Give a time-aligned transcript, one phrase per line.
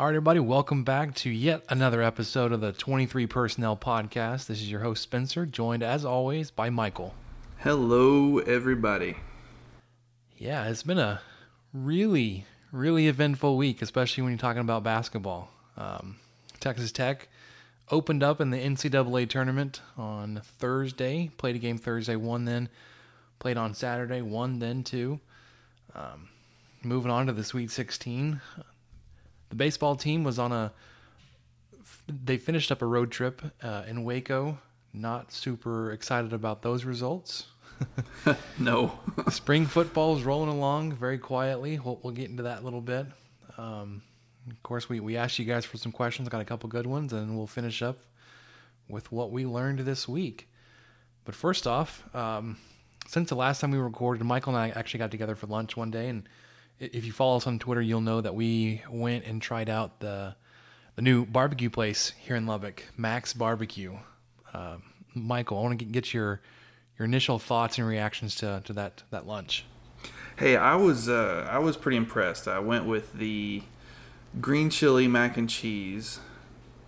[0.00, 4.46] All right, everybody, welcome back to yet another episode of the 23 Personnel Podcast.
[4.46, 7.14] This is your host, Spencer, joined as always by Michael.
[7.58, 9.16] Hello, everybody.
[10.38, 11.20] Yeah, it's been a
[11.74, 15.50] really, really eventful week, especially when you're talking about basketball.
[15.76, 16.16] Um,
[16.60, 17.28] Texas Tech
[17.90, 22.70] opened up in the NCAA tournament on Thursday, played a game Thursday, won then,
[23.38, 25.20] played on Saturday, won then two.
[25.94, 26.30] Um,
[26.82, 28.40] moving on to the Sweet 16.
[29.50, 30.72] The baseball team was on a.
[32.08, 34.58] They finished up a road trip uh, in Waco.
[34.92, 37.46] Not super excited about those results.
[38.58, 38.98] no.
[39.30, 41.78] Spring football is rolling along very quietly.
[41.78, 43.06] We'll, we'll get into that a little bit.
[43.58, 44.02] Um,
[44.50, 46.28] of course, we, we asked you guys for some questions.
[46.28, 47.98] Got a couple good ones, and we'll finish up
[48.88, 50.48] with what we learned this week.
[51.24, 52.56] But first off, um,
[53.06, 55.90] since the last time we recorded, Michael and I actually got together for lunch one
[55.90, 56.28] day, and
[56.80, 60.34] if you follow us on Twitter, you'll know that we went and tried out the
[60.96, 63.96] the new barbecue place here in Lubbock, Max Barbecue.
[64.52, 64.78] Uh,
[65.14, 66.40] Michael, I want to get your
[66.98, 69.64] your initial thoughts and reactions to, to that that lunch.
[70.36, 72.48] Hey, I was uh, I was pretty impressed.
[72.48, 73.62] I went with the
[74.40, 76.20] green chili mac and cheese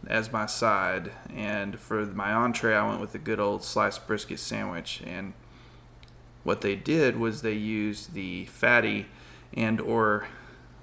[0.06, 4.40] as my side, and for my entree, I went with the good old sliced brisket
[4.40, 5.02] sandwich.
[5.06, 5.34] And
[6.44, 9.06] what they did was they used the fatty
[9.54, 10.26] and or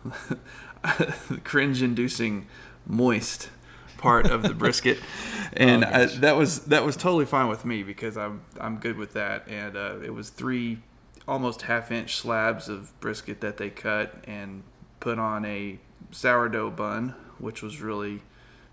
[1.43, 2.47] cringe-inducing
[2.85, 3.49] moist
[3.97, 4.97] part of the brisket,
[5.53, 8.97] and oh, I, that was that was totally fine with me because I'm I'm good
[8.97, 9.47] with that.
[9.47, 10.79] And uh, it was three
[11.27, 14.63] almost half-inch slabs of brisket that they cut and
[14.99, 15.77] put on a
[16.11, 18.21] sourdough bun, which was really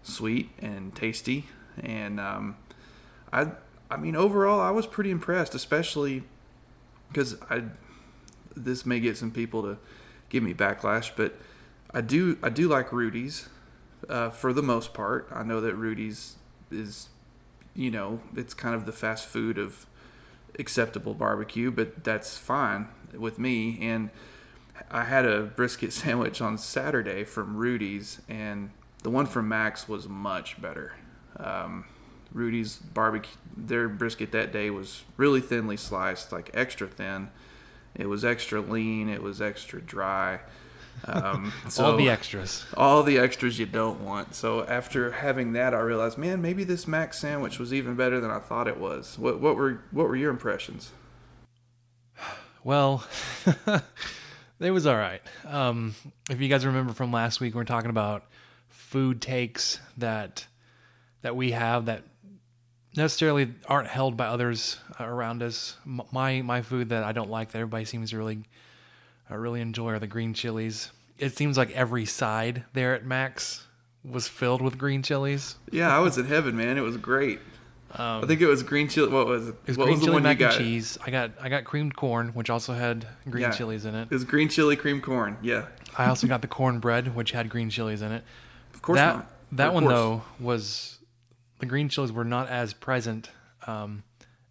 [0.03, 1.47] sweet and tasty.
[1.82, 2.56] And um,
[3.32, 3.49] I
[3.91, 6.22] I mean overall I was pretty impressed, especially
[7.09, 7.65] because I
[8.56, 9.78] this may get some people to
[10.28, 11.34] give me backlash, but
[11.92, 13.48] I do I do like Rudy's
[14.09, 15.28] uh, for the most part.
[15.32, 16.37] I know that Rudy's
[16.70, 17.09] is
[17.75, 19.87] you know it's kind of the fast food of
[20.59, 23.78] acceptable barbecue, but that's fine with me.
[23.81, 24.10] And
[24.91, 28.70] I had a brisket sandwich on Saturday from Rudy's, and
[29.03, 30.94] the one from Max was much better.
[31.38, 31.84] Um,
[32.32, 37.28] Rudy's barbecue, their brisket that day was really thinly sliced, like extra thin
[37.98, 39.08] it was extra lean.
[39.08, 40.40] It was extra dry.
[41.04, 42.64] Um, so all the extras.
[42.76, 44.34] All the extras you don't want.
[44.34, 48.30] So after having that, I realized, man, maybe this Max sandwich was even better than
[48.30, 49.18] I thought it was.
[49.18, 50.92] What, what were what were your impressions?
[52.64, 53.04] Well,
[54.60, 55.22] it was all right.
[55.46, 55.94] Um,
[56.28, 58.24] if you guys remember from last week, we are talking about
[58.68, 60.46] food takes that
[61.22, 62.02] that we have that
[62.96, 65.76] necessarily aren't held by others around us.
[65.84, 68.44] My my food that I don't like that everybody seems to really
[69.30, 70.90] uh, really enjoy are the green chilies.
[71.18, 73.66] It seems like every side there at Max
[74.04, 75.56] was filled with green chilies.
[75.70, 76.78] Yeah, I was in heaven, man.
[76.78, 77.40] It was great.
[77.92, 79.08] Um, I think it was green chili.
[79.08, 79.54] What was it?
[79.62, 80.98] It was what green was chili mac and cheese.
[81.04, 84.02] I got I got creamed corn, which also had green yeah, chilies in it.
[84.02, 85.38] It was green chili cream corn.
[85.40, 85.66] Yeah.
[85.96, 88.22] I also got the cornbread, which had green chilies in it.
[88.74, 89.30] Of course that, not.
[89.52, 89.94] That one course.
[89.94, 90.95] though was
[91.59, 93.31] the green chilies were not as present.
[93.67, 94.03] Um,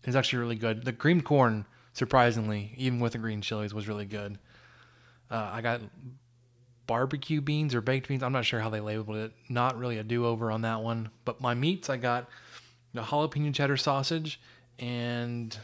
[0.04, 0.84] it's actually really good.
[0.84, 4.38] The creamed corn, surprisingly, even with the green chilies, was really good.
[5.30, 5.82] Uh, I got
[6.88, 8.24] barbecue beans or baked beans.
[8.24, 9.32] I'm not sure how they labeled it.
[9.50, 11.10] Not really a do over on that one.
[11.26, 12.30] But my meats, I got
[12.94, 14.40] the jalapeno cheddar sausage
[14.80, 15.58] and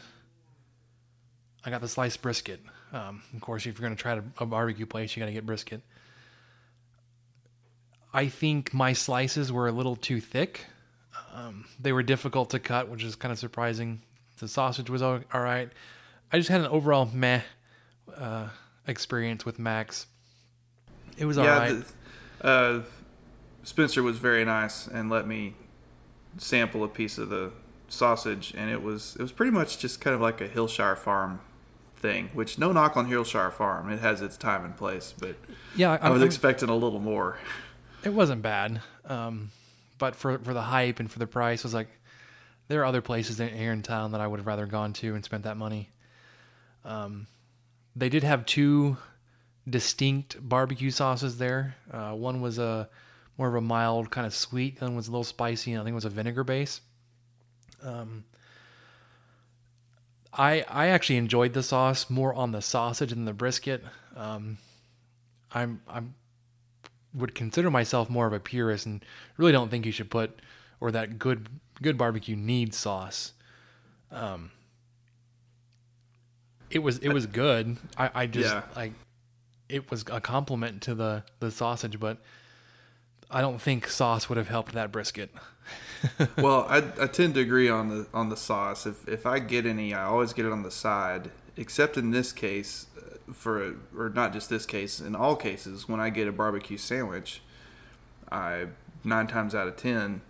[1.64, 2.60] I got the sliced brisket.
[2.92, 5.46] Um, of course, if you're going to try a barbecue place, you got to get
[5.46, 5.80] brisket.
[8.12, 10.66] I think my slices were a little too thick.
[11.32, 14.02] Um, they were difficult to cut, which is kind of surprising.
[14.38, 15.70] The sausage was all, all right.
[16.32, 17.40] I just had an overall meh
[18.16, 18.48] uh,
[18.86, 20.06] experience with Max.
[21.16, 21.84] It was all yeah, right.
[22.40, 22.82] The, uh,
[23.62, 25.54] Spencer was very nice and let me
[26.38, 27.52] sample a piece of the
[27.88, 31.40] sausage, and it was it was pretty much just kind of like a Hillshire Farm
[31.96, 32.30] thing.
[32.32, 35.36] Which no knock on Hillshire Farm, it has its time and place, but
[35.76, 37.36] yeah, I, I was I'm, expecting a little more.
[38.04, 38.80] It wasn't bad.
[39.04, 39.50] Um,
[40.02, 41.86] but for for the hype and for the price, I was like,
[42.66, 45.14] there are other places in, here in town that I would have rather gone to
[45.14, 45.90] and spent that money.
[46.84, 47.28] Um,
[47.94, 48.96] they did have two
[49.70, 51.76] distinct barbecue sauces there.
[51.88, 52.88] Uh, one was a
[53.38, 54.80] more of a mild kind of sweet.
[54.80, 56.80] One was a little spicy, and I think it was a vinegar base.
[57.80, 58.24] Um,
[60.32, 63.84] I I actually enjoyed the sauce more on the sausage than the brisket.
[64.16, 64.58] Um,
[65.52, 66.16] I'm I'm
[67.14, 69.04] would consider myself more of a purist and
[69.36, 70.40] really don't think you should put
[70.80, 71.48] or that good
[71.80, 73.32] good barbecue needs sauce.
[74.10, 74.50] Um,
[76.70, 77.76] it was it was good.
[77.96, 78.62] I, I just Yeah.
[78.74, 78.92] like
[79.68, 82.18] it was a compliment to the the sausage, but
[83.30, 85.30] I don't think sauce would have helped that brisket.
[86.36, 88.86] well, I, I tend to agree on the on the sauce.
[88.86, 91.30] If if I get any, I always get it on the side.
[91.56, 92.86] Except in this case,
[93.32, 97.42] for or not just this case, in all cases, when I get a barbecue sandwich,
[98.30, 98.66] I
[99.04, 100.22] nine times out of ten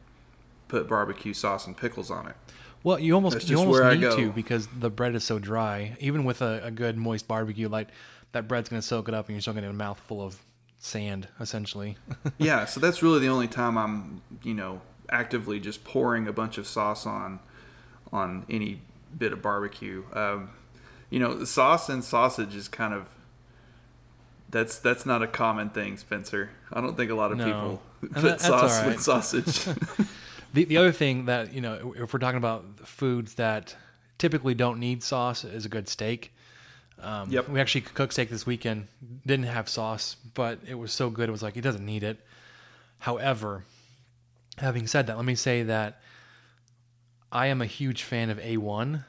[0.68, 2.36] put barbecue sauce and pickles on it.
[2.82, 5.96] Well, you almost That's you almost need to because the bread is so dry.
[6.00, 7.88] Even with a, a good moist barbecue, like
[8.32, 10.42] that bread's gonna soak it up, and you're still gonna get a mouthful of
[10.78, 11.96] sand, essentially.
[12.38, 16.58] yeah, so that's really the only time I'm, you know, actively just pouring a bunch
[16.58, 17.38] of sauce on
[18.12, 18.80] on any
[19.16, 20.04] bit of barbecue.
[20.12, 20.50] Um,
[21.12, 23.06] you know, sauce and sausage is kind of
[24.50, 26.50] that's that's not a common thing, Spencer.
[26.72, 27.44] I don't think a lot of No.
[27.44, 27.82] people
[28.14, 29.66] put that- sauce all with sausage.
[30.54, 33.74] The the other thing that you know, if we're talking about foods that
[34.18, 36.32] typically don't need sauce, is a good steak.
[37.00, 37.48] Um, Yep.
[37.48, 38.88] We actually cooked steak this weekend.
[39.26, 41.28] Didn't have sauce, but it was so good.
[41.30, 42.18] It was like it doesn't need it.
[42.98, 43.64] However,
[44.58, 46.02] having said that, let me say that
[47.32, 49.04] I am a huge fan of A1,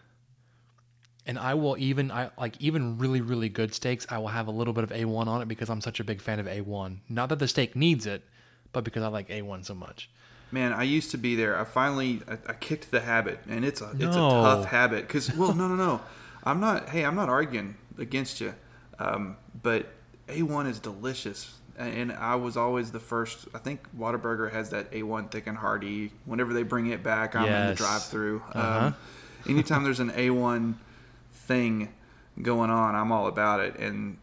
[1.26, 4.06] and I will even I like even really really good steaks.
[4.10, 6.22] I will have a little bit of A1 on it because I'm such a big
[6.22, 7.00] fan of A1.
[7.10, 8.24] Not that the steak needs it,
[8.72, 10.10] but because I like A1 so much.
[10.52, 11.58] Man, I used to be there.
[11.58, 15.08] I finally I, I kicked the habit, and it's a it's a tough habit.
[15.08, 16.02] Because well, no, no, no,
[16.44, 16.90] I'm not.
[16.90, 18.54] Hey, I'm not arguing against you,
[19.00, 19.88] um, but
[20.28, 23.48] A1 is delicious, and I was always the first.
[23.56, 26.12] I think Whataburger has that A1 thick and hearty.
[26.26, 28.44] Whenever they bring it back, I'm in the drive-through.
[28.54, 28.88] Uh-huh.
[28.88, 28.96] Um,
[29.48, 30.76] anytime there's an A1
[31.46, 31.94] thing
[32.42, 33.78] going on, I'm all about it.
[33.78, 34.18] And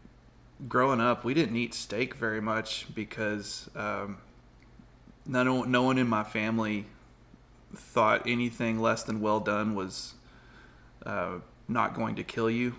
[0.67, 3.69] growing up, we didn't eat steak very much because.
[3.75, 4.17] Um,
[5.25, 6.85] no, no one in my family
[7.73, 10.15] thought anything less than well done was
[11.05, 11.35] uh,
[11.67, 12.75] not going to kill you.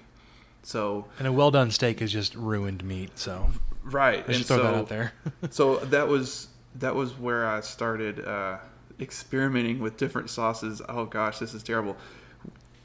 [0.62, 3.18] So And a well done steak is just ruined meat.
[3.18, 3.50] So
[3.82, 5.12] right, I should and throw so that out there.
[5.50, 8.58] so that was that was where I started uh,
[9.00, 10.80] experimenting with different sauces.
[10.88, 11.96] Oh gosh, this is terrible.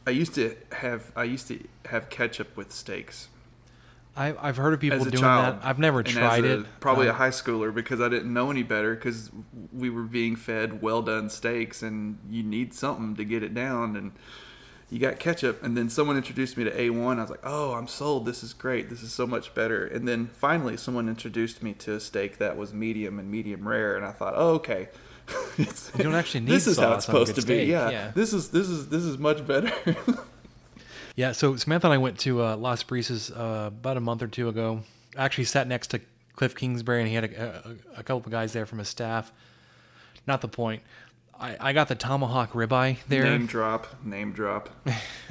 [0.08, 3.28] I used to have I used to have ketchup with steaks
[4.16, 5.62] I, I've heard of people a doing child.
[5.62, 5.66] that.
[5.68, 6.66] I've never tried a- it.
[6.80, 9.30] Probably a Um, high schooler because I didn't know any better because
[9.72, 13.96] we were being fed well done steaks and you need something to get it down
[13.96, 14.14] and
[14.90, 17.18] you got ketchup and then someone introduced me to A1.
[17.20, 18.26] I was like, "Oh, I'm sold.
[18.26, 18.90] This is great.
[18.90, 22.58] This is so much better." And then finally someone introduced me to a steak that
[22.58, 24.90] was medium and medium rare and I thought, "Oh, okay."
[25.58, 27.48] It's, You don't actually need This is how it's sauce on a supposed good to
[27.48, 27.66] be.
[27.66, 27.90] Yeah.
[27.90, 28.12] yeah.
[28.14, 29.72] This is this is this is much better.
[31.18, 34.28] Yeah, so Samantha and I went to uh, Las Brisas uh, about a month or
[34.28, 34.84] two ago.
[35.18, 36.02] I actually sat next to
[36.36, 39.32] Cliff Kingsbury, and he had a, a, a couple of guys there from his staff.
[40.28, 40.84] Not the point.
[41.40, 43.24] I, I got the tomahawk ribeye there.
[43.24, 44.70] name drop, name drop.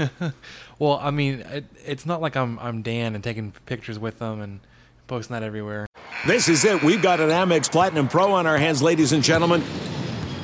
[0.78, 4.42] Well, I mean, it, it's not like I'm I'm Dan and taking pictures with them
[4.42, 4.60] and
[5.06, 5.86] posting that everywhere.
[6.26, 6.82] This is it.
[6.82, 9.62] We've got an Amex Platinum Pro on our hands, ladies and gentlemen.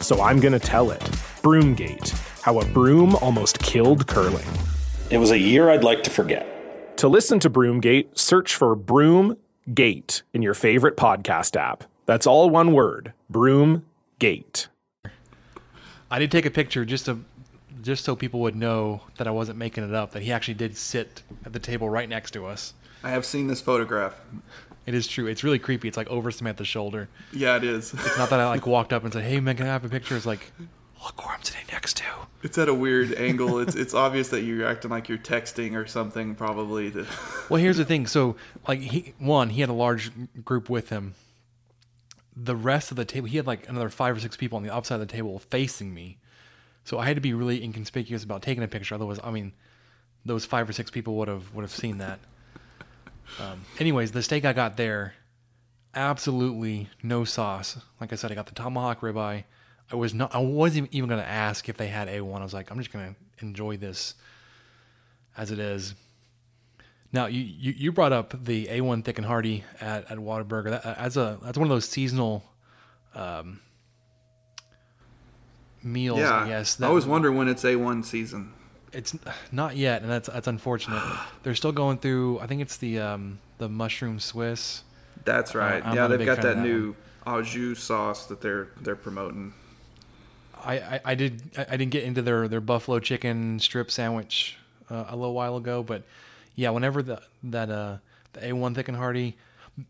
[0.00, 1.00] so I'm going to tell it.
[1.42, 2.10] Broomgate
[2.42, 4.46] How a Broom Almost Killed Curling.
[5.10, 6.96] It was a year I'd like to forget.
[6.98, 11.84] To listen to Broomgate, search for Broomgate in your favorite podcast app.
[12.06, 14.66] That's all one word Broomgate.
[16.10, 17.24] I did take a picture just to
[17.82, 20.76] just so people would know that I wasn't making it up, that he actually did
[20.76, 22.74] sit at the table right next to us.
[23.02, 24.20] I have seen this photograph.
[24.90, 25.28] It is true.
[25.28, 25.86] It's really creepy.
[25.86, 27.08] It's like over Samantha's shoulder.
[27.32, 27.94] Yeah, it is.
[27.94, 29.88] It's not that I like walked up and said, "Hey, man, can I have a
[29.88, 30.50] picture?" It's like,
[31.04, 32.04] look where I'm sitting next to.
[32.42, 33.60] It's at a weird angle.
[33.60, 36.90] It's it's obvious that you're acting like you're texting or something, probably.
[36.90, 37.06] To...
[37.48, 38.08] Well, here's the thing.
[38.08, 38.34] So,
[38.66, 40.10] like, he one, he had a large
[40.44, 41.14] group with him.
[42.34, 44.70] The rest of the table, he had like another five or six people on the
[44.70, 46.18] opposite of the table facing me.
[46.82, 48.96] So I had to be really inconspicuous about taking a picture.
[48.96, 49.52] Otherwise, I mean,
[50.24, 52.18] those five or six people would have would have seen that.
[53.38, 55.14] Um, anyways, the steak I got there,
[55.94, 57.78] absolutely no sauce.
[58.00, 59.44] Like I said, I got the tomahawk ribeye.
[59.92, 60.34] I was not.
[60.34, 62.40] I wasn't even going to ask if they had A1.
[62.40, 64.14] I was like, I'm just going to enjoy this
[65.36, 65.94] as it is.
[67.12, 70.70] Now you, you, you brought up the A1 thick and hearty at at Whataburger.
[70.70, 72.44] That, as a that's one of those seasonal
[73.14, 73.60] um,
[75.82, 76.20] meals.
[76.20, 76.76] Yeah, I guess.
[76.76, 78.52] That, I always wonder when it's A1 season.
[78.92, 79.16] It's
[79.52, 81.02] not yet, and that's that's unfortunate.
[81.42, 82.40] They're still going through.
[82.40, 84.82] I think it's the um, the mushroom Swiss.
[85.24, 85.84] That's right.
[85.84, 86.94] I'm yeah, they've got that that new
[87.26, 89.52] au jus sauce that they're they're promoting.
[90.64, 94.56] I, I, I did I I didn't get into their, their buffalo chicken strip sandwich
[94.90, 96.02] uh, a little while ago, but
[96.54, 97.98] yeah, whenever the that uh
[98.32, 99.36] the A one thick and hearty,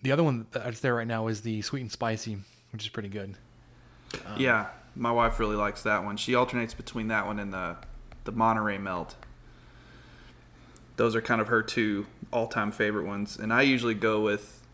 [0.02, 2.38] the other one that's there right now is the sweet and spicy,
[2.72, 3.34] which is pretty good.
[4.26, 6.16] Um, yeah, my wife really likes that one.
[6.16, 7.76] She alternates between that one and the
[8.30, 9.16] the Monterey Melt.
[10.96, 14.64] Those are kind of her two all time favorite ones, and I usually go with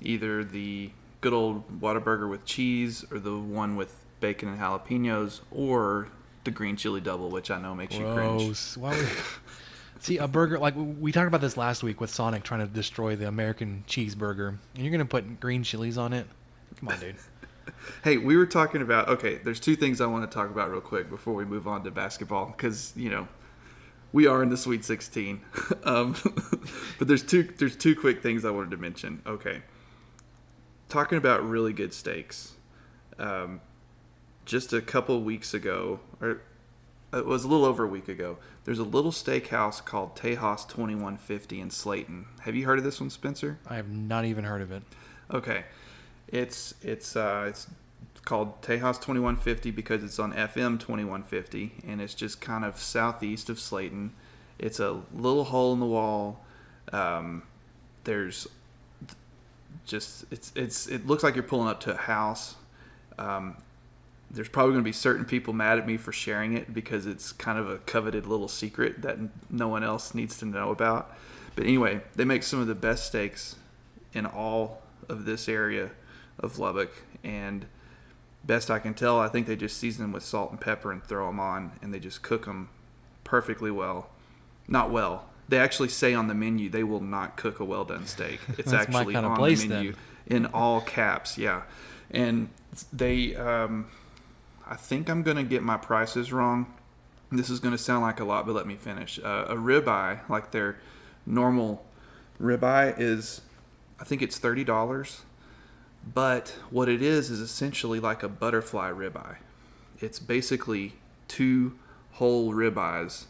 [0.00, 6.08] either the good old Whataburger with cheese or the one with bacon and jalapenos, or
[6.44, 8.42] the green chili double, which I know makes you cringe.
[8.42, 8.76] Gross.
[8.76, 9.08] Why would,
[10.00, 13.16] see a burger like we talked about this last week with Sonic trying to destroy
[13.16, 16.26] the American cheeseburger, and you're gonna put green chilies on it?
[16.78, 17.16] Come on, dude.
[18.04, 19.36] Hey, we were talking about okay.
[19.36, 21.90] There's two things I want to talk about real quick before we move on to
[21.90, 23.28] basketball because you know
[24.12, 25.40] we are in the Sweet 16.
[25.84, 26.16] um,
[26.98, 29.22] but there's two there's two quick things I wanted to mention.
[29.26, 29.62] Okay,
[30.88, 32.54] talking about really good steaks.
[33.18, 33.60] Um,
[34.44, 36.40] just a couple weeks ago, or
[37.12, 38.38] it was a little over a week ago.
[38.64, 42.24] There's a little steakhouse called Tejas 2150 in Slaton.
[42.40, 43.58] Have you heard of this one, Spencer?
[43.68, 44.82] I have not even heard of it.
[45.32, 45.64] Okay,
[46.32, 47.68] it's it's uh, it's
[48.24, 53.58] called Tejas 2150 because it's on FM 2150 and it's just kind of southeast of
[53.58, 54.10] Slaton.
[54.58, 56.40] It's a little hole in the wall.
[56.92, 57.42] Um,
[58.04, 58.48] there's
[59.84, 62.54] just it's it's it looks like you're pulling up to a house.
[63.18, 63.58] Um,
[64.30, 67.32] there's probably going to be certain people mad at me for sharing it because it's
[67.32, 69.18] kind of a coveted little secret that
[69.50, 71.14] no one else needs to know about.
[71.54, 73.56] But anyway, they make some of the best steaks
[74.14, 75.90] in all of this area
[76.42, 76.90] of Lubbock,
[77.22, 77.66] and
[78.44, 81.02] best I can tell, I think they just season them with salt and pepper and
[81.02, 82.68] throw them on, and they just cook them
[83.24, 84.10] perfectly well.
[84.68, 85.26] Not well.
[85.48, 88.40] They actually say on the menu they will not cook a well done steak.
[88.58, 89.96] It's actually on the menu then.
[90.26, 91.36] in all caps.
[91.38, 91.62] Yeah,
[92.10, 92.48] and
[92.92, 93.34] they.
[93.36, 93.86] Um,
[94.66, 96.72] I think I'm gonna get my prices wrong.
[97.30, 99.18] This is gonna sound like a lot, but let me finish.
[99.18, 100.78] Uh, a ribeye, like their
[101.26, 101.84] normal
[102.40, 103.42] ribeye, is
[104.00, 105.22] I think it's thirty dollars.
[106.04, 109.36] But what it is is essentially like a butterfly ribeye.
[110.00, 110.94] It's basically
[111.28, 111.78] two
[112.12, 113.26] whole ribeyes,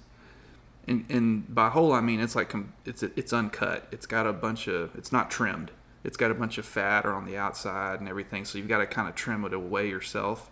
[0.88, 3.88] and and by whole I mean it's like it's it's uncut.
[3.93, 5.71] It's got a bunch of it's not trimmed.
[6.05, 8.45] It's got a bunch of fat or on the outside and everything.
[8.45, 10.50] So you've got to kind of trim it away yourself.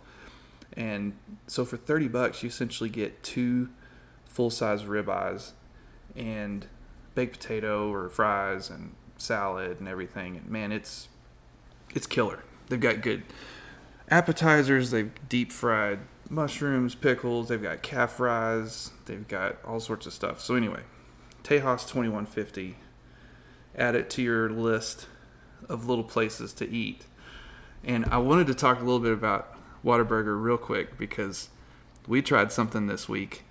[0.73, 1.13] And
[1.47, 3.69] so for 30 bucks, you essentially get two
[4.23, 5.51] full size ribeyes
[6.15, 6.67] and
[7.15, 10.37] baked potato or fries and salad and everything.
[10.37, 11.09] And man, it's
[11.95, 12.43] it's killer.
[12.69, 13.23] They've got good
[14.09, 14.91] appetizers.
[14.91, 17.49] They've deep fried mushrooms, pickles.
[17.49, 18.91] They've got calf fries.
[19.05, 20.39] They've got all sorts of stuff.
[20.39, 20.81] So anyway,
[21.43, 22.77] Tejas 2150.
[23.75, 25.07] Add it to your list
[25.69, 27.05] of little places to eat.
[27.83, 31.49] And I wanted to talk a little bit about Whataburger real quick because
[32.07, 33.43] we tried something this week,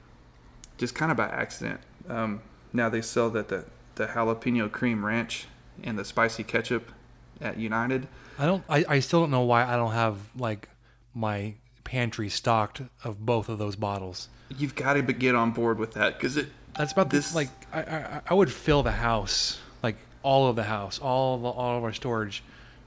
[0.78, 1.80] just kind of by accident.
[2.08, 2.42] Um,
[2.72, 3.64] now they sell that the
[3.96, 5.46] the jalapeno cream ranch
[5.82, 6.92] and the spicy ketchup
[7.40, 8.08] at United.
[8.38, 8.64] I don't.
[8.68, 10.68] I, I still don't know why I don't have like
[11.14, 11.54] my
[11.84, 14.28] pantry stocked of both of those bottles.
[14.56, 16.48] You've got to get on board with that because it.
[16.76, 17.34] That's about This-.
[17.34, 21.42] Like I, I, I would fill the house, like all of the house, all of
[21.42, 22.42] the, all of our storage,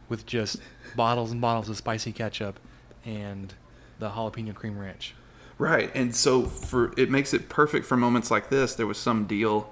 [0.10, 0.58] with just
[0.96, 2.60] bottles and bottles of spicy ketchup,
[3.06, 3.54] and
[4.00, 5.14] the jalapeno cream ranch.
[5.58, 8.74] Right, and so for it makes it perfect for moments like this.
[8.74, 9.72] There was some deal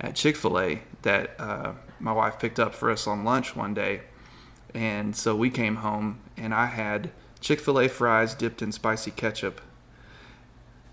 [0.00, 3.74] at Chick Fil A that uh, my wife picked up for us on lunch one
[3.74, 4.02] day,
[4.74, 7.10] and so we came home and I had
[7.40, 9.60] Chick Fil A fries dipped in spicy ketchup,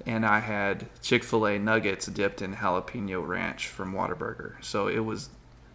[0.05, 4.63] and I had Chick Fil A nuggets dipped in jalapeno ranch from Whataburger.
[4.63, 5.29] So it was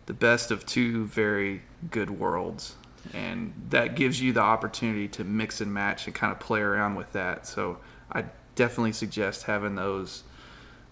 [0.07, 2.77] the best of two very good worlds,
[3.13, 6.95] and that gives you the opportunity to mix and match and kind of play around
[6.95, 7.47] with that.
[7.47, 7.79] So
[8.13, 10.23] I definitely suggest having those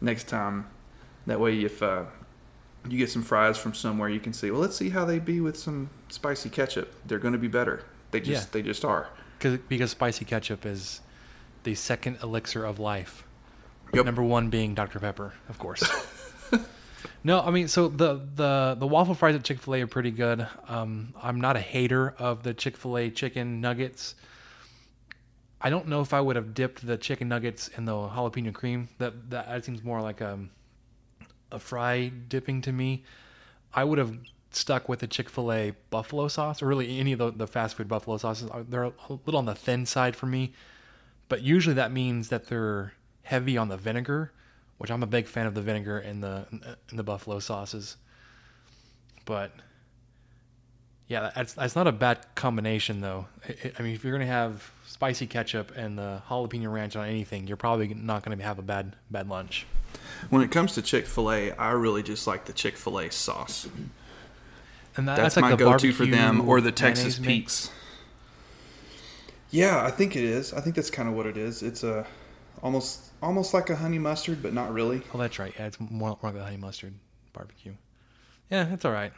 [0.01, 0.67] next time.
[1.27, 2.05] That way, if uh,
[2.89, 5.41] you get some fries from somewhere, you can see, well, let's see how they be
[5.41, 6.95] with some spicy ketchup.
[7.07, 7.85] They're going to be better.
[8.11, 8.51] They just Yeah.
[8.53, 9.09] they just are.
[9.41, 11.01] Cause, because spicy ketchup is
[11.65, 13.25] the second elixir of life.
[13.93, 14.05] Yep.
[14.05, 14.99] Number one being Dr.
[14.99, 15.83] Pepper, of course.
[17.25, 20.11] no, I mean, so the, the, the waffle fries at Chick fil A are pretty
[20.11, 20.47] good.
[20.67, 24.15] Um, I'm not a hater of the Chick fil A chicken nuggets.
[25.61, 28.89] I don't know if I would have dipped the chicken nuggets in the jalapeno cream.
[28.99, 30.39] That, that, that seems more like a,
[31.51, 33.05] a fry dipping to me.
[33.75, 34.17] I would have
[34.51, 37.77] stuck with the Chick Fil A buffalo sauce, or really any of the, the fast
[37.77, 38.51] food buffalo sauces.
[38.51, 38.93] Uh, They're a
[39.27, 40.53] little on the thin side for me,
[41.29, 44.33] but usually that means that they're heavy on the vinegar,
[44.79, 46.47] which I'm a big fan of the vinegar in the
[46.91, 47.97] in the buffalo sauces.
[49.25, 49.53] But
[51.09, 53.27] yeah, that's that's not a bad combination though.
[53.49, 57.47] I- I mean, if you're gonna have spicy ketchup and the jalapeno ranch on anything,
[57.47, 59.67] you're probably not gonna have a bad bad lunch.
[60.31, 63.11] When it comes to Chick Fil A, I really just like the Chick Fil A
[63.11, 63.67] sauce.
[64.97, 67.71] And that, That's, that's, like my the go-to for them, or the Texas mayonnaise Pete's.
[69.51, 70.53] Yeah, I think it is.
[70.53, 71.63] I think that's kind of what it is.
[71.63, 72.07] It's a
[72.63, 75.03] almost almost like a honey mustard, but not really.
[75.15, 75.55] Oh, that's right.
[75.59, 76.95] Yeah, it's more, more like the honey mustard
[77.33, 77.73] barbecue.
[78.51, 79.13] Yeah, it's all right.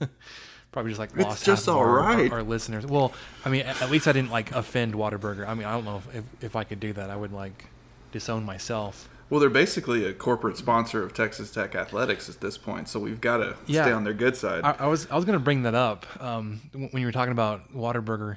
[0.72, 2.30] Probably just like It's lost just half of our, right.
[2.30, 2.84] our, our listeners.
[2.84, 3.12] Well,
[3.44, 5.48] I mean, at, at least I didn't like offend Whataburger.
[5.48, 7.08] I mean, I don't know if, if, if I could do that.
[7.08, 7.66] I would like
[8.12, 9.08] disown myself.
[9.30, 13.20] Well, they're basically a corporate sponsor of Texas Tech athletics at this point, so we've
[13.20, 13.82] got to Yeah.
[13.82, 14.62] stay on their good side.
[14.64, 17.72] I, I was I was gonna bring that up um, when you were talking about
[17.74, 18.36] Whataburger.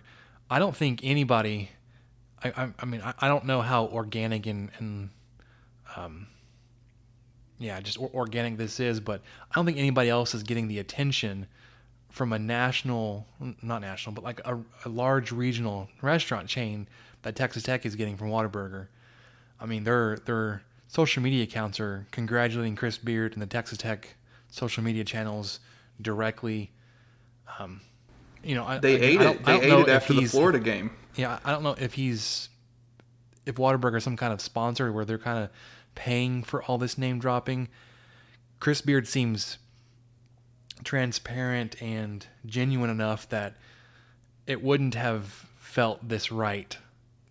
[0.50, 1.70] I don't think anybody.
[2.44, 5.10] I I, I mean I, I don't know how organic and and
[5.96, 6.25] um,
[7.59, 10.79] yeah, just or- organic this is, but I don't think anybody else is getting the
[10.79, 11.48] attention
[12.09, 13.27] from a national,
[13.61, 16.87] not national, but like a, a large regional restaurant chain
[17.22, 18.87] that Texas Tech is getting from Whataburger.
[19.59, 24.15] I mean, their their social media accounts are congratulating Chris Beard and the Texas Tech
[24.50, 25.59] social media channels
[26.01, 26.72] directly.
[27.59, 27.81] Um,
[28.43, 29.45] you know, I, they I, ate I it.
[29.45, 30.91] They ate it after the Florida game.
[31.15, 32.50] Yeah, I don't know if he's
[33.45, 35.50] if Whataburger is some kind of sponsor where they're kind of
[36.00, 37.68] paying for all this name dropping.
[38.62, 39.57] Chris Beard seems
[40.83, 43.55] transparent and genuine enough that
[44.48, 46.77] it wouldn't have felt this right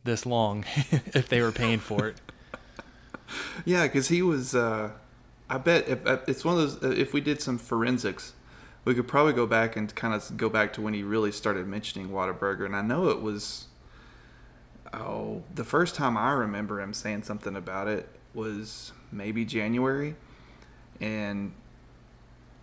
[0.04, 2.16] this long if they were paying for it.
[3.66, 4.54] Yeah, because he was.
[4.54, 4.92] Uh,
[5.50, 6.83] I bet if, if it's one of those.
[6.83, 8.33] uh, If we did some forensics,
[8.87, 11.66] we could probably go back and kind of go back to when he really started
[11.66, 13.66] mentioning Whataburger, and I know it was.
[14.94, 20.14] Oh, the first time I remember him saying something about it was maybe January,
[21.01, 21.53] and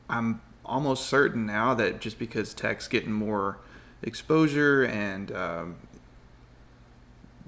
[0.10, 3.58] I'm almost certain now that just because Tech's getting more
[4.02, 5.76] exposure and um,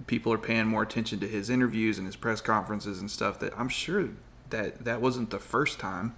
[0.06, 3.58] people are paying more attention to his interviews and his press conferences and stuff that
[3.58, 4.10] I'm sure
[4.50, 6.16] that that wasn't the first time.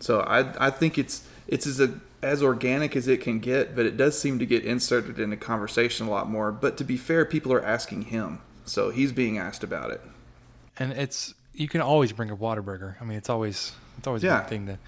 [0.00, 3.86] So I I think it's it's as a, as organic as it can get, but
[3.86, 6.50] it does seem to get inserted in the conversation a lot more.
[6.50, 10.00] But to be fair, people are asking him, so he's being asked about it.
[10.80, 12.96] And it's you can always bring a Whataburger.
[13.00, 14.78] I mean, it's always it's always a good thing to.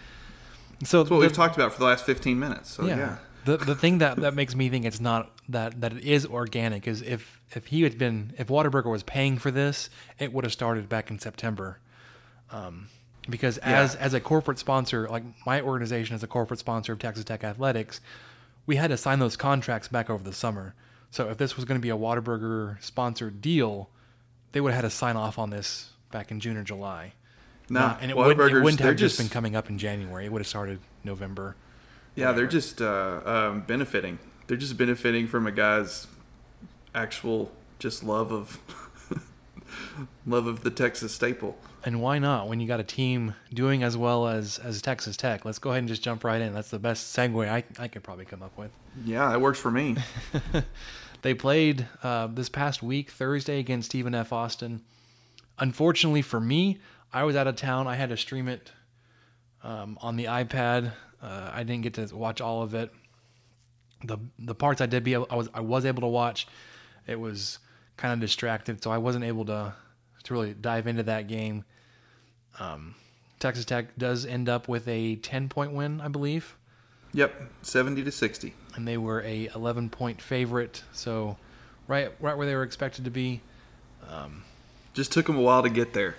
[0.84, 2.70] So That's what the- we've talked about for the last 15 minutes.
[2.70, 3.18] So yeah.
[3.44, 6.86] The the thing that, that makes me think it's not that that it is organic
[6.86, 10.52] is if if he had been if Whataburger was paying for this, it would have
[10.52, 11.78] started back in September.
[12.50, 12.88] Um,
[13.28, 17.24] because as as a corporate sponsor, like my organization is a corporate sponsor of Texas
[17.24, 18.00] Tech Athletics,
[18.66, 20.74] we had to sign those contracts back over the summer.
[21.10, 23.90] So if this was going to be a Whataburger sponsored deal,
[24.52, 27.12] they would have had to sign off on this back in June or July.
[27.68, 30.26] No, Not- and it wouldn't, it wouldn't have just just- been coming up in January.
[30.26, 31.56] It would have started November.
[32.14, 34.18] Yeah, they're just uh, um, benefiting.
[34.46, 36.06] They're just benefiting from a guy's
[36.94, 38.58] actual just love of
[40.26, 41.56] love of the Texas staple.
[41.84, 42.48] And why not?
[42.48, 45.78] When you got a team doing as well as as Texas Tech, let's go ahead
[45.80, 46.52] and just jump right in.
[46.52, 48.70] That's the best segue I I could probably come up with.
[49.06, 49.96] Yeah, that works for me.
[51.22, 54.32] They played uh, this past week Thursday against Stephen F.
[54.32, 54.82] Austin.
[55.58, 56.80] Unfortunately for me,
[57.12, 57.86] I was out of town.
[57.86, 58.72] I had to stream it
[59.62, 60.92] um, on the iPad.
[61.22, 62.92] Uh, I didn't get to watch all of it.
[64.04, 66.48] the The parts I did be able, I was I was able to watch.
[67.06, 67.58] It was
[67.96, 69.74] kind of distracted, so I wasn't able to
[70.24, 71.64] to really dive into that game.
[72.58, 72.94] Um,
[73.38, 76.56] Texas Tech does end up with a ten point win, I believe
[77.12, 78.54] Yep, seventy to sixty.
[78.74, 81.36] And they were a 11 point favorite, so
[81.88, 83.40] right right where they were expected to be.
[84.08, 84.44] Um,
[84.94, 86.16] Just took them a while to get there.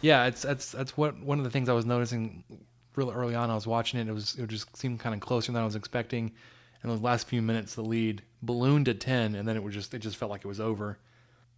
[0.00, 2.44] Yeah, it's that's that's what one of the things I was noticing
[2.96, 3.50] real early on.
[3.50, 4.08] I was watching it.
[4.08, 6.32] It was it just seemed kind of closer than I was expecting.
[6.82, 9.94] And those last few minutes, the lead ballooned to ten, and then it was just
[9.94, 10.98] it just felt like it was over.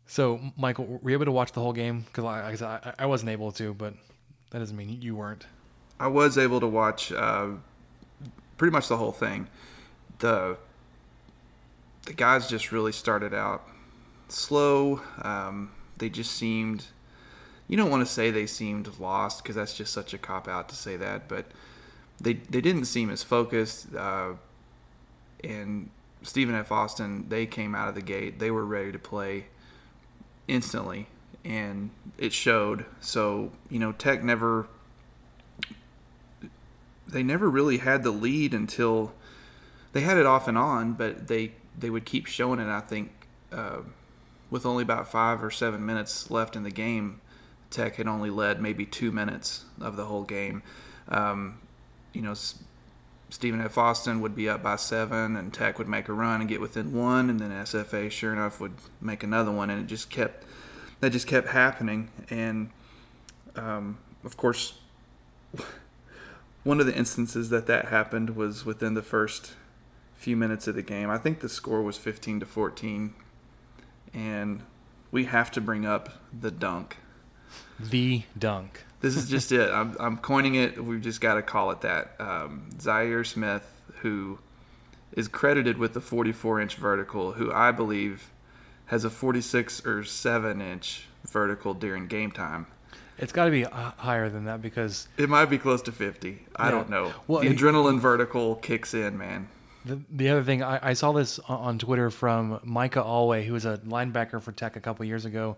[0.06, 2.00] So, Michael, were you able to watch the whole game?
[2.00, 3.94] Because like I, I, I wasn't able to, but
[4.50, 5.46] that doesn't mean you weren't.
[5.98, 7.48] I was able to watch uh,
[8.58, 9.48] pretty much the whole thing.
[10.24, 10.56] The
[12.06, 13.68] the guys just really started out
[14.28, 15.02] slow.
[15.20, 16.86] Um, they just seemed.
[17.68, 20.70] You don't want to say they seemed lost because that's just such a cop out
[20.70, 21.44] to say that, but
[22.18, 23.94] they they didn't seem as focused.
[23.94, 24.32] Uh,
[25.42, 25.90] and
[26.22, 26.72] Stephen F.
[26.72, 28.38] Austin, they came out of the gate.
[28.38, 29.48] They were ready to play
[30.48, 31.06] instantly,
[31.44, 32.86] and it showed.
[32.98, 34.68] So you know, Tech never
[37.06, 39.12] they never really had the lead until
[39.94, 42.66] they had it off and on, but they they would keep showing it.
[42.66, 43.10] I think
[43.50, 43.78] uh,
[44.50, 47.20] with only about five or seven minutes left in the game,
[47.70, 50.62] Tech had only led maybe two minutes of the whole game.
[51.08, 51.60] Um,
[52.12, 52.34] you know,
[53.30, 53.78] Stephen F.
[53.78, 56.92] Austin would be up by seven, and Tech would make a run and get within
[56.92, 60.44] one, and then SFA, sure enough, would make another one, and it just kept
[61.00, 62.10] that just kept happening.
[62.30, 62.70] And
[63.54, 64.74] um, of course,
[66.64, 69.54] one of the instances that that happened was within the first
[70.24, 71.10] few minutes of the game.
[71.10, 73.12] I think the score was 15 to 14,
[74.14, 74.62] and
[75.10, 76.96] we have to bring up the dunk.
[77.78, 78.84] The dunk.
[79.02, 79.70] This is just it.
[79.70, 80.82] I'm, I'm coining it.
[80.82, 82.14] We've just got to call it that.
[82.18, 84.38] Um, Zhaire Smith, who
[85.12, 88.30] is credited with the 44 inch vertical, who I believe
[88.86, 92.66] has a 46 or 7 inch vertical during game time.
[93.18, 96.46] It's got to be higher than that because it might be close to 50.
[96.56, 97.12] I don't know.
[97.26, 99.48] Well, the adrenaline vertical kicks in, man.
[99.84, 103.66] The, the other thing, I, I saw this on Twitter from Micah Awe, who was
[103.66, 105.56] a linebacker for Tech a couple years ago.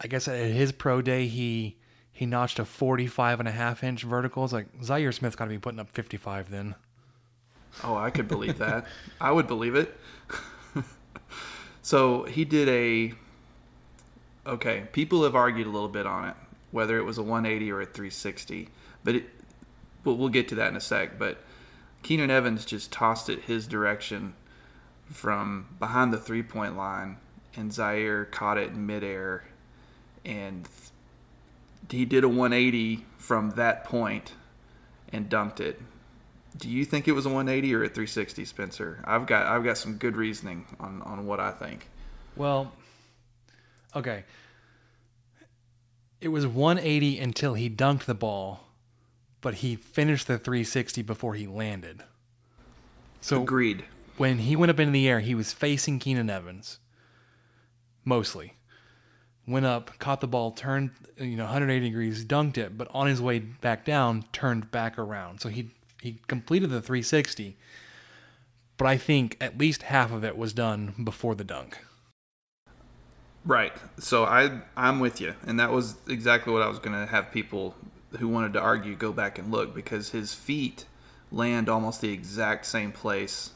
[0.00, 1.76] I guess at his pro day, he
[2.12, 4.44] he notched a 45 and a half inch vertical.
[4.44, 6.74] It's like Zhaire Smith's got to be putting up 55 then.
[7.82, 8.86] Oh, I could believe that.
[9.20, 9.96] I would believe it.
[11.82, 13.14] so he did a.
[14.46, 16.34] Okay, people have argued a little bit on it,
[16.70, 18.68] whether it was a 180 or a 360,
[19.02, 19.24] but it.
[20.02, 21.18] We'll get to that in a sec.
[21.18, 21.42] But
[22.02, 24.34] Keenan Evans just tossed it his direction
[25.06, 27.18] from behind the three point line,
[27.56, 29.44] and Zhaire caught it in midair
[30.24, 30.68] and
[31.88, 34.32] he did a 180 from that point
[35.12, 35.80] and dunked it.
[36.56, 39.02] Do you think it was a 180 or a 360, Spencer?
[39.04, 41.88] I've got I've got some good reasoning on on what I think.
[42.36, 42.72] Well,
[43.94, 44.24] okay.
[46.20, 48.66] It was 180 until he dunked the ball,
[49.40, 52.02] but he finished the 360 before he landed.
[53.20, 53.84] So agreed.
[54.16, 56.78] When he went up into the air, he was facing Keenan Evans.
[58.04, 58.54] Mostly
[59.50, 63.20] went up, caught the ball, turned you know 180 degrees, dunked it, but on his
[63.20, 65.40] way back down, turned back around.
[65.40, 67.56] So he he completed the 360,
[68.78, 71.78] but I think at least half of it was done before the dunk.
[73.44, 73.72] Right.
[73.98, 77.32] So I I'm with you, and that was exactly what I was going to have
[77.32, 77.74] people
[78.18, 80.86] who wanted to argue go back and look because his feet
[81.30, 83.50] land almost the exact same place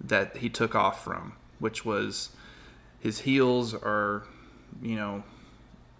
[0.00, 2.30] that he took off from, which was
[3.00, 4.24] his heels are
[4.80, 5.22] you know,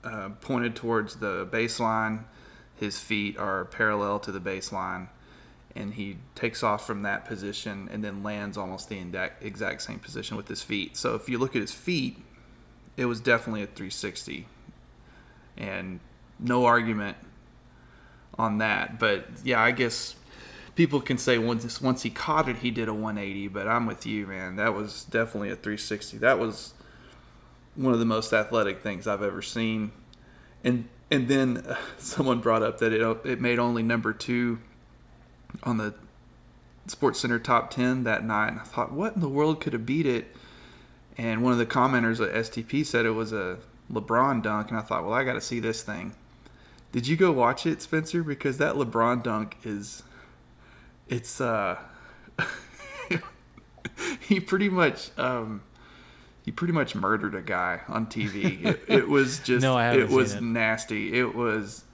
[0.05, 2.25] uh, pointed towards the baseline.
[2.77, 5.09] His feet are parallel to the baseline,
[5.77, 8.99] and he takes off from that position and then lands almost the
[9.41, 10.97] exact same position with his feet.
[10.97, 12.19] So if you look at his feet,
[12.97, 14.47] it was definitely a 360,
[15.57, 16.01] and
[16.41, 17.17] no argument
[18.39, 18.99] on that.
[18.99, 20.17] But yeah, I guess
[20.75, 23.49] people can say once once he caught it, he did a 180.
[23.49, 24.57] But I'm with you, man.
[24.57, 26.19] That was definitely a 360.
[26.19, 26.75] That was
[27.75, 29.93] one of the most athletic things I've ever seen.
[30.65, 34.59] And and then someone brought up that it it made only number two
[35.63, 35.95] on the
[36.87, 38.49] Sports Center top ten that night.
[38.49, 40.35] And I thought, what in the world could have beat it?
[41.19, 43.59] And one of the commenters at STP said it was a
[43.93, 46.15] LeBron dunk, and I thought, well, I got to see this thing.
[46.93, 48.23] Did you go watch it, Spencer?
[48.23, 50.03] Because that LeBron dunk is,
[51.09, 51.79] it's uh,
[54.21, 55.63] he pretty much um
[56.45, 58.65] he pretty much murdered a guy on TV.
[58.65, 60.43] It, it was just no, it was it.
[60.43, 61.19] nasty.
[61.19, 61.85] It was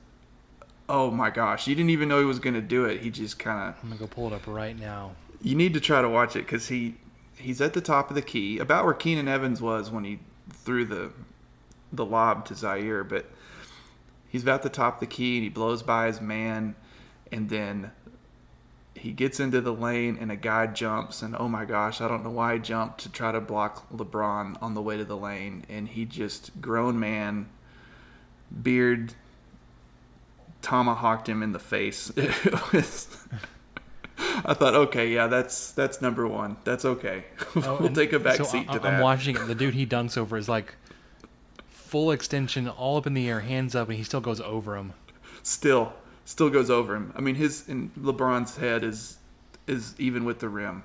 [0.89, 3.03] oh my gosh, you didn't even know he was going to do it.
[3.03, 5.13] He just kind of I'm going to go pull it up right now.
[5.43, 6.97] You need to try to watch it cuz he
[7.37, 10.21] he's at the top of the key, about where Keenan Evans was when he
[10.53, 11.13] threw the
[11.93, 13.31] the lob to Zhaire, but
[14.29, 16.75] he's about the top of the key and he blows by his man
[17.33, 17.91] and then
[18.95, 22.25] he gets into the lane and a guy jumps and oh my gosh, I don't
[22.25, 25.64] know why he jumped to try to block LeBron on the way to the lane
[25.69, 27.49] and he just grown man
[28.62, 29.14] beard
[30.62, 32.12] tomahawked him in the face.
[32.73, 33.17] Was
[34.45, 36.57] I thought, okay, yeah, that's that's number one.
[36.64, 37.25] That's okay.
[37.57, 38.95] Oh, we'll take a back so seat I, to that.
[38.95, 39.47] I'm watching it.
[39.47, 40.75] The dude he dunks over is like
[41.88, 44.92] full extension, all up in the air, hands up, and he still goes over him.
[45.42, 47.12] Still, still goes over him.
[47.16, 49.16] I mean, his in LeBron's head is
[49.66, 50.85] is even with the rim.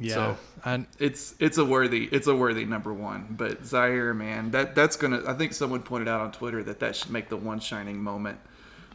[0.00, 3.26] Yeah, So and it's it's a worthy it's a worthy number one.
[3.30, 5.22] But Zhaire, man, that that's gonna.
[5.26, 8.38] I think someone pointed out on Twitter that that should make the one shining moment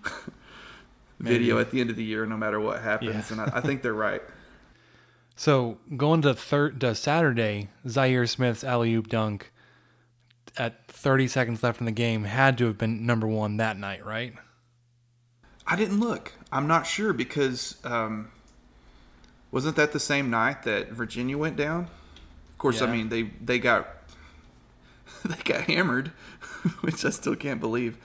[1.20, 3.30] video at the end of the year, no matter what happens.
[3.32, 3.44] Yeah.
[3.44, 4.22] And I, I think they're right.
[5.36, 9.54] So going to third to Saturday, Zhaire Smith's alley oop dunk
[10.60, 14.06] at 30 seconds left in the game had to have been number one that night,
[14.06, 14.34] right?
[15.66, 16.34] I didn't look.
[16.52, 18.30] I'm not sure because um,
[19.52, 21.88] wasn't that the same night that Virginia went down?
[22.50, 23.88] Of course, I mean they they got
[25.26, 26.12] they got hammered,
[26.82, 27.98] which I still can't believe.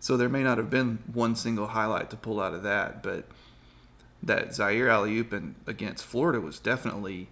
[0.00, 3.24] So there may not have been one single highlight to pull out of that, but
[4.22, 7.28] that Zhaire alley oop and against Florida was definitely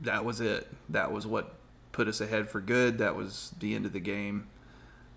[0.00, 0.68] that was it.
[0.88, 1.59] That was what
[2.00, 2.96] put us ahead for good.
[2.96, 4.46] That was the end of the game.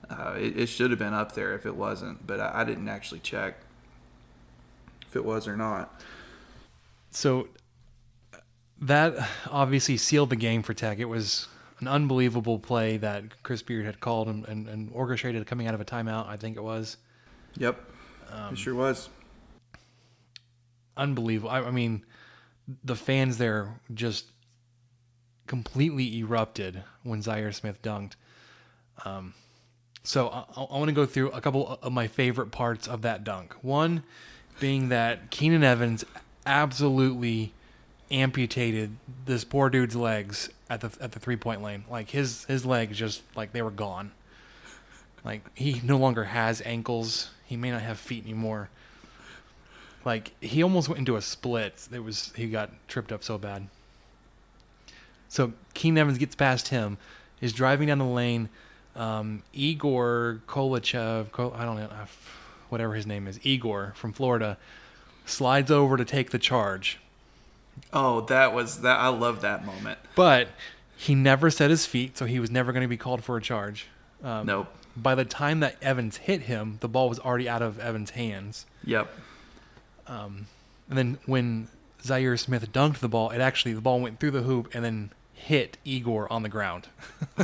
[0.09, 2.89] Uh, it, it should have been up there if it wasn't, but I, I didn't
[2.89, 3.55] actually check
[5.07, 6.01] if it was or not.
[7.11, 7.47] So
[8.81, 9.13] that
[9.49, 10.99] obviously sealed the game for Tech.
[10.99, 11.47] It was
[11.79, 15.79] an unbelievable play that Chris Beard had called and, and, and orchestrated coming out of
[15.79, 16.97] a timeout, I think it was.
[17.57, 17.79] Yep,
[18.29, 19.07] Um, it sure was.
[20.97, 21.49] unbelievable.
[21.49, 22.03] I, I mean,
[22.83, 24.25] the fans there just
[25.47, 28.13] completely erupted when Zhaire Smith dunked.
[29.05, 29.33] Um,
[30.03, 33.23] so I, I want to go through a couple of my favorite parts of that
[33.23, 33.53] dunk.
[33.61, 34.03] One
[34.59, 36.05] being that Keenan Evans
[36.45, 37.53] absolutely
[38.11, 41.85] amputated this poor dude's legs at the at the three point lane.
[41.89, 44.11] Like his his legs just like they were gone.
[45.23, 47.29] Like he no longer has ankles.
[47.45, 48.69] He may not have feet anymore.
[50.05, 51.87] Like he almost went into a split.
[51.91, 53.67] It was he got tripped up so bad.
[55.33, 56.99] So Keenan Evans gets past him,
[57.41, 58.49] is driving down the lane.
[58.95, 61.89] Um, Igor Koulechov, Kol- I don't know,
[62.69, 64.59] whatever his name is, Igor from Florida,
[65.25, 66.99] slides over to take the charge,
[67.91, 68.99] Oh, that was that.
[68.99, 69.97] I love that moment.
[70.15, 70.49] but
[70.95, 73.41] he never set his feet, so he was never going to be called for a
[73.41, 73.87] charge.
[74.23, 74.67] Um, Nope.
[74.95, 78.67] By the time that Evans hit him, the ball was already out of Evans' hands.
[78.83, 79.11] Yep.
[80.05, 80.45] Um,
[80.87, 81.69] and then when
[82.03, 85.09] Zhaire Smith dunked the ball, it actually the ball went through the hoop and then
[85.43, 86.87] hit Igor on the ground.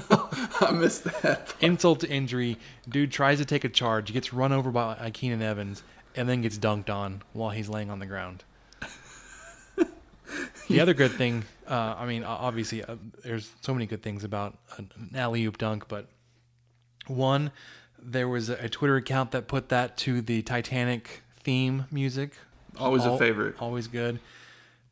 [0.62, 1.54] I missed that.
[1.60, 2.58] Insult to injury,
[2.88, 5.84] dude tries to take a charge, gets run over by Keenan Evans,
[6.16, 8.46] and then gets dunked on while he's laying on the ground.
[10.70, 14.58] the other good thing, uh, I mean, obviously, uh, there's so many good things about
[14.78, 16.08] an alley oop dunk, but
[17.08, 17.52] one,
[18.02, 22.32] there was a, a Twitter account that put that to the Titanic theme music.
[22.78, 23.56] Always a favorite.
[23.60, 24.20] Always good.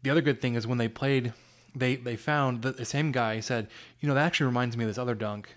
[0.03, 1.33] The other good thing is when they played,
[1.77, 3.67] they they found that the same guy said,
[3.99, 5.55] you know, that actually reminds me of this other dunk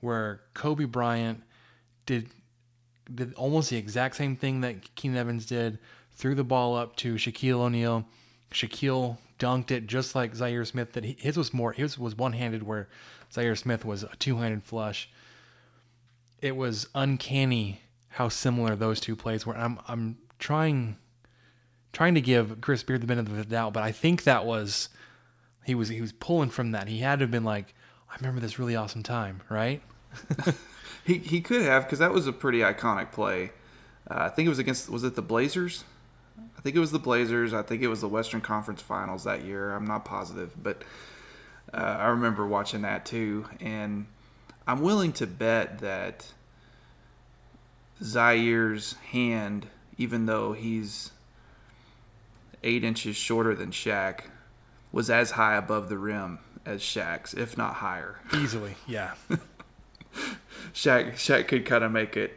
[0.00, 1.42] where Kobe Bryant
[2.06, 2.30] did
[3.12, 5.78] did almost the exact same thing that Keenan Evans did,
[6.12, 8.04] threw the ball up to Shaquille O'Neal.
[8.52, 10.92] Shaquille dunked it just like Zhaire Smith.
[10.92, 12.88] That his was more his was one handed, where
[13.32, 15.10] Zhaire Smith was a two handed flush.
[16.40, 19.56] It was uncanny how similar those two plays were.
[19.56, 20.96] I'm I'm trying
[21.92, 24.88] trying to give Chris Beard the benefit of the doubt, but I think that was
[25.64, 26.88] he was he was pulling from that.
[26.88, 27.74] He had to have been like,
[28.10, 29.82] I remember this really awesome time, right?
[31.04, 33.50] He he could have because that was a pretty iconic play.
[34.10, 35.84] Uh, I think it was against was it the Blazers?
[36.56, 37.54] I think it was the Blazers.
[37.54, 39.74] I think it was the Western Conference Finals that year.
[39.74, 40.82] I'm not positive, but
[41.72, 43.46] uh, I remember watching that too.
[43.60, 44.06] And
[44.66, 46.32] I'm willing to bet that
[48.02, 51.12] Zhaire's hand, even though he's
[52.62, 54.24] eight inches shorter than Shaq,
[54.92, 58.20] was as high above the rim as Shaq's, if not higher.
[58.34, 59.14] Easily, yeah.
[60.74, 62.36] Shaq Shaq could kind of make it.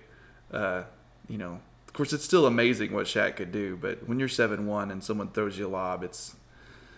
[0.51, 0.83] Uh,
[1.27, 4.67] you know, of course, it's still amazing what Shaq could do, but when you're seven
[4.67, 6.35] one and someone throws you a lob, it's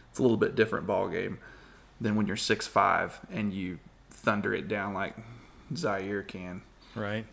[0.09, 1.39] it's a little bit different ball game
[1.99, 5.15] than when you're six five and you thunder it down like
[5.73, 6.61] Zhaire can.
[6.95, 7.25] Right.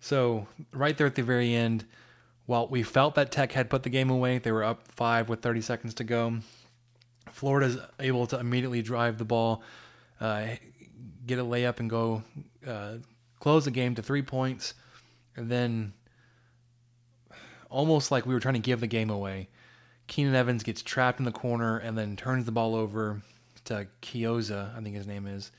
[0.00, 1.84] So right there at the very end,
[2.46, 5.40] while we felt that Tech had put the game away, they were up five with
[5.40, 6.38] 30 seconds to go.
[7.30, 9.62] Florida's able to immediately drive the ball,
[10.20, 10.46] uh,
[11.26, 12.22] get a layup, and go
[12.66, 12.94] uh,
[13.40, 14.74] close the game to three points.
[15.36, 15.92] And then,
[17.68, 19.48] almost like we were trying to give the game away,
[20.06, 23.20] Keenan Evans gets trapped in the corner and then turns the ball over
[23.64, 25.50] to Chiozza, I think his name is,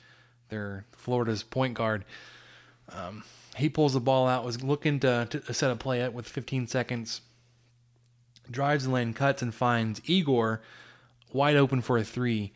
[0.50, 2.06] their Florida's point guard.
[2.90, 3.24] Um,
[3.56, 6.68] he pulls the ball out, was looking to, to set a play at with 15
[6.68, 7.22] seconds,
[8.50, 10.62] drives the lane, cuts, and finds Igor
[11.34, 12.54] wide open for a three.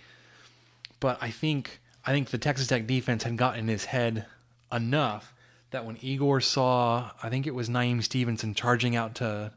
[0.99, 4.25] But I think I think the Texas Tech defense had gotten in his head
[4.71, 5.33] enough
[5.71, 9.51] that when Egor saw, I think it was Niem Stevenson charging out to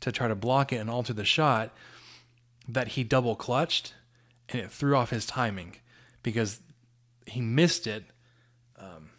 [0.00, 1.72] to try to block it and alter the shot,
[2.68, 3.94] that he double clutched
[4.48, 5.76] and it threw off his timing
[6.22, 6.60] because
[7.26, 8.04] he missed it
[8.78, 9.10] um,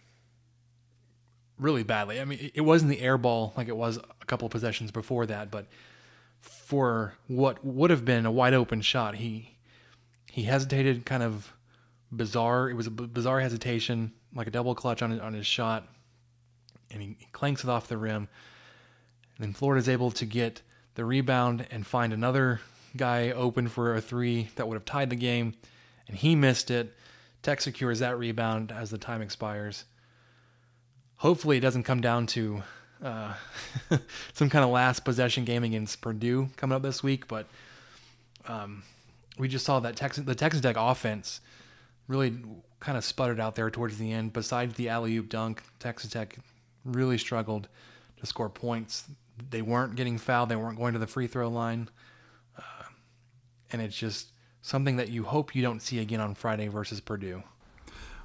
[1.58, 2.19] really badly.
[2.19, 5.25] I mean, it wasn't the air ball like it was a couple of possessions before
[5.25, 5.65] that, but
[6.41, 9.58] for what would have been a wide open shot, he
[10.32, 11.54] he hesitated, kind of
[12.12, 12.69] bizarre.
[12.69, 15.88] It was a bizarre hesitation, like a double clutch on on his shot,
[16.91, 18.28] and he, he clanks it off the rim.
[19.38, 20.62] And then Florida is able to get
[20.95, 22.62] the rebound and find another
[22.95, 25.56] guy open for a three that would have tied the game,
[26.08, 26.93] and he missed it.
[27.41, 29.86] Tech secures that rebound as the time expires.
[31.17, 32.63] Hopefully, it doesn't come down to
[33.03, 33.33] uh,
[34.33, 37.47] some kind of last possession game against Purdue coming up this week, but
[38.47, 38.83] um,
[39.38, 41.41] we just saw that Texas, the Texas Tech offense
[42.07, 42.38] really
[42.79, 44.33] kind of sputtered out there towards the end.
[44.33, 46.38] Besides the alley oop dunk, Texas Tech
[46.83, 47.67] really struggled
[48.19, 49.05] to score points.
[49.49, 50.49] They weren't getting fouled.
[50.49, 51.89] They weren't going to the free throw line,
[52.57, 52.83] uh,
[53.71, 54.31] and it's just
[54.62, 57.43] something that you hope you don't see again on Friday versus Purdue.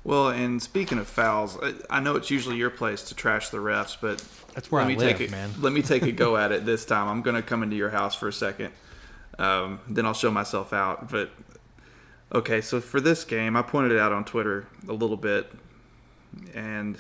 [0.05, 3.97] Well, and speaking of fouls, I know it's usually your place to trash the refs,
[3.99, 4.23] but
[4.55, 5.51] that's where let I me live, take a, man.
[5.59, 7.09] Let me take a go at it this time.
[7.09, 8.73] I'm going to come into your house for a second,
[9.39, 11.11] um, then I'll show myself out.
[11.11, 11.31] But
[12.33, 15.51] okay, so for this game, I pointed it out on Twitter a little bit,
[16.53, 16.99] and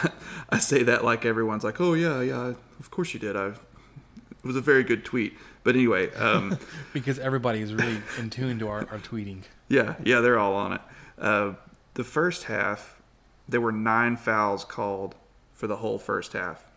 [0.48, 4.48] I say that like everyone's like, "Oh yeah, yeah, of course you did." I it
[4.48, 5.34] was a very good tweet.
[5.64, 6.58] But anyway, um,
[6.92, 9.42] because everybody is really in tune to our, our tweeting.
[9.68, 10.80] Yeah, yeah, they're all on it.
[11.18, 11.52] Uh,
[11.94, 13.02] the first half,
[13.48, 15.14] there were nine fouls called
[15.52, 16.70] for the whole first half.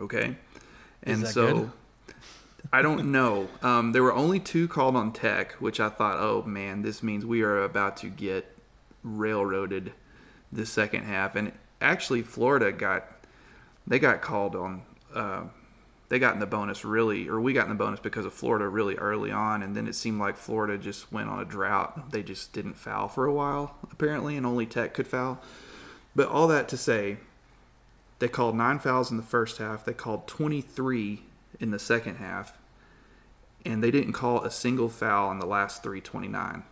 [0.00, 0.36] Okay,
[1.02, 1.70] and so?
[2.72, 3.48] I don't know.
[3.62, 7.24] Um, there were only two called on Tech, which I thought, oh man, this means
[7.24, 8.56] we are about to get
[9.02, 9.92] railroaded
[10.50, 11.36] the second half.
[11.36, 13.06] And actually, Florida got
[13.86, 14.82] they got called on.
[15.14, 15.44] Uh,
[16.08, 18.68] they got in the bonus really, or we got in the bonus because of Florida
[18.68, 22.12] really early on, and then it seemed like Florida just went on a drought.
[22.12, 25.40] They just didn't foul for a while, apparently, and only Tech could foul.
[26.14, 27.18] But all that to say,
[28.20, 29.84] they called nine fouls in the first half.
[29.84, 31.22] They called 23
[31.58, 32.56] in the second half,
[33.64, 36.62] and they didn't call a single foul in the last three 29.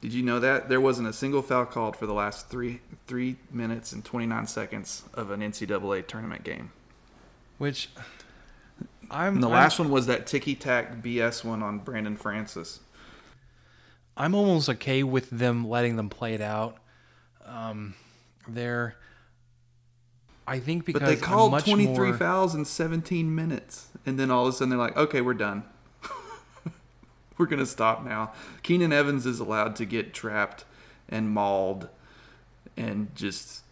[0.00, 3.34] Did you know that there wasn't a single foul called for the last three three
[3.50, 6.70] minutes and 29 seconds of an NCAA tournament game?
[7.58, 7.90] Which
[9.10, 12.80] I'm And the I'm- last one was that ticky tack BS one on Brandon Francis.
[14.16, 16.78] I'm almost okay with them letting them play it out.
[17.46, 17.94] Um,
[18.48, 18.96] they're,
[20.46, 23.88] I think because But they called 23 more, fouls in 17 minutes.
[24.04, 25.62] And then all of a sudden they're like, okay, we're done.
[27.38, 28.32] we're going to stop now.
[28.62, 30.64] Keenan Evans is allowed to get trapped
[31.08, 31.88] and mauled
[32.76, 33.62] and just,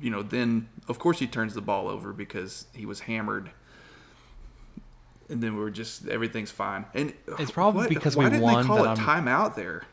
[0.00, 3.50] you know, then of course he turns the ball over because he was hammered.
[5.28, 6.84] And then we're just, everything's fine.
[6.94, 9.84] And It's probably what- because why we didn't won they call it I'm- timeout there?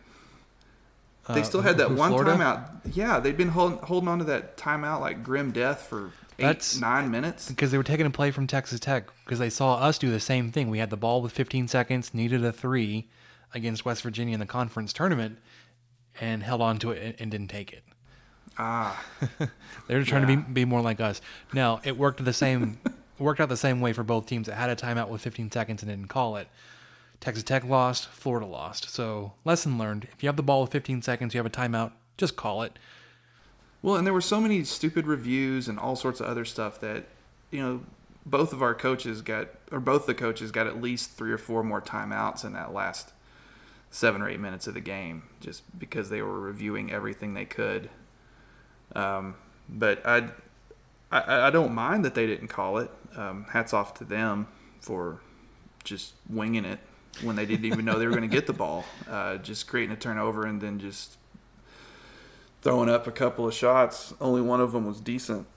[1.28, 2.32] They Uh, still had that one Florida?
[2.34, 2.70] timeout.
[2.96, 6.08] Yeah, they'd been holding holding on to that timeout like grim death for
[6.40, 7.48] eight, That's- nine minutes.
[7.48, 10.20] because they were taking a play from Texas Tech because they saw us do the
[10.20, 10.70] same thing.
[10.72, 13.10] We had the ball with 15 seconds, needed a three
[13.54, 15.38] against West Virginia in the conference tournament,
[16.20, 17.84] and held on to it and, and didn't take it.
[18.60, 19.02] Ah,
[19.88, 21.22] they were trying to be, be more like us.
[21.54, 22.78] Now it worked the same
[23.18, 24.48] worked out the same way for both teams.
[24.48, 26.48] It had a timeout with 15 seconds and didn't call it.
[27.22, 28.90] Texas Tech lost, Florida lost.
[28.90, 31.94] So lesson learned: if you have the ball with 15 seconds, you have a timeout,
[32.18, 32.78] just call it.
[33.82, 37.06] well, and there were so many stupid reviews and all sorts of other stuff that
[37.52, 37.82] you know
[38.26, 41.64] both of our coaches got, or both the coaches got at least three or four
[41.64, 43.14] more timeouts in that last
[43.92, 47.90] seven or eight minutes of the game, just because they were reviewing everything they could.
[48.96, 49.36] Um,
[49.68, 50.30] but I,
[51.12, 52.90] I, I don't mind that they didn't call it.
[53.16, 54.48] Um, hats off to them
[54.82, 55.20] for
[55.84, 56.80] just winging it
[57.24, 59.92] when they didn't even know they were going to get the ball, uh, just creating
[59.94, 61.18] a turnover and then just
[62.62, 64.14] throwing up a couple of shots.
[64.20, 65.48] Only one of them was decent.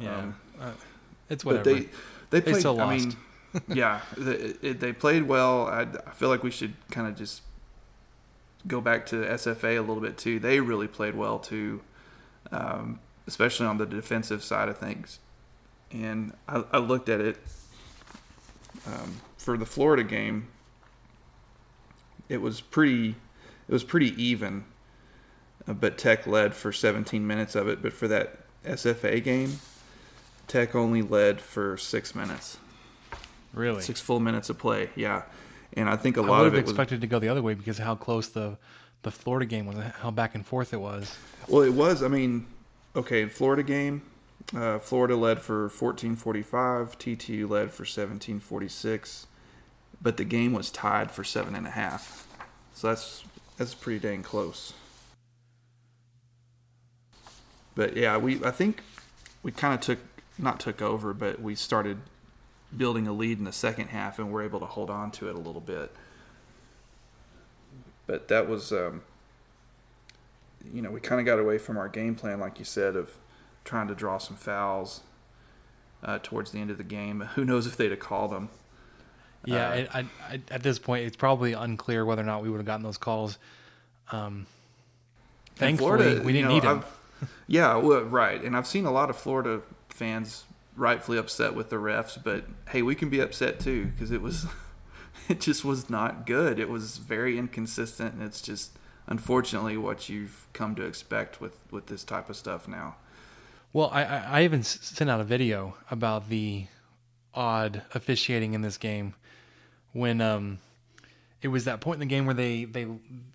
[0.00, 0.72] Um, Uh,
[1.28, 1.80] it's but whatever.
[1.80, 1.88] they
[2.30, 2.60] they played.
[2.60, 3.16] still I mean,
[3.68, 5.66] yeah, they, they played well.
[5.66, 7.42] I, I feel like we should kind of just
[8.66, 10.38] go back to SFA a little bit too.
[10.38, 11.80] They really played well too,
[12.52, 15.18] um, especially on the defensive side of things.
[15.90, 17.38] And I, I looked at it.
[18.86, 20.48] um, for the Florida game,
[22.28, 23.16] it was pretty
[23.68, 24.64] it was pretty even,
[25.66, 27.82] uh, but Tech led for 17 minutes of it.
[27.82, 29.60] But for that SFA game,
[30.46, 32.58] Tech only led for six minutes.
[33.52, 34.90] Really, six full minutes of play.
[34.94, 35.22] Yeah,
[35.72, 37.42] and I think a lot would of have it was expected to go the other
[37.42, 38.58] way because of how close the
[39.02, 41.16] the Florida game was, how back and forth it was.
[41.48, 42.02] Well, it was.
[42.02, 42.46] I mean,
[42.94, 44.02] okay, Florida game,
[44.54, 46.98] uh, Florida led for 14:45.
[46.98, 49.26] TTU led for 17:46,
[50.00, 52.26] but the game was tied for seven and a half.
[52.74, 53.24] So that's
[53.56, 54.74] that's pretty dang close.
[57.74, 58.82] But yeah, we I think
[59.42, 59.98] we kind of took
[60.38, 61.98] not took over, but we started
[62.76, 65.34] building a lead in the second half, and we're able to hold on to it
[65.34, 65.92] a little bit.
[68.10, 69.02] But that was, um,
[70.74, 73.12] you know, we kind of got away from our game plan, like you said, of
[73.64, 75.02] trying to draw some fouls
[76.02, 77.20] uh, towards the end of the game.
[77.36, 78.48] Who knows if they'd have called them?
[79.44, 82.56] Yeah, Uh, I, I, at this point, it's probably unclear whether or not we would
[82.56, 83.38] have gotten those calls.
[84.10, 84.46] Um,
[85.54, 86.78] thankfully, we didn't know, need them.
[86.78, 88.42] I've- yeah, well, right.
[88.42, 92.82] And I've seen a lot of Florida fans rightfully upset with the refs, but hey,
[92.82, 94.46] we can be upset too because it was,
[95.28, 96.58] it just was not good.
[96.58, 101.86] It was very inconsistent, and it's just unfortunately what you've come to expect with with
[101.86, 102.96] this type of stuff now.
[103.72, 106.66] Well, I, I, I even sent out a video about the
[107.34, 109.14] odd officiating in this game
[109.92, 110.58] when um,
[111.42, 112.86] it was that point in the game where they, they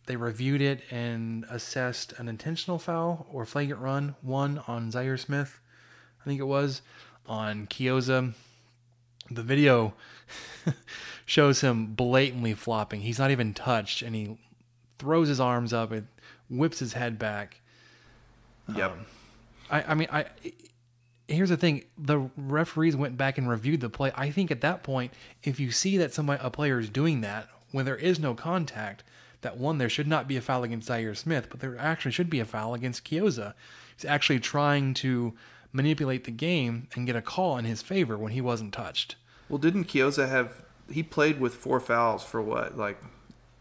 [0.06, 5.60] they reviewed it and assessed an intentional foul or flagrant run one on Zhaire Smith,
[6.22, 6.82] I think it was
[7.26, 8.34] on Chiozza.
[9.32, 9.96] The video
[11.26, 13.02] shows him blatantly flopping.
[13.02, 14.38] He's not even touched, and he
[15.00, 16.08] throws his arms up and
[16.50, 17.62] whips his head back.
[18.74, 18.92] Yep.
[18.92, 19.06] Um,
[19.70, 20.26] I, I mean, I
[21.28, 24.12] here's the thing: the referees went back and reviewed the play.
[24.16, 25.14] I think at that point,
[25.44, 29.04] if you see that somebody a player is doing that when there is no contact,
[29.42, 32.30] that one there should not be a foul against Zhaire Smith, but there actually should
[32.30, 33.54] be a foul against Chiozza.
[33.96, 35.34] He's actually trying to
[35.72, 39.16] manipulate the game and get a call in his favor when he wasn't touched.
[39.50, 40.64] Well, didn't Chiozza have?
[40.92, 42.98] He played with four fouls for what, like,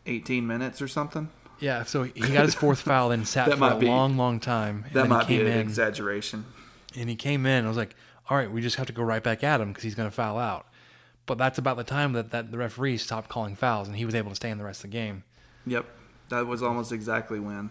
[0.07, 1.29] eighteen minutes or something?
[1.61, 4.85] Yeah, so he got his fourth foul and sat for a be- long, long time.
[4.87, 5.61] And That might he be came an in.
[5.61, 6.45] exaggeration.
[6.97, 7.65] and he came in.
[7.65, 7.95] I was like,
[8.29, 10.15] all right, we just have to go right back at him because he's going to
[10.15, 10.67] foul out.
[11.27, 14.15] But that's about the time that, that the referee stopped calling fouls and he was
[14.15, 15.23] able to stay in the rest of the game.
[15.67, 15.87] Yep,
[16.29, 17.71] that was almost exactly when.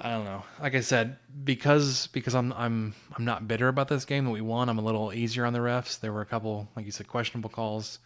[0.00, 0.44] I don't know.
[0.60, 4.40] Like I said, because because I'm I'm I'm not bitter about this game that we
[4.40, 4.68] won.
[4.68, 5.98] I'm a little easier on the refs.
[5.98, 7.98] There were a couple, like you said, questionable calls.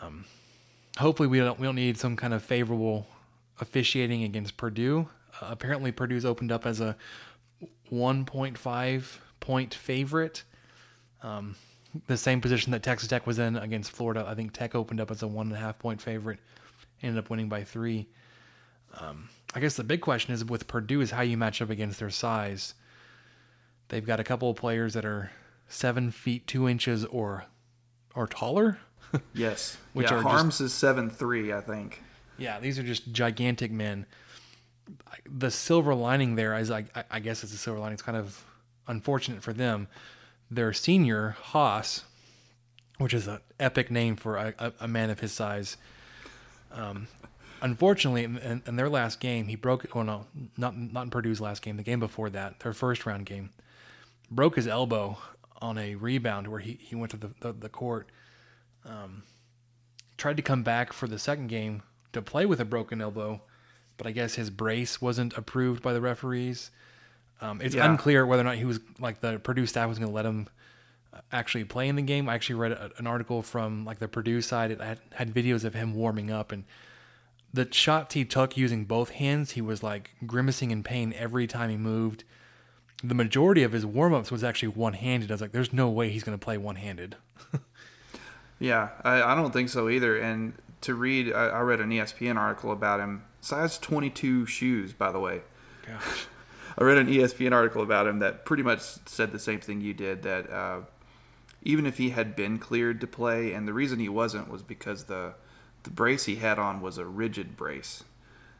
[0.00, 0.24] Um,
[0.98, 3.06] hopefully we don't we don't need some kind of favorable
[3.60, 5.08] officiating against Purdue.
[5.40, 6.96] Uh, apparently Purdue's opened up as a
[7.90, 10.42] 1.5 point favorite.
[11.22, 11.54] Um,
[12.06, 14.24] the same position that Texas Tech was in against Florida.
[14.26, 16.40] I think Tech opened up as a one and a half point favorite,
[17.02, 18.08] ended up winning by three.
[18.98, 21.98] Um, I guess the big question is with Purdue is how you match up against
[21.98, 22.74] their size.
[23.88, 25.30] They've got a couple of players that are
[25.68, 27.44] seven feet two inches or
[28.14, 28.78] or taller.
[29.34, 32.02] Yes, Which yeah, are just- Haarms is seven three, I think.
[32.38, 34.06] Yeah, these are just gigantic men.
[35.28, 37.92] The silver lining there is, I, I guess, it's a silver lining.
[37.92, 38.42] It's kind of
[38.88, 39.86] unfortunate for them.
[40.50, 42.04] Their senior Haas,
[42.96, 45.76] which is an epic name for a, a, a man of his size.
[46.72, 47.06] Um,
[47.62, 49.86] unfortunately, in, in, their last game, he broke.
[49.96, 50.26] Oh no,
[50.58, 51.76] not not in Purdue's last game.
[51.76, 53.50] The game before that, their first round game,
[54.30, 55.18] broke his elbow
[55.60, 58.08] on a rebound where he, he went to the the, the court.
[58.84, 59.22] Um,
[60.18, 61.82] tried to come back for the second game
[62.12, 63.40] to play with a broken elbow,
[63.96, 66.70] but I guess his brace wasn't approved by the referees.
[67.40, 67.90] Um, it's Yeah.
[67.90, 70.48] unclear whether or not he was like the Purdue staff was going to let him
[71.12, 72.28] uh, actually play in the game.
[72.28, 74.70] I actually read a, an article from like the Purdue side.
[74.70, 76.64] It had, had videos of him warming up and
[77.52, 81.70] the shots he took using both hands, he was like grimacing in pain every time
[81.70, 82.24] he moved.
[83.04, 85.30] The majority of his warm ups was actually one handed.
[85.30, 87.16] I was like, there's no way he's going to play one handed.
[88.62, 90.16] Yeah, I, I don't think so either.
[90.16, 93.24] And to read, I, I read an ESPN article about him.
[93.40, 95.40] Size 22 shoes, by the way.
[95.84, 96.26] Gosh.
[96.78, 99.92] I read an ESPN article about him that pretty much said the same thing you
[99.92, 100.22] did.
[100.22, 100.80] That uh,
[101.62, 105.04] even if he had been cleared to play, and the reason he wasn't was because
[105.04, 105.34] the
[105.84, 108.04] the brace he had on was a rigid brace,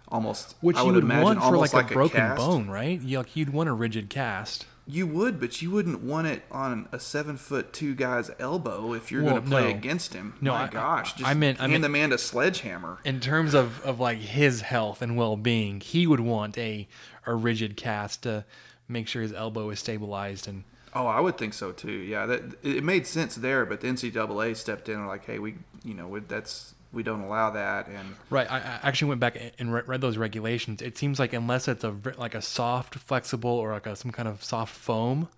[0.09, 3.01] almost Which I you would, would imagine want for almost like, a broken bone, right?
[3.01, 4.67] You, like you'd want a rigid cast.
[4.85, 9.13] You would, but you wouldn't want it on a seven foot two guy's elbow if
[9.13, 9.79] you're Well, going to play no.
[9.79, 10.35] against him.
[10.41, 12.99] No, My I- gosh, just I meant- I hand meant- the man a sledgehammer.
[13.05, 16.89] In terms of, of like his health and well being, he would want a
[17.25, 18.45] a rigid cast to
[18.89, 20.65] make sure his elbow is stabilized and
[20.95, 21.93] Oh, I would think so too.
[21.93, 25.55] Yeah, that it made sense there, but the NCAA stepped in and like, hey, we,
[25.85, 27.89] you know, that's we don't allow that.
[27.89, 30.83] And right, I, actually went back and read, read those regulations.
[30.83, 34.29] It seems like unless it's a like a soft, flexible, or like a, some kind
[34.29, 35.29] of soft foam,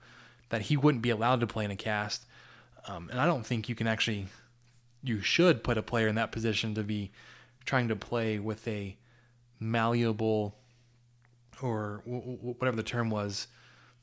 [0.49, 2.27] that he wouldn't be allowed to play in a cast.
[2.87, 4.27] Um, and I don't think you can actually,
[5.03, 7.13] you should put a player in that position to be
[7.65, 8.97] trying to play with a
[9.59, 10.55] malleable
[11.63, 13.47] or w- w- whatever the term was,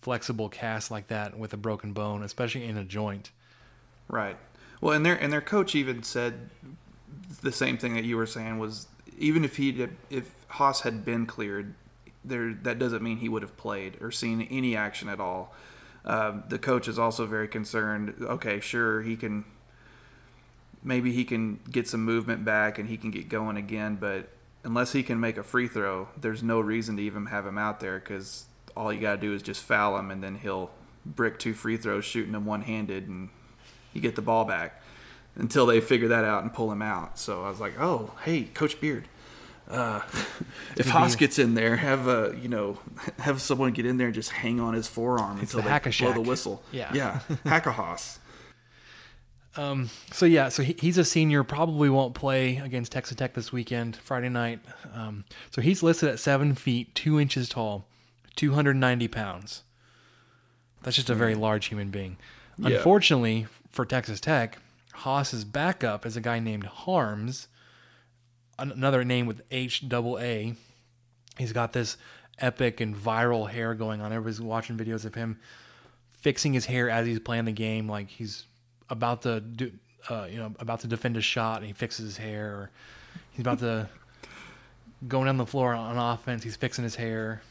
[0.01, 3.29] flexible cast like that with a broken bone, especially in a joint.
[4.07, 4.37] Right.
[4.79, 6.49] Well, and their and their coach even said
[7.41, 8.87] the same thing that you were saying was
[9.17, 11.73] even if he if Haas had been cleared,
[12.23, 15.53] there that doesn't mean he would have played or seen any action at all.
[16.03, 18.15] Uh, the coach is also very concerned.
[18.21, 19.45] Okay, sure, he can
[20.83, 24.29] maybe he can get some movement back and he can get going again, but
[24.63, 27.79] unless he can make a free throw, there's no reason to even have him out
[27.79, 28.45] there because
[28.75, 30.71] all you got to do is just foul him and then he'll
[31.05, 33.29] brick two free throws shooting them one handed and
[33.93, 34.81] you get the ball back
[35.35, 37.17] until they figure that out and pull him out.
[37.17, 39.07] So I was like, oh, hey, Coach Beard.
[39.69, 40.01] Uh,
[40.77, 42.77] if Haas gets in there, have a you know
[43.19, 46.05] have someone get in there and just hang on his forearm it's until the they
[46.05, 46.61] blow the whistle.
[46.71, 48.19] Yeah, yeah, hack a Haas.
[49.57, 53.51] Um, so yeah, so he, he's a senior, probably won't play against Texas Tech this
[53.51, 54.61] weekend, Friday night.
[54.93, 57.85] Um, so he's listed at seven feet two inches tall,
[58.37, 59.63] 290 pounds.
[60.83, 62.17] That's just a very large human being.
[62.57, 62.77] Yeah.
[62.77, 64.57] Unfortunately for Texas Tech,
[64.93, 67.47] Haas's backup is a guy named Haarms,
[68.59, 70.55] another name with H double A.
[71.37, 71.97] He's got this
[72.39, 74.11] epic and viral hair going on.
[74.11, 75.39] Everybody's watching videos of him
[76.21, 78.45] fixing his hair as he's playing the game, like he's
[78.89, 79.71] about to do,
[80.09, 82.71] uh, you know, about to defend a shot, and he fixes his hair, or
[83.31, 83.89] he's about to
[85.07, 86.43] going down the floor on offense.
[86.43, 87.41] He's fixing his hair.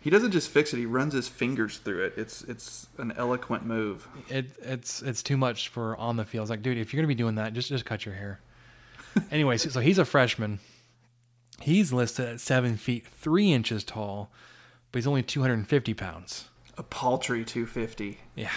[0.00, 2.14] He doesn't just fix it; he runs his fingers through it.
[2.16, 4.08] It's it's an eloquent move.
[4.28, 6.44] It it's it's too much for on the field.
[6.44, 8.40] It's like, dude, if you're gonna be doing that, just just cut your hair.
[9.30, 10.60] anyway, so, so he's a freshman.
[11.60, 14.30] He's listed at seven feet three inches tall,
[14.90, 16.48] but he's only 250 pounds.
[16.78, 18.20] A paltry 250.
[18.34, 18.50] Yeah.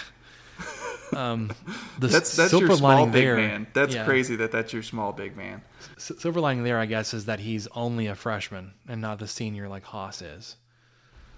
[1.12, 1.52] Um,
[2.00, 3.68] the that's that's your small big there, man.
[3.72, 4.04] That's yeah.
[4.04, 5.62] crazy that that's your small big man.
[5.96, 9.28] S- silver lining there, I guess, is that he's only a freshman and not the
[9.28, 10.56] senior like Haas is.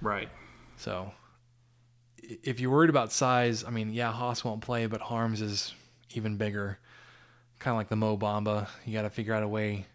[0.00, 0.28] Right.
[0.76, 1.12] So,
[2.22, 5.74] if you're worried about size, I mean, yeah, Haas won't play, but Haarms is
[6.14, 6.78] even bigger.
[7.58, 8.68] Kind of like the Mo Bamba.
[8.84, 9.86] You got to figure out a way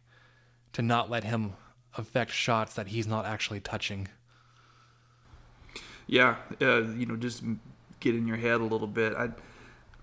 [0.73, 1.53] to not let him
[1.97, 4.07] affect shots that he's not actually touching.
[6.07, 7.43] Yeah, uh, you know, just
[7.99, 9.13] get in your head a little bit.
[9.13, 9.29] I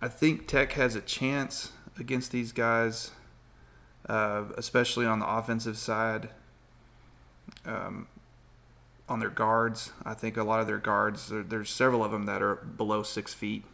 [0.00, 3.10] I think Tech has a chance against these guys,
[4.08, 6.30] uh, especially on the offensive side.
[7.64, 8.06] Um,
[9.08, 12.26] on their guards, I think a lot of their guards, there, there's several of them
[12.26, 13.64] that are below six feet.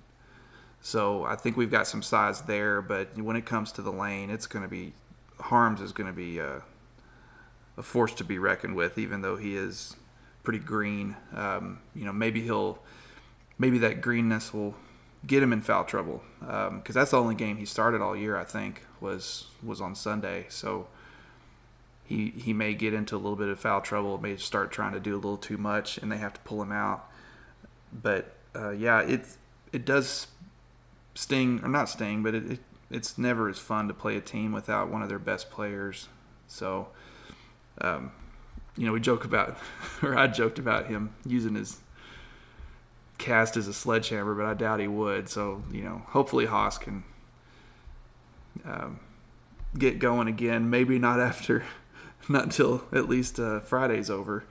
[0.81, 4.31] So I think we've got some size there, but when it comes to the lane,
[4.31, 4.93] it's going to be
[5.39, 6.61] Haarms is going to be uh,
[7.77, 9.97] a force to be reckoned with, even though he is
[10.43, 11.17] pretty green.
[11.35, 12.79] Um, you know, maybe he'll,
[13.59, 14.75] maybe that greenness will
[15.27, 18.37] get him in foul trouble because that's the only game he started all year.
[18.37, 20.87] I think was was on Sunday, so
[22.05, 24.19] he he may get into a little bit of foul trouble.
[24.19, 26.73] May start trying to do a little too much, and they have to pull him
[26.73, 27.11] out.
[27.93, 29.27] But uh, yeah, it
[29.73, 30.29] it does
[31.15, 34.53] sting or not sting, but it, it it's never as fun to play a team
[34.53, 36.09] without one of their best players.
[36.47, 36.89] So.
[37.81, 38.13] Um,
[38.77, 39.57] you know, we joke about,
[40.03, 41.81] or I joked about him using his
[43.19, 45.29] cast as a sledgehammer, but I doubt he would.
[45.29, 47.05] So, you know, hopefully Haas can
[48.65, 49.01] um,
[49.79, 50.71] get going again.
[50.71, 51.65] Maybe not after,
[52.29, 54.45] not until at least uh, Friday's over.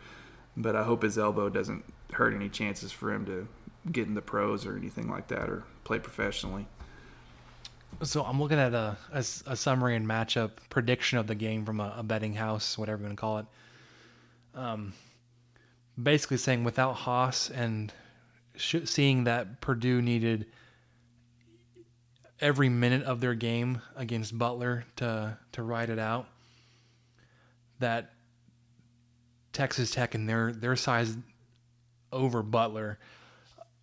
[0.55, 3.47] But I hope his elbow doesn't hurt any chances for him to
[3.91, 6.67] get in the pros or anything like that or play professionally.
[8.01, 11.79] So I'm looking at a, a, a summary and matchup prediction of the game from
[11.79, 13.45] a, a betting house, whatever you want to call it.
[14.55, 14.93] Um,
[16.01, 17.93] basically saying without Haas and
[18.55, 20.47] sh- seeing that Purdue needed
[22.39, 26.27] every minute of their game against Butler to to ride it out,
[27.83, 28.11] that
[29.51, 31.15] Texas Tech and their their size
[32.11, 32.97] over Butler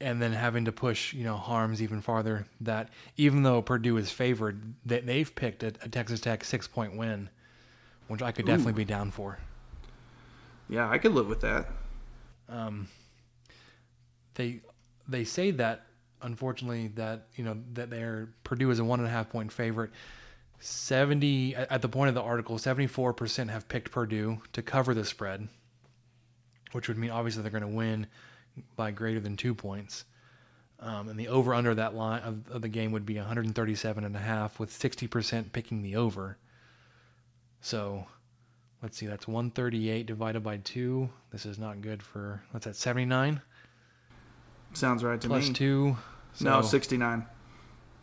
[0.01, 2.47] and then having to push, you know, Haarms even farther.
[2.63, 6.97] That even though Purdue is favored, that they've picked a, a Texas Tech six point
[6.97, 7.29] win,
[8.09, 8.85] which I could definitely Ooh.
[8.85, 9.39] be down for.
[10.69, 11.69] Yeah, I could live with that.
[12.49, 12.89] Um,
[14.35, 14.61] they
[15.07, 15.87] they say that
[16.23, 19.91] unfortunately that you know that they're Purdue is a one and a half point favorite.
[20.61, 24.63] Seventy at at the point of the article, seventy four percent have picked Purdue to
[24.63, 25.49] cover the spread,
[26.73, 28.07] which would mean obviously they're going to win
[28.77, 30.05] by greater than two points.
[30.81, 34.17] Um, and the over under that line of, of the game would be 137 and
[34.17, 36.39] a half with 60% picking the over.
[37.61, 38.07] So
[38.83, 41.09] let's see, that's 138 divided by 2.
[41.33, 43.43] This is not good for, what's that, 79?
[44.73, 45.55] Sounds right to Plus me.
[45.55, 45.97] 2.
[46.41, 47.27] no, 69.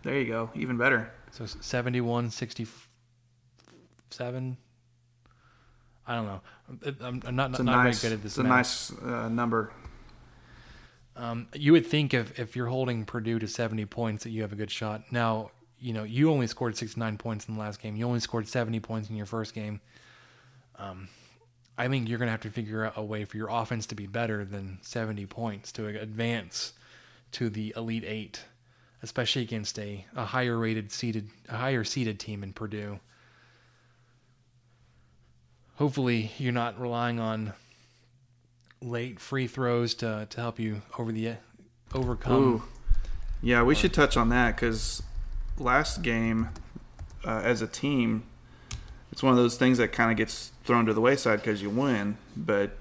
[0.03, 0.51] There you go.
[0.53, 1.11] Even better.
[1.37, 4.57] So 71, 67.
[6.07, 6.41] I don't know.
[6.99, 9.71] I'm, I'm not, It's not, nice, very good at this it's a nice uh, number.
[11.15, 14.51] Um, you would think if, if you're holding Purdue to 70 points that you have
[14.51, 15.03] a good shot.
[15.11, 17.95] Now, you know, you only scored 69 points in the last game.
[17.95, 19.79] You only scored 70 points in your first game.
[20.79, 21.07] Um,
[21.77, 23.95] I think you're going to have to figure out a way for your offense to
[23.95, 26.73] be better than 70 points to advance
[27.33, 28.41] to the Elite Eight,
[29.03, 32.99] especially against a, a higher rated seeded, a higher seeded team in Purdue.
[35.75, 37.53] Hopefully, you're not relying on
[38.81, 41.35] late free throws to, to help you over the
[41.93, 42.43] overcome.
[42.43, 42.63] Ooh.
[43.41, 45.03] Yeah, we should touch on that because
[45.59, 46.49] last game,
[47.23, 48.23] uh, as a team,
[49.11, 51.69] it's one of those things that kind of gets thrown to the wayside because you
[51.69, 52.17] win.
[52.35, 52.71] But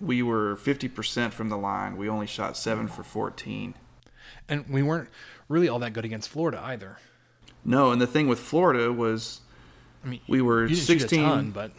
[0.00, 1.96] we were 50% from the line.
[1.96, 3.74] We only shot 7 for 14.
[4.48, 5.08] And we weren't
[5.48, 6.98] really all that good against Florida either.
[7.64, 9.40] No, and the thing with Florida was
[10.04, 11.22] I mean, we were you didn't shoot a 16.
[11.22, 11.72] ton, but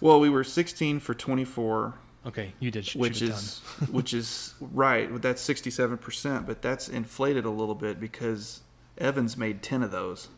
[0.00, 1.94] Well, we were 16 for 24.
[2.26, 3.58] okay, you did sh- which is
[3.90, 5.20] which is right.
[5.20, 8.60] That's 67%, but that's inflated a little bit because
[8.98, 10.28] Evans made 10 of those.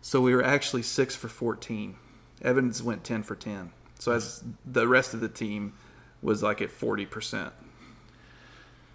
[0.00, 1.96] So we were actually 6 for 14.
[2.42, 3.72] Evans went 10 for 10.
[3.98, 4.16] So hmm.
[4.16, 5.74] as the rest of the team
[6.22, 7.52] was like at 40%.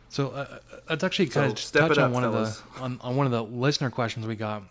[0.09, 2.59] So uh, that's actually So kind of step touch on up, one fellas.
[2.59, 4.63] of the on, on one of the listener questions we got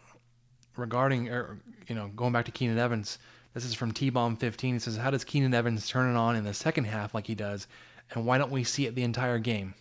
[0.76, 3.18] regarding, or, you know, going back to Keenan Evans.
[3.52, 4.74] This is from T Bomb 15.
[4.74, 7.34] He says, "How does Keenan Evans turn it on in the second half like he
[7.36, 7.68] does,
[8.10, 9.74] and why don't we see it the entire game?"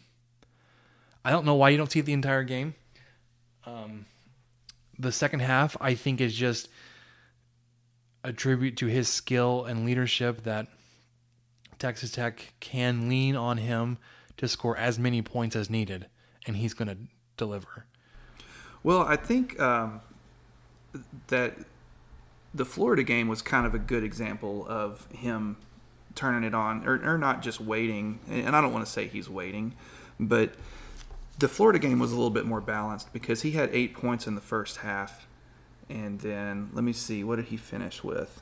[1.26, 2.76] I don't know why you don't see it the entire game.
[3.66, 4.06] Um,
[5.00, 6.68] the second half, I think, is just
[8.24, 10.68] a tribute to his skill and leadership that
[11.80, 13.98] Texas Tech can lean on him
[14.38, 16.08] to score as many points as needed,
[16.48, 16.98] and he's going to
[17.38, 17.86] deliver.
[18.84, 20.02] Well, I think um,
[21.28, 21.56] that
[22.54, 25.58] the Florida game was kind of a good example of him
[26.16, 28.20] turning it on, or, or not just waiting.
[28.30, 29.74] And I don't want to say he's waiting,
[30.20, 30.54] but
[31.40, 34.36] the Florida game was a little bit more balanced because he had eight points in
[34.36, 35.26] the first half.
[35.90, 38.42] And then, let me see, what did he finish with?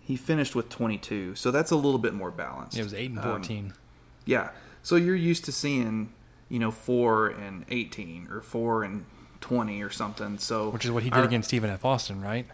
[0.00, 1.34] He finished with 22.
[1.34, 2.78] So that's a little bit more balanced.
[2.78, 3.72] It was 8 and Um, 14.
[4.26, 4.50] Yeah.
[4.82, 6.12] So you're used to seeing,
[6.50, 9.04] you know, four and eighteen or four and
[9.40, 10.38] twenty or something.
[10.38, 11.84] So which is what he did our- against Stephen F.
[11.84, 12.46] Austin, right?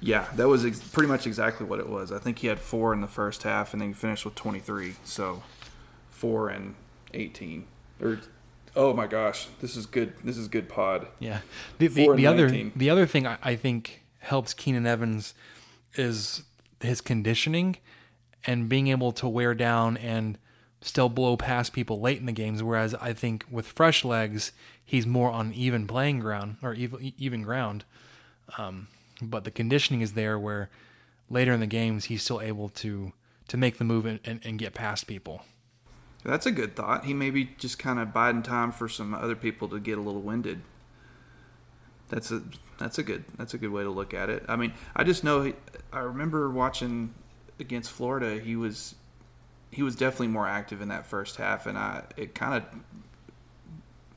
[0.00, 2.10] Yeah, that was ex- pretty much exactly what it was.
[2.12, 4.58] I think he had four in the first half, and then he finished with twenty
[4.60, 4.94] three.
[5.04, 5.42] So
[6.10, 6.74] four and
[7.12, 7.66] eighteen.
[8.02, 8.20] Or
[8.76, 10.14] oh my gosh, this is good.
[10.24, 11.06] This is good pod.
[11.20, 11.40] Yeah.
[11.78, 15.34] The, the, the other the other thing I, I think helps Keenan Evans
[15.94, 16.42] is
[16.80, 17.76] his conditioning
[18.46, 20.38] and being able to wear down and
[20.84, 22.62] still blow past people late in the games.
[22.62, 24.52] Whereas I think with fresh legs,
[24.84, 27.84] he's more on even playing ground or even even ground.
[28.58, 28.88] Um,
[29.20, 30.68] but the conditioning is there where
[31.30, 33.12] later in the games he's still able to
[33.48, 35.42] to make the move and, and, and get past people.
[36.22, 37.04] That's a good thought.
[37.04, 40.00] He may be just kind of biding time for some other people to get a
[40.00, 40.60] little winded.
[42.10, 42.42] That's a
[42.78, 44.44] that's a good that's a good way to look at it.
[44.48, 45.50] I mean, I just know
[45.92, 47.14] I remember watching
[47.58, 48.38] against Florida.
[48.38, 48.96] He was
[49.74, 52.64] he was definitely more active in that first half, and I it kind of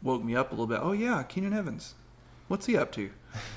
[0.03, 0.79] woke me up a little bit.
[0.81, 1.95] Oh yeah, Keenan Evans,
[2.47, 3.09] what's he up to?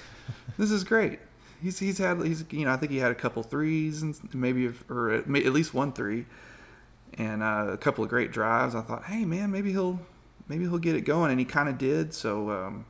[0.58, 1.20] this is great.
[1.62, 4.70] He's he's had he's you know I think he had a couple threes and maybe
[4.88, 6.24] or at least one three
[7.14, 8.74] and uh, a couple of great drives.
[8.74, 10.00] I thought, hey man, maybe he'll
[10.48, 12.14] maybe he'll get it going, and he kind of did.
[12.14, 12.86] So um,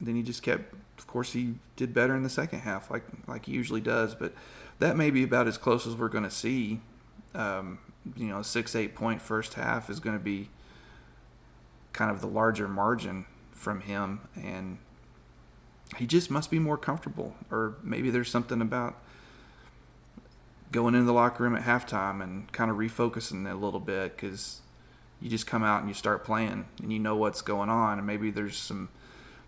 [0.00, 0.74] then he just kept.
[0.98, 4.14] Of course, he did better in the second half, like like he usually does.
[4.14, 4.32] But
[4.80, 6.80] that may be about as close as we're going to see.
[7.34, 7.78] Um,
[8.16, 10.48] you know, six eight point first half is going to be
[11.92, 14.78] kind of the larger margin from him, and
[15.96, 18.96] he just must be more comfortable, or maybe there's something about
[20.70, 24.60] going into the locker room at halftime and kind of refocusing a little bit because
[25.20, 28.06] you just come out and you start playing and you know what's going on and
[28.06, 28.88] maybe there's some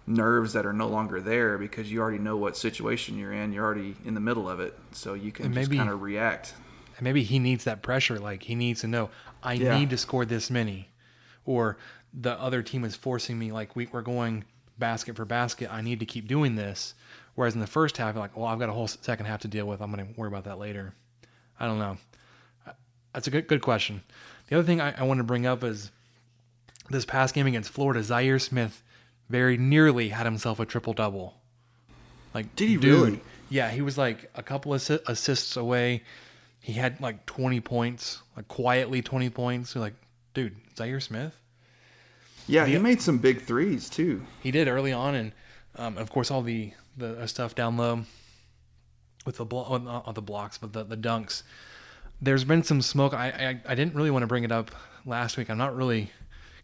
[0.06, 3.62] nerves that are no longer there because you already know what situation you're in you're
[3.64, 6.54] already in the middle of it so you can And just maybe- kind of react
[7.00, 8.18] And maybe he needs that pressure.
[8.18, 9.08] Like he needs to know,
[9.42, 9.78] I Yeah.
[9.78, 10.90] need to score this many,
[11.46, 11.78] or
[12.12, 13.52] the other team is forcing me.
[13.52, 14.44] Like we, we're going
[14.78, 15.72] basket for basket.
[15.72, 16.92] I need to keep doing this.
[17.36, 19.48] Whereas in the first half, you're like, well, I've got a whole second half to
[19.48, 19.80] deal with.
[19.80, 20.92] I'm going to worry about that later.
[21.58, 21.96] I don't know.
[23.14, 24.02] That's a good good question.
[24.48, 25.90] The other thing I, I want to bring up is
[26.90, 28.82] this past game against Florida, Zhaire Smith
[29.30, 31.34] very nearly had himself a triple double.
[32.34, 33.20] Like, did he dude, really?
[33.48, 36.02] Yeah, he was like a couple of assists away.
[36.60, 39.74] He had like 20 points, like quietly 20 points.
[39.74, 39.94] You're like,
[40.34, 41.34] dude, Zhaire Smith.
[42.46, 44.26] Yeah, he made some big threes too.
[44.42, 45.32] He did early on, and
[45.76, 48.04] um, of course all the the stuff down low
[49.24, 51.42] with the blo- not the blocks, but the the dunks.
[52.20, 53.14] There's been some smoke.
[53.14, 54.72] I, I I didn't really want to bring it up
[55.06, 55.48] last week.
[55.48, 56.10] I'm not really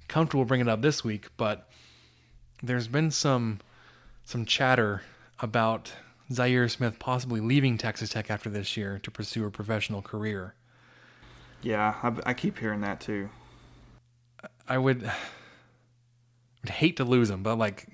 [0.08, 1.68] comfortable bringing it up this week, but
[2.62, 3.60] there's been some
[4.24, 5.02] some chatter
[5.40, 5.92] about
[6.30, 10.54] Zhaire Smith possibly leaving Texas Tech after this year to pursue a professional career.
[11.62, 13.28] Yeah, I, I keep hearing that too.
[14.68, 15.02] I would,
[16.62, 17.86] would hate to lose him, but like,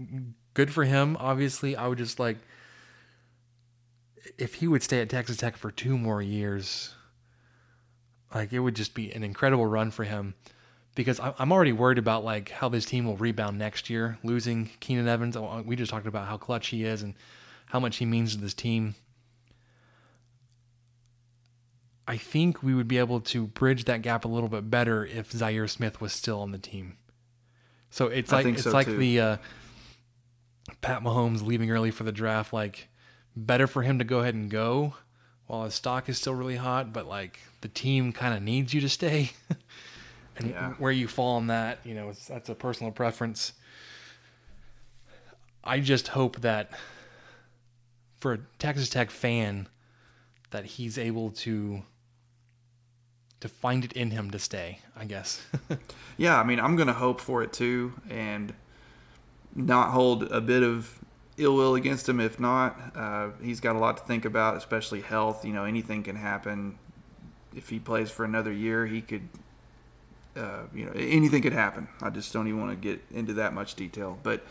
[0.54, 1.16] good for him.
[1.20, 2.38] Obviously, I would just like
[4.38, 6.94] if he would stay at Texas Tech for two more years.
[8.34, 10.34] Like it would just be an incredible run for him
[10.94, 15.08] because I'm already worried about like how this team will rebound next year, losing Keenan
[15.08, 15.36] Evans.
[15.36, 17.14] Oh, uh, we just talked about how clutch he is and
[17.72, 18.94] how much he means to this team.
[22.06, 25.32] I think we would be able to bridge that gap a little bit better if
[25.32, 26.98] Zhaire Smith was still on the team.
[27.88, 28.98] So it's like it's so like too.
[28.98, 29.36] the uh,
[30.82, 32.52] Pat Mahomes leaving early for the draft.
[32.52, 32.88] Like
[33.34, 34.96] better for him to go ahead and go
[35.46, 38.82] while his stock is still really hot, but like the team kind of needs you
[38.82, 39.30] to stay.
[40.36, 40.72] and yeah.
[40.72, 43.54] where you fall on that, you know, that's a personal preference.
[45.64, 46.70] I just hope that
[48.22, 49.68] for a Texas Tech fan
[50.50, 51.82] that he's able to
[53.40, 55.44] to find it in him to stay, I guess.
[56.16, 58.54] yeah, I mean, I'm going to hope for it too and
[59.56, 61.00] not hold a bit of
[61.36, 62.76] ill will against him if not.
[62.94, 65.44] Uh, he's got a lot to think about, especially health.
[65.44, 66.78] You know, anything can happen.
[67.56, 69.28] If he plays for another year, he could
[70.36, 71.88] uh, you know, anything could happen.
[72.00, 74.16] I just don't even want to get into that much detail.
[74.22, 74.44] But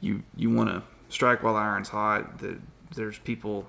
[0.00, 2.38] you you want to strike while the iron's hot.
[2.40, 2.58] The,
[2.94, 3.66] there's people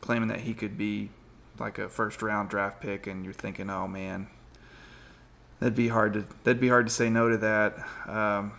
[0.00, 1.10] claiming that he could be
[1.58, 4.28] like a first round draft pick, and you're thinking, oh man,
[5.60, 7.76] that'd be hard to that'd be hard to say no to that.
[8.08, 8.52] Um,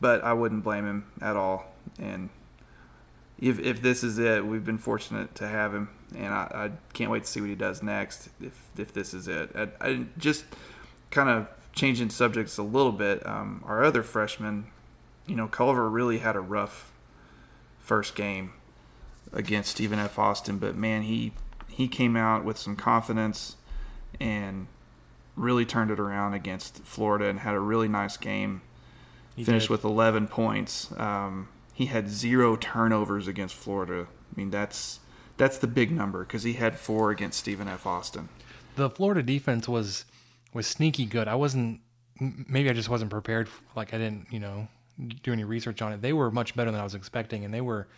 [0.00, 1.74] but I wouldn't blame him at all.
[1.98, 2.30] And
[3.38, 7.10] if if this is it, we've been fortunate to have him, and I, I can't
[7.10, 8.28] wait to see what he does next.
[8.40, 10.44] If if this is it, I, I just
[11.10, 14.66] kind of changing subjects a little bit, um, our other freshman,
[15.26, 16.92] you know, Culver really had a rough
[17.78, 18.52] first game
[19.32, 20.18] against Stephen F.
[20.18, 21.32] Austin, but man, he
[21.68, 23.56] he came out with some confidence
[24.20, 24.66] and
[25.36, 28.60] really turned it around against Florida and had a really nice game.
[29.36, 29.72] He Finished did.
[29.72, 30.92] with 11 points.
[30.98, 34.06] Um, he had zero turnovers against Florida.
[34.10, 35.00] I mean, that's
[35.36, 37.86] that's the big number because he had four against Stephen F.
[37.86, 38.28] Austin.
[38.76, 40.04] The Florida defense was
[40.52, 41.26] was sneaky good.
[41.28, 41.80] I wasn't
[42.20, 43.48] maybe I just wasn't prepared.
[43.74, 44.68] Like I didn't you know
[45.22, 46.02] do any research on it.
[46.02, 47.88] They were much better than I was expecting, and they were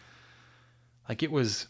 [1.08, 1.66] like it was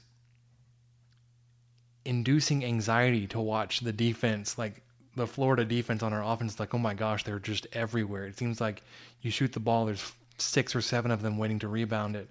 [2.04, 4.82] inducing anxiety to watch the defense like
[5.14, 8.60] the Florida defense on our offense like oh my gosh they're just everywhere it seems
[8.60, 8.82] like
[9.20, 12.28] you shoot the ball there's six or seven of them waiting to rebound it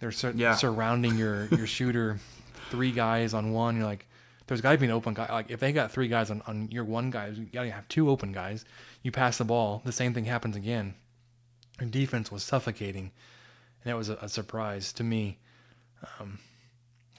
[0.00, 0.54] they're sur- yeah.
[0.54, 2.18] surrounding your your shooter
[2.70, 4.06] three guys on one you're like
[4.46, 5.26] there's got to be an open guy.
[5.30, 7.88] Like if they got three guys on, on your one guy, you got to have
[7.88, 8.64] two open guys.
[9.02, 10.94] You pass the ball, the same thing happens again.
[11.78, 13.10] And defense was suffocating,
[13.82, 15.38] and that was a, a surprise to me.
[16.20, 16.38] Um,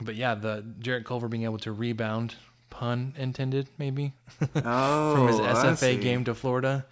[0.01, 2.35] but yeah, the Jarrett Culver being able to rebound,
[2.69, 4.13] pun intended, maybe,
[4.55, 6.85] oh, from his SFA game to Florida.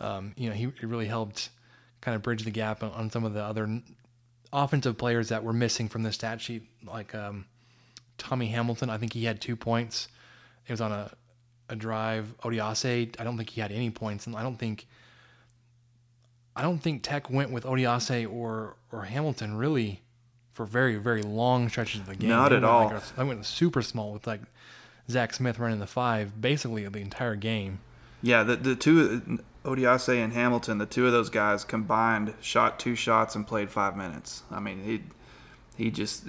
[0.00, 1.50] Um, you know, he, he really helped
[2.00, 3.80] kind of bridge the gap on, on, some of the other
[4.52, 7.46] offensive players that were missing from the stat sheet, like um,
[8.16, 8.90] Tommy Hamilton.
[8.90, 10.08] I think he had two points.
[10.66, 11.10] It was on a,
[11.68, 12.32] a drive.
[12.42, 14.86] Odiase, I don't think he had any points, and I don't think
[16.54, 20.02] I don't think Tech went with Odiase or or Hamilton really
[20.58, 22.30] for very very long stretches of the game.
[22.30, 22.86] Not they at all.
[22.86, 24.40] Like a, I went super small with like
[25.08, 27.78] Zach Smith running the five basically the entire game.
[28.22, 32.96] Yeah, the the two Odiase and Hamilton, the two of those guys combined shot two
[32.96, 34.42] shots and played five minutes.
[34.50, 35.02] I mean, he
[35.76, 36.24] he just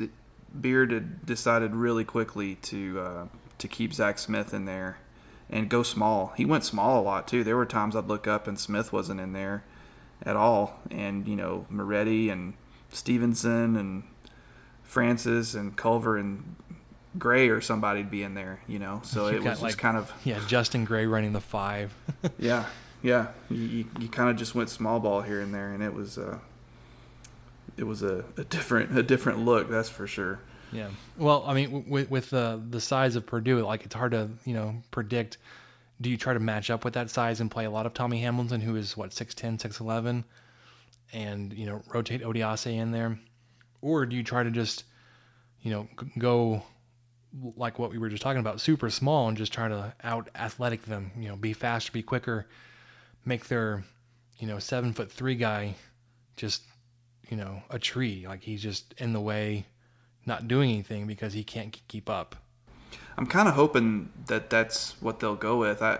[0.61, 3.25] Beard had decided really quickly to uh,
[3.57, 4.99] to keep Zach Smith in there
[5.49, 6.33] and go small.
[6.37, 7.43] He went small a lot too.
[7.43, 9.63] There were times I'd look up and Smith wasn't in there
[10.21, 12.53] at all, and you know Moretti and
[12.91, 14.03] Stevenson and
[14.89, 16.55] Francis and Culver and
[17.19, 19.01] Gray or somebody'd be in there, you know.
[19.03, 21.93] So you it was like, just kind of yeah, Justin Gray running the five.
[22.39, 22.65] yeah,
[23.03, 23.27] yeah.
[23.49, 26.17] You, you, you kind of just went small ball here and there, and it was
[26.17, 26.39] uh,
[27.77, 29.69] it was a, a different a different look.
[29.69, 30.39] That's for sure.
[30.71, 30.89] Yeah.
[31.17, 34.55] Well, I mean, with with the the size of Purdue, like it's hard to you
[34.55, 35.37] know predict
[36.01, 38.21] do you try to match up with that size and play a lot of Tommy
[38.21, 40.23] Hamilton, who is what 6'10", 6'11",
[41.11, 43.19] and you know rotate Odiase in there,
[43.81, 44.83] or do you try to just
[45.61, 46.63] you know go
[47.55, 50.83] like what we were just talking about, super small, and just try to out athletic
[50.83, 52.47] them, you know, be faster, be quicker,
[53.25, 53.83] make their
[54.37, 55.75] you know seven foot three guy
[56.35, 56.63] just
[57.29, 59.65] you know a tree, like he's just in the way,
[60.25, 62.35] not doing anything because he can't keep up.
[63.17, 65.81] I'm kind of hoping that that's what they'll go with.
[65.81, 65.99] I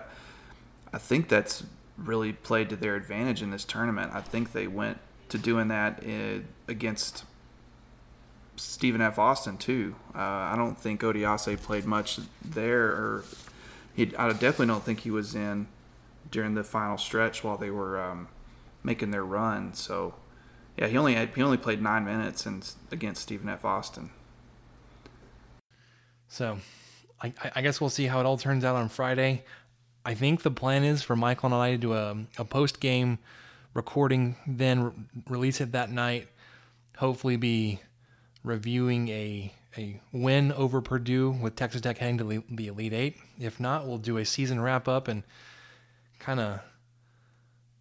[0.92, 1.64] I think that's
[1.96, 4.12] really played to their advantage in this tournament.
[4.14, 7.24] I think they went to doing that in, against
[8.60, 9.18] Stephen F.
[9.18, 9.96] Austin too.
[10.14, 13.24] Uh, I don't think Odiase played much there, or
[13.94, 14.14] he.
[14.16, 15.66] I definitely don't think he was in
[16.30, 18.28] during the final stretch while they were um,
[18.84, 19.72] making their run.
[19.72, 20.14] So,
[20.76, 23.64] yeah, he only had, he only played nine minutes and against Stephen F.
[23.64, 24.10] Austin.
[26.28, 26.58] So,
[27.20, 29.44] I, I guess we'll see how it all turns out on Friday.
[30.04, 33.18] I think the plan is for Michael and I to do a, a post game
[33.74, 34.92] recording, then re-
[35.28, 36.28] release it that night.
[36.98, 37.80] Hopefully, be
[38.42, 43.16] reviewing a a win over Purdue with Texas Tech heading to the Elite Eight.
[43.38, 45.22] If not, we'll do a season wrap up and
[46.18, 46.60] kind of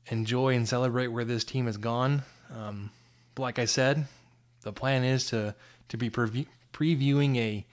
[0.07, 2.23] enjoy and celebrate where this team has gone.
[2.55, 2.91] Um,
[3.37, 4.05] like I said,
[4.61, 5.55] the plan is to
[5.89, 7.65] to be preview, previewing a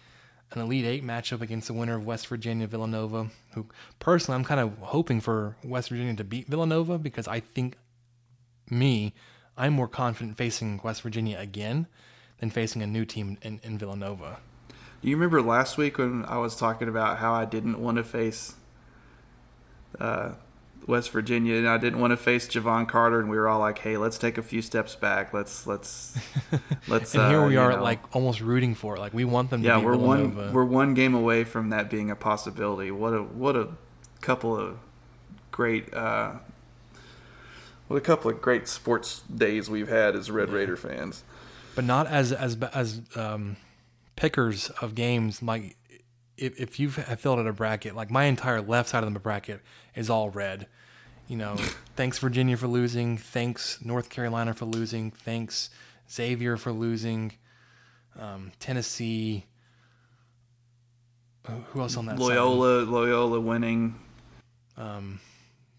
[0.53, 3.29] an Elite Eight matchup against the winner of West Virginia Villanova.
[3.53, 3.67] Who
[3.99, 7.77] personally, I'm kind of hoping for West Virginia to beat Villanova because I think
[8.71, 9.13] me,
[9.57, 11.87] I'm more confident facing West Virginia again
[12.41, 14.39] than facing a new team in, in Villanova.
[15.03, 18.05] Do you remember last week when I was talking about how I didn't want to
[18.05, 18.55] face
[20.01, 20.33] uh,
[20.87, 23.79] West Virginia, and I didn't want to face Jevon Carter, and we were all like,
[23.79, 25.33] "Hey, let's take a few steps back.
[25.33, 26.19] Let's let's
[26.89, 27.83] let's." and here uh, we are, know.
[27.83, 29.01] like almost rooting for it.
[29.01, 29.63] Like we want them.
[29.63, 30.43] Yeah, to we're Villanova.
[30.43, 32.91] one we're one game away from that being a possibility.
[32.91, 33.69] What a what a
[34.21, 34.79] couple of
[35.51, 35.93] great.
[35.93, 36.35] Uh,
[37.89, 40.55] what a couple of great sports days we've had as Red yeah.
[40.57, 41.23] Raider fans.
[41.77, 43.57] But not as as as um,
[44.17, 45.43] pickers of games.
[45.43, 45.77] Like
[46.37, 49.21] if if you have filled out a bracket, like my entire left side of the
[49.21, 49.61] bracket
[49.95, 50.67] is all red
[51.29, 51.57] you know,
[51.97, 53.17] thanks Virginia for losing.
[53.17, 55.11] Thanks North Carolina for losing.
[55.11, 55.71] Thanks
[56.11, 57.33] Xavier for losing.
[58.19, 59.45] Um, Tennessee.
[61.69, 62.19] Who else on that?
[62.19, 62.89] Loyola, side?
[62.89, 64.01] Loyola winning.
[64.77, 65.21] Um,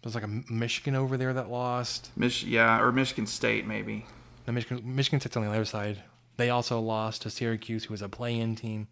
[0.02, 2.10] there's like a Michigan over there that lost.
[2.16, 4.06] Mich- yeah, or Michigan State maybe.
[4.48, 6.02] No, Michigan, Michigan State's on the other side.
[6.38, 8.88] They also lost to Syracuse, who was a play-in team.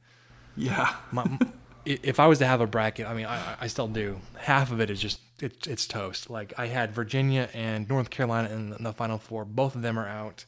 [0.54, 0.94] Yeah.
[1.10, 1.38] My,
[1.86, 4.20] if I was to have a bracket, I mean, I, I still do.
[4.36, 6.28] Half of it is just it, it's toast.
[6.28, 9.46] Like I had Virginia and North Carolina in the Final Four.
[9.46, 10.44] Both of them are out.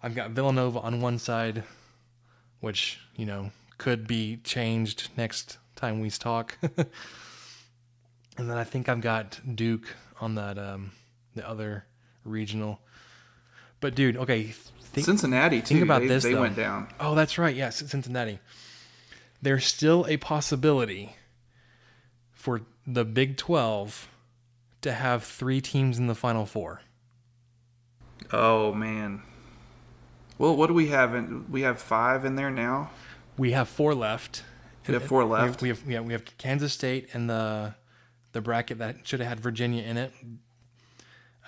[0.00, 1.64] I've got Villanova on one side,
[2.60, 6.56] which you know could be changed next time we talk.
[6.62, 6.88] and
[8.36, 10.92] then I think I've got Duke on that um,
[11.34, 11.84] the other
[12.22, 12.78] regional.
[13.80, 14.44] But dude, okay,
[14.80, 15.74] think, Cincinnati too.
[15.74, 16.24] Think about they, this.
[16.24, 16.40] They though.
[16.40, 16.88] went down.
[16.98, 17.54] Oh, that's right.
[17.54, 18.40] Yes, Cincinnati
[19.40, 21.14] there's still a possibility
[22.32, 24.08] for the Big 12
[24.80, 26.80] to have three teams in the Final Four.
[28.32, 29.22] Oh man.
[30.38, 31.14] Well, what do we have?
[31.14, 32.90] In, we have five in there now.
[33.36, 34.44] We have four left.
[34.86, 35.62] We have four left.
[35.62, 37.74] We have, we have, yeah, we have Kansas State and the
[38.32, 40.12] the bracket that should have had Virginia in it.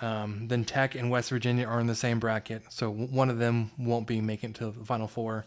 [0.01, 3.71] Um, then Tech and West Virginia are in the same bracket, so one of them
[3.77, 5.45] won't be making it to the Final Four.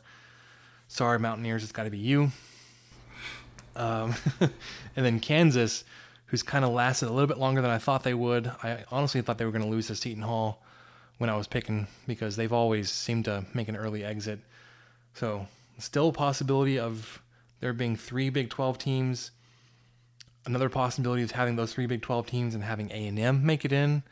[0.86, 2.30] Sorry, Mountaineers, it's got to be you.
[3.74, 5.84] Um, and then Kansas,
[6.26, 8.46] who's kind of lasted a little bit longer than I thought they would.
[8.62, 10.62] I honestly thought they were going to lose to Seton Hall
[11.18, 14.40] when I was picking because they've always seemed to make an early exit.
[15.14, 15.48] So,
[15.78, 17.20] still a possibility of
[17.60, 19.30] there being three Big 12 teams.
[20.46, 24.02] Another possibility is having those three Big 12 teams and having A&M make it in.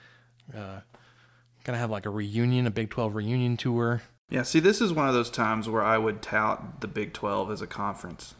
[0.54, 0.80] Uh,
[1.64, 4.02] gonna have like a reunion, a Big 12 reunion tour.
[4.30, 7.50] Yeah, see, this is one of those times where I would tout the Big 12
[7.50, 8.34] as a conference.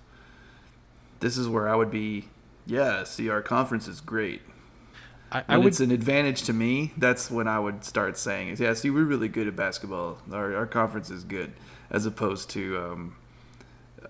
[1.21, 2.29] This is where I would be,
[2.67, 4.43] yeah, see, our conference is great.
[5.31, 8.75] I, I would, it's an advantage to me, that's when I would start saying, yeah,
[8.75, 10.19] see, we're really good at basketball.
[10.31, 11.53] Our, our conference is good,
[11.91, 13.17] as opposed to, um,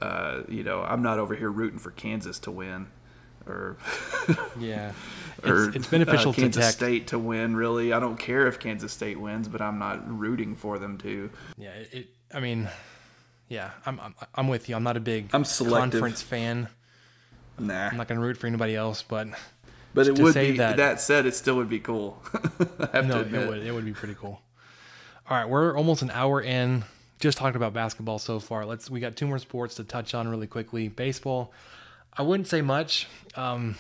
[0.01, 2.89] uh, you know, I'm not over here rooting for Kansas to win
[3.47, 3.77] or
[4.59, 4.93] yeah,
[5.45, 6.75] or it's, it's beneficial uh, Kansas to Tech.
[6.75, 7.57] State to win.
[7.57, 11.31] Really, I don't care if Kansas State wins, but I'm not rooting for them to.
[11.57, 12.09] Yeah, it.
[12.33, 12.69] I mean,
[13.49, 14.77] yeah, I'm I'm, I'm with you.
[14.77, 15.93] I'm not a big I'm selective.
[15.93, 16.69] conference fan.
[17.59, 19.29] Nah, I'm not going to root for anybody else, but.
[19.95, 22.23] But it would be that, that said, it still would be cool.
[22.95, 23.63] no, it would.
[23.63, 24.41] It would be pretty cool.
[25.29, 26.85] All right, we're almost an hour in.
[27.21, 28.65] Just talked about basketball so far.
[28.65, 28.89] Let's.
[28.89, 30.89] We got two more sports to touch on really quickly.
[30.89, 31.53] Baseball.
[32.15, 33.09] I wouldn't say much.
[33.37, 33.77] Um,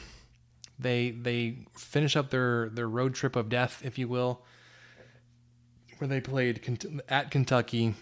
[0.78, 4.42] they they finish up their their road trip of death, if you will,
[5.98, 6.60] where they played
[7.08, 7.94] at Kentucky,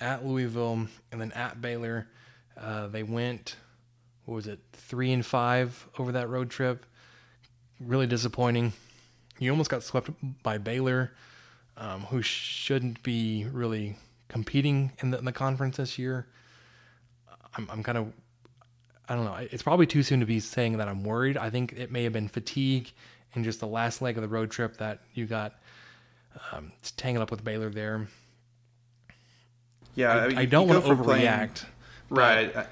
[0.00, 2.08] at Louisville, and then at Baylor.
[2.60, 3.56] Uh, they went,
[4.26, 6.84] what was it, three and five over that road trip.
[7.80, 8.74] Really disappointing.
[9.38, 10.10] You almost got swept
[10.42, 11.12] by Baylor,
[11.76, 13.96] um, who shouldn't be really
[14.28, 16.28] competing in the, in the conference this year.
[17.56, 18.12] I'm, I'm kind of
[19.12, 19.36] I don't know.
[19.50, 21.36] It's probably too soon to be saying that I'm worried.
[21.36, 22.90] I think it may have been fatigue
[23.34, 25.52] and just the last leg of the road trip that you got
[26.50, 28.08] um, tangled up with Baylor there.
[29.94, 31.66] Yeah, I, I don't want to overreact.
[32.08, 32.66] Playing, right.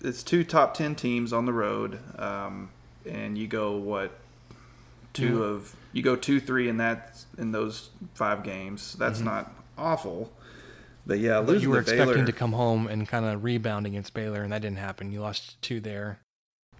[0.00, 2.00] It's two top 10 teams on the road.
[2.18, 2.70] Um,
[3.08, 4.18] and you go, what,
[5.12, 5.42] 2 mm-hmm.
[5.42, 8.94] of, you go 2 3 in that, in those five games.
[8.94, 9.28] That's mm-hmm.
[9.28, 10.32] not awful.
[11.06, 14.14] But yeah, losing you were expecting Baylor, to come home and kind of rebound against
[14.14, 15.12] Baylor, and that didn't happen.
[15.12, 16.20] You lost two there.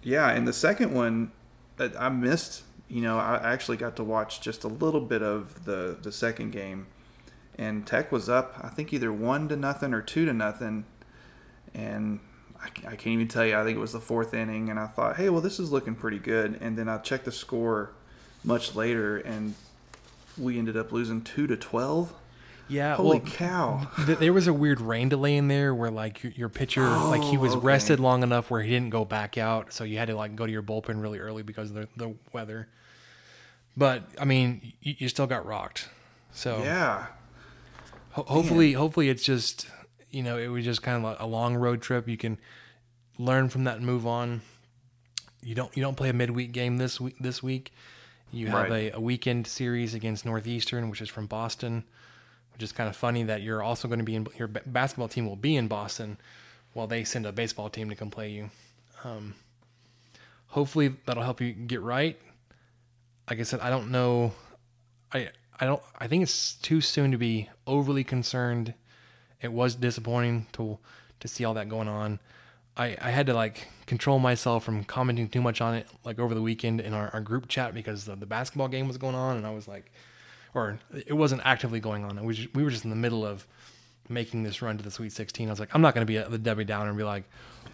[0.01, 1.31] Yeah, and the second one,
[1.79, 2.63] uh, I missed.
[2.87, 6.51] You know, I actually got to watch just a little bit of the the second
[6.51, 6.87] game,
[7.57, 8.59] and Tech was up.
[8.61, 10.85] I think either one to nothing or two to nothing,
[11.73, 12.19] and
[12.59, 13.55] I, I can't even tell you.
[13.55, 15.95] I think it was the fourth inning, and I thought, hey, well, this is looking
[15.95, 16.57] pretty good.
[16.61, 17.91] And then I checked the score
[18.43, 19.55] much later, and
[20.37, 22.13] we ended up losing two to twelve.
[22.67, 23.87] Yeah, holy well, cow!
[24.05, 27.09] Th- there was a weird rain delay in there where like your, your pitcher, oh,
[27.09, 27.67] like he oh, was oh, okay.
[27.67, 30.47] rested long enough where he didn't go back out, so you had to like go
[30.47, 32.67] to your bullpen really early because of the, the weather.
[33.77, 35.89] But I mean, you, you still got rocked.
[36.31, 37.07] So yeah.
[38.11, 38.79] Ho- hopefully, Man.
[38.79, 39.67] hopefully it's just
[40.09, 42.07] you know it was just kind of like a long road trip.
[42.07, 42.39] You can
[43.19, 44.41] learn from that and move on.
[45.43, 47.15] You don't you don't play a midweek game this week.
[47.19, 47.73] This week,
[48.31, 48.91] you have right.
[48.91, 51.83] a, a weekend series against Northeastern, which is from Boston
[52.55, 55.27] which is kind of funny that you're also going to be in your basketball team
[55.27, 56.17] will be in Boston
[56.71, 58.49] while they send a baseball team to come play you.
[59.03, 59.35] Um,
[60.47, 62.17] hopefully that'll help you get right.
[63.29, 64.31] Like I said, I don't know.
[65.13, 65.29] I
[65.59, 65.81] I don't.
[65.99, 68.73] I think it's too soon to be overly concerned.
[69.41, 70.79] It was disappointing to
[71.19, 72.19] to see all that going on.
[72.77, 76.33] I, I had to like control myself from commenting too much on it like over
[76.33, 79.37] the weekend in our, our group chat because the, the basketball game was going on
[79.37, 79.91] and I was like
[80.55, 82.23] or it wasn't actively going on.
[82.23, 83.45] We just, we were just in the middle of
[84.07, 85.47] making this run to the Sweet 16.
[85.47, 87.25] I was like, I'm not going to be the Debbie Downer and be like,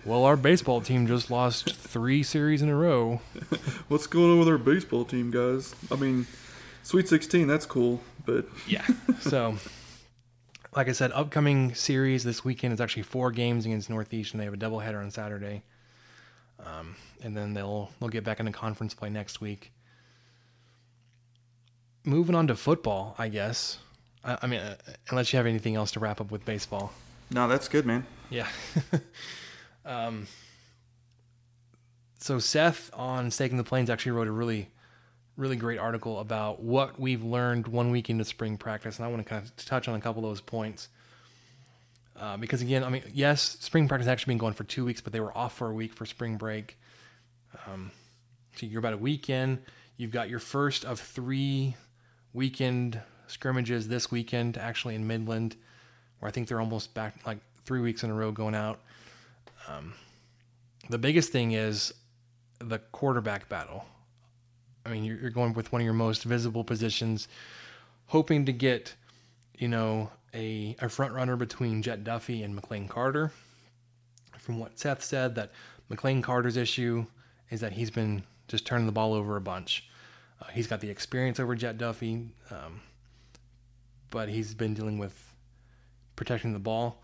[0.04, 3.22] well, our baseball team just lost three series in a row.
[3.88, 5.76] What's going on with our baseball team, guys?
[5.92, 6.26] I mean,
[6.82, 8.86] Sweet 16, that's cool, but yeah.
[9.20, 9.58] So,
[10.76, 14.46] like I said, upcoming series this weekend is actually four games against Northeast, and They
[14.46, 15.62] have a doubleheader on Saturday,
[16.60, 19.72] um, and then they'll they'll get back into conference play next week
[22.04, 23.78] moving on to football, I guess.
[24.24, 24.76] I, I mean, uh,
[25.10, 26.94] unless you have anything else to wrap up with baseball.
[27.30, 28.06] No, that's good, man.
[28.30, 28.48] Yeah.
[29.86, 30.28] um,
[32.20, 34.70] so Seth on Staking the Plains actually wrote a really,
[35.38, 39.24] really great article about what we've learned one week into spring practice, and I want
[39.24, 40.90] to kind of touch on a couple of those points.
[42.20, 45.02] Uh, because again, I mean, yes, spring practice has actually been going for two weeks,
[45.02, 46.78] but they were off for a week for spring break.
[47.66, 47.92] Um,
[48.56, 49.60] so you're about a week in.
[49.98, 51.76] You've got your first of three
[52.34, 55.56] weekend scrimmages this weekend, actually in Midland,
[56.20, 58.80] where I think they're almost back like three weeks in a row going out.
[59.68, 59.94] Um,
[60.90, 61.94] the biggest thing is
[62.60, 63.86] the quarterback battle.
[64.86, 67.28] I mean, you're, you're going with one of your most visible positions,
[68.08, 68.96] hoping to get,
[69.58, 73.32] you know, a, a front runner between Jett Duffey and McLane Carter.
[74.40, 75.52] From what Seth said, that
[75.90, 77.06] McLane Carter's issue
[77.52, 79.88] is that he's been just turning the ball over a bunch.
[80.42, 82.82] Uh, he's got the experience over Jett Duffey, um,
[84.10, 85.34] but he's been dealing with
[86.16, 87.04] protecting the ball.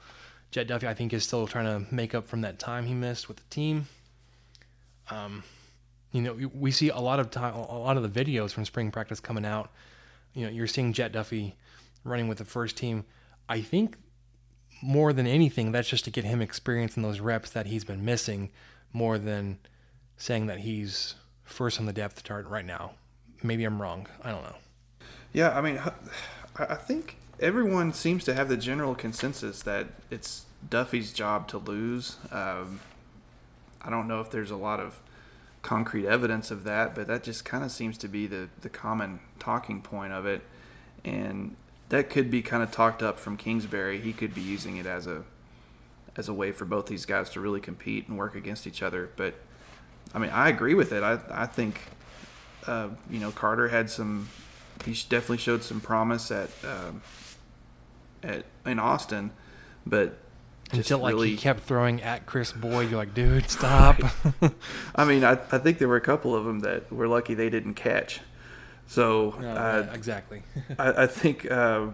[0.51, 3.27] Jett Duffey, I think, is still trying to make up from that time he missed
[3.27, 3.87] with the team.
[5.11, 5.43] Um,
[6.11, 8.91] you know, we see a lot of time, a lot of the videos from spring
[8.91, 9.71] practice coming out.
[10.33, 11.53] You know, you're seeing Jett Duffey
[12.03, 13.05] running with the first team.
[13.49, 13.97] I think
[14.81, 18.05] more than anything, that's just to get him experience in those reps that he's been
[18.05, 18.51] missing,
[18.93, 19.59] more than
[20.15, 22.93] saying that he's first on the depth chart right now
[23.43, 24.07] maybe I'm wrong.
[24.23, 24.55] I don't know.
[25.33, 25.79] Yeah, I mean,
[26.57, 32.17] I think everyone seems to have the general consensus that it's Duffey's job to lose.
[32.31, 32.79] Um,
[33.81, 35.01] I don't know if there's a lot of
[35.61, 39.19] concrete evidence of that, but that just kind of seems to be the, the common
[39.39, 40.41] talking point of it.
[41.05, 41.55] And
[41.89, 43.99] that could be kind of talked up from Kingsbury.
[43.99, 45.23] He could be using it as a
[46.15, 49.09] as a way for both these guys to really compete and work against each other.
[49.15, 49.35] But
[50.13, 51.03] I mean, I agree with it.
[51.03, 51.79] I I think
[52.67, 54.29] uh, you know, Carter had some.
[54.85, 57.01] He definitely showed some promise at um,
[58.23, 59.31] at in Austin,
[59.85, 60.17] but
[60.71, 63.99] Until like really, he kept throwing at Chris Boyd, you're like, dude, stop.
[64.95, 67.49] I mean, I, I think there were a couple of them that were lucky they
[67.49, 68.19] didn't catch.
[68.87, 70.43] So uh, exactly.
[70.79, 71.87] I, I, think uh,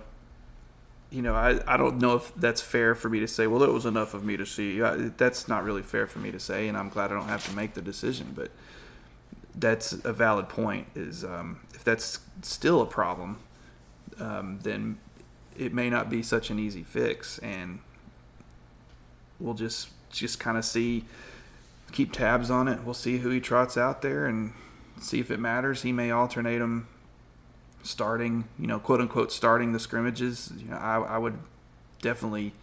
[1.10, 3.48] you know I, I don't know if that's fair for me to say.
[3.48, 4.82] Well, it was enough of me to see.
[4.82, 7.46] I, that's not really fair for me to say, and I'm glad I don't have
[7.50, 8.34] to make the decision.
[8.36, 8.52] But
[9.56, 10.88] that's a valid point.
[10.96, 13.40] Is um, if that's still a problem,
[14.20, 14.98] um, then
[15.58, 17.80] it may not be such an easy fix, and
[19.40, 21.06] we'll just just kind of see,
[21.92, 22.84] keep tabs on it.
[22.84, 24.54] We'll see who he trots out there and
[25.02, 25.82] see if it matters.
[25.82, 26.88] He may alternate them
[27.82, 30.52] starting, you know, quote unquote, starting the scrimmages.
[30.58, 31.38] You know, I, I would
[32.02, 32.54] definitely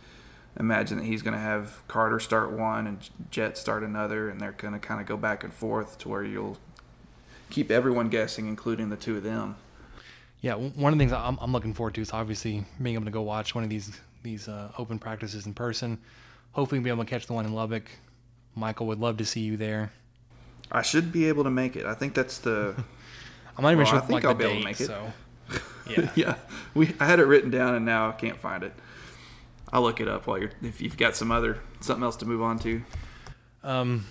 [0.59, 2.99] imagine that he's going to have Carter start one and
[3.31, 6.25] Jett start another, and they're going to kind of go back and forth to where
[6.25, 6.59] you'll
[7.51, 9.57] keep everyone guessing, including the two of them.
[10.41, 13.11] Yeah, one of the things I'm, I'm looking forward to is obviously being able to
[13.11, 15.99] go watch one of these these uh, open practices in person.
[16.53, 17.91] Hopefully, be able to catch the one in Lubbock.
[18.55, 19.93] Michael would love to see you there.
[20.73, 21.87] I should be able to make it.
[21.87, 22.75] I think that's the.
[23.57, 23.99] I'm not even well, sure.
[23.99, 24.87] I think like I'll be date, able to make it.
[24.87, 25.13] So,
[25.91, 26.35] yeah, yeah.
[26.75, 28.73] We I had it written down and now I can't find it.
[29.73, 32.43] I'll look it up while you're if you've got some other something else to move
[32.43, 32.83] on to.
[33.63, 34.07] Um,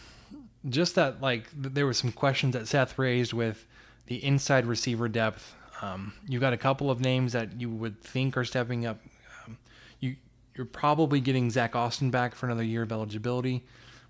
[0.68, 3.66] just that like there were some questions that Seth raised with
[4.08, 5.56] the inside receiver depth.
[5.82, 9.00] Um, you got a couple of names that you would think are stepping up.
[9.46, 9.58] Um,
[10.00, 10.16] you
[10.56, 13.64] you're probably getting Zach Austin back for another year of eligibility,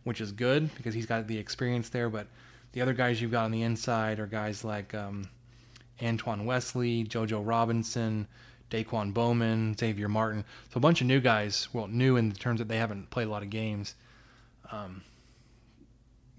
[0.03, 2.09] which is good because he's got the experience there.
[2.09, 2.27] But
[2.71, 5.29] the other guys you've got on the inside are guys like um,
[6.01, 8.27] Antoine Wesley, JoJo Robinson,
[8.71, 10.43] Daquan Bowman, Xavier Martin.
[10.71, 11.67] So a bunch of new guys.
[11.73, 13.95] Well, new in the terms that they haven't played a lot of games.
[14.71, 15.01] Um,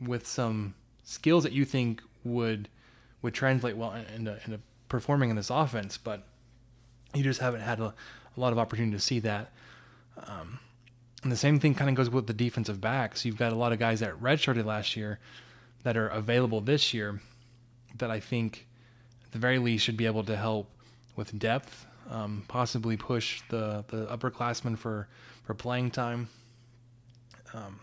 [0.01, 0.75] with some
[1.05, 2.69] skills that you think would
[3.23, 6.23] would translate well into, into performing in this offense, but
[7.15, 9.53] you just haven't had a, a lot of opportunity to see that.
[10.27, 10.59] Um,
[11.23, 13.25] and the same thing kind of goes with the defensive backs.
[13.25, 15.19] You've got a lot of guys that redshirted last year
[15.83, 17.21] that are available this year
[17.99, 18.67] that I think,
[19.25, 20.71] at the very least, should be able to help
[21.17, 25.09] with depth, um, possibly push the, the upperclassmen for,
[25.45, 26.29] for playing time.
[27.53, 27.81] Um,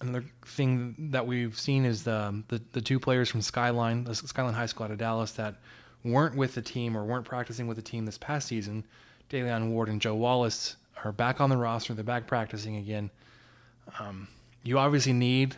[0.00, 4.54] another thing that we've seen is the, the, the two players from Skyline, the Skyline
[4.54, 5.56] High School out of Dallas, that
[6.04, 8.84] weren't with the team or weren't practicing with the team this past season.
[9.30, 11.94] Da'Leon Ward and Joe Wallace are back on the roster.
[11.94, 13.10] They're back practicing again.
[13.98, 14.28] Um,
[14.62, 15.56] you obviously need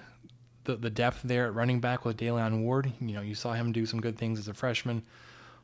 [0.64, 2.92] the, the depth there at running back with Da'Leon Ward.
[3.00, 5.02] You know, you saw him do some good things as a freshman.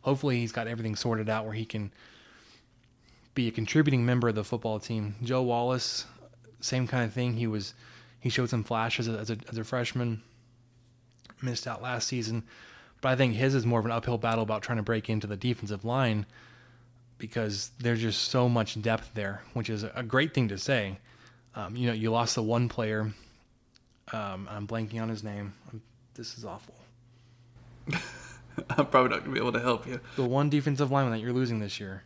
[0.02, 1.90] Hopefully, he's got everything sorted out where he can
[3.34, 5.14] be a contributing member of the football team.
[5.22, 6.06] Joe Wallace,
[6.60, 7.34] same kind of thing.
[7.34, 7.74] He was
[8.20, 10.22] he showed some flashes as a, as a freshman.
[11.42, 12.44] Missed out last season,
[13.02, 15.26] but I think his is more of an uphill battle about trying to break into
[15.26, 16.24] the defensive line
[17.18, 20.98] because there's just so much depth there, which is a great thing to say.
[21.54, 23.12] Um, you know, you lost the one player
[24.12, 25.52] um, I'm blanking on his name.
[26.14, 26.74] This is awful.
[28.70, 30.00] I'm probably not gonna be able to help you.
[30.16, 32.04] The one defensive lineman that you're losing this year.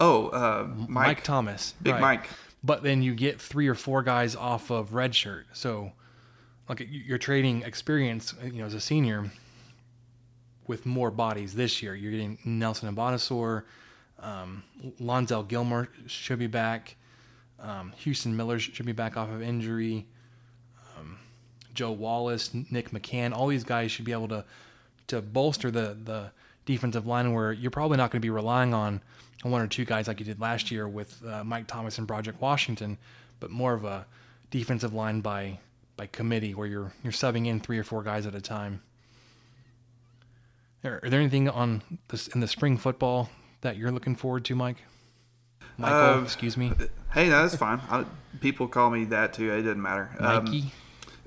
[0.00, 1.06] Oh, uh, Mike.
[1.06, 2.00] Mike Thomas, Big right.
[2.00, 2.28] Mike.
[2.64, 5.92] But then you get three or four guys off of redshirt, so
[6.68, 9.30] like you're trading experience, you know, as a senior
[10.66, 11.94] with more bodies this year.
[11.94, 13.64] You're getting Nelson Mbanasor,
[14.18, 14.62] um,
[14.98, 16.96] Lonzel Gilmore should be back.
[17.60, 20.06] Um, Houston Miller should be back off of injury.
[21.74, 24.44] Joe Wallace, Nick McCann, all these guys should be able to
[25.08, 26.30] to bolster the the
[26.64, 29.02] defensive line where you're probably not going to be relying on
[29.50, 32.40] one or two guys like you did last year with uh, Mike Thomas and Broderick
[32.40, 32.98] Washington,
[33.40, 34.06] but more of a
[34.50, 35.58] defensive line by
[35.96, 38.82] by committee where you're you're subbing in three or four guys at a time.
[40.84, 44.54] Are, are there anything on this in the spring football that you're looking forward to,
[44.54, 44.78] Mike?
[45.76, 46.72] Michael, uh, excuse me.
[47.12, 47.80] Hey, no, that's fine.
[47.90, 48.04] I,
[48.40, 49.52] people call me that too.
[49.52, 50.10] It doesn't matter.
[50.20, 50.72] Mikey.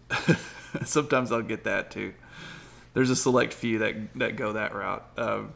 [0.09, 0.37] Um,
[0.85, 2.13] Sometimes I'll get that too.
[2.93, 5.05] There's a select few that that go that route.
[5.17, 5.53] Um,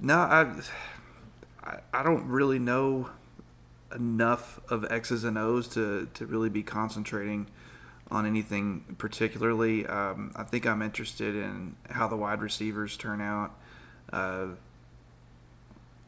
[0.00, 0.54] no, I,
[1.68, 3.10] I I don't really know
[3.94, 7.46] enough of X's and O's to to really be concentrating
[8.10, 9.86] on anything particularly.
[9.86, 13.54] Um, I think I'm interested in how the wide receivers turn out.
[14.12, 14.46] Uh,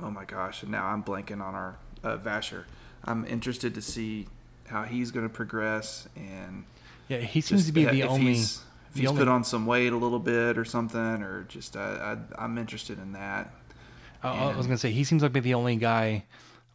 [0.03, 0.65] oh my gosh!
[0.65, 2.65] Now I'm blanking on our uh, Vasher.
[3.05, 4.27] I'm interested to see
[4.69, 6.65] how he's going to progress and
[7.11, 8.35] yeah, he seems to be the only.
[8.35, 9.19] He's, if he's only...
[9.19, 12.99] put on some weight a little bit or something, or just I, I, am interested
[13.01, 13.53] in that.
[14.23, 16.25] Uh, I was gonna say he seems like the only guy,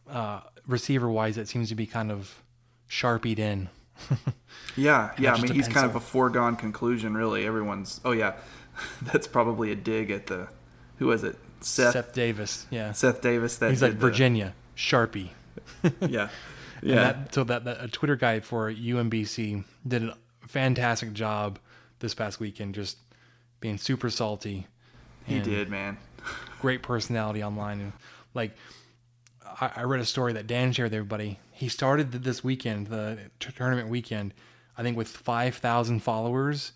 [0.08, 2.42] uh, receiver wise, that seems to be kind of
[2.88, 3.68] sharpied in.
[4.76, 5.34] yeah, yeah.
[5.34, 7.46] I mean, he's kind of a foregone conclusion, really.
[7.46, 8.00] Everyone's.
[8.04, 8.34] Oh yeah,
[9.02, 10.48] that's probably a dig at the.
[10.98, 11.36] Who was it?
[11.60, 12.66] Seth, Seth Davis.
[12.70, 12.92] Yeah.
[12.92, 13.56] Seth Davis.
[13.56, 15.30] That he's like Virginia the, Sharpie.
[16.00, 16.28] yeah,
[16.80, 16.94] And Yeah.
[16.94, 20.16] that, so that, that a Twitter guy for UMBC did a
[20.46, 21.58] fantastic job
[21.98, 22.98] this past weekend, just
[23.60, 24.66] being super salty.
[25.24, 25.98] He did, man.
[26.60, 27.92] Great personality online, and
[28.34, 28.52] like
[29.60, 31.38] I, I read a story that Dan shared with everybody.
[31.52, 34.34] He started this weekend, the t- tournament weekend,
[34.76, 36.72] I think with five thousand followers,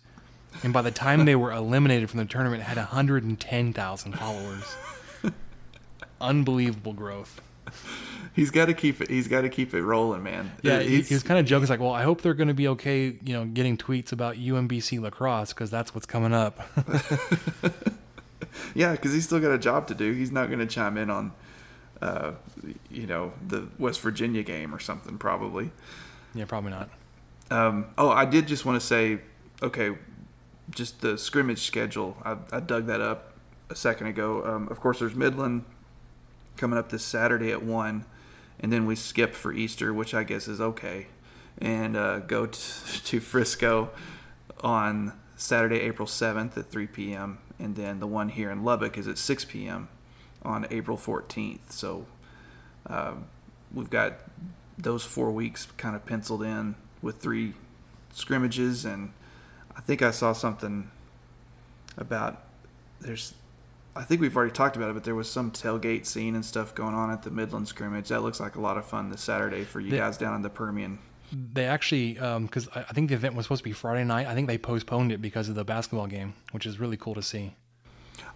[0.63, 4.13] and by the time they were eliminated from the tournament, had hundred and ten thousand
[4.13, 4.75] followers.
[6.21, 7.41] Unbelievable growth.
[8.33, 9.09] He's got to keep it.
[9.09, 10.51] He's got to keep it rolling, man.
[10.61, 11.63] Yeah, he's- he was kind of joking.
[11.63, 14.35] He's like, "Well, I hope they're going to be okay, you know, getting tweets about
[14.35, 16.59] UMBC lacrosse because that's what's coming up."
[18.75, 20.11] Yeah, because he's still got a job to do.
[20.13, 21.31] He's not going to chime in on,
[22.01, 22.33] uh,
[22.89, 25.71] you know, the West Virginia game or something, probably.
[26.33, 26.89] yeah, probably not.
[27.49, 29.19] Um, oh, I did just want to say,
[29.61, 29.95] okay,
[30.69, 32.17] just the scrimmage schedule.
[32.23, 33.33] I, I dug that up
[33.69, 34.45] a second ago.
[34.45, 35.65] Um, of course, there's Midland
[36.57, 38.05] coming up this Saturday at one,
[38.59, 41.07] and then we skip for Easter, which I guess is okay,
[41.57, 42.59] and uh, go t-
[43.03, 43.89] to Frisco
[44.61, 49.07] on Saturday, April 7th at 3 p.m., and then the one here in Lubbock is
[49.07, 49.87] at 6 p.m.
[50.43, 51.69] on April 14th.
[51.71, 52.05] So
[52.87, 53.25] um,
[53.73, 54.19] we've got
[54.77, 57.53] those four weeks kind of penciled in with three
[58.13, 59.11] scrimmages, and
[59.75, 60.89] I think I saw something
[61.97, 62.41] about
[62.99, 63.33] there's.
[63.93, 66.73] I think we've already talked about it, but there was some tailgate scene and stuff
[66.73, 68.07] going on at the Midland scrimmage.
[68.07, 70.41] That looks like a lot of fun this Saturday for you The- guys down in
[70.43, 70.99] the Permian.
[71.31, 74.27] They actually, because I I think the event was supposed to be Friday night.
[74.27, 77.21] I think they postponed it because of the basketball game, which is really cool to
[77.21, 77.55] see.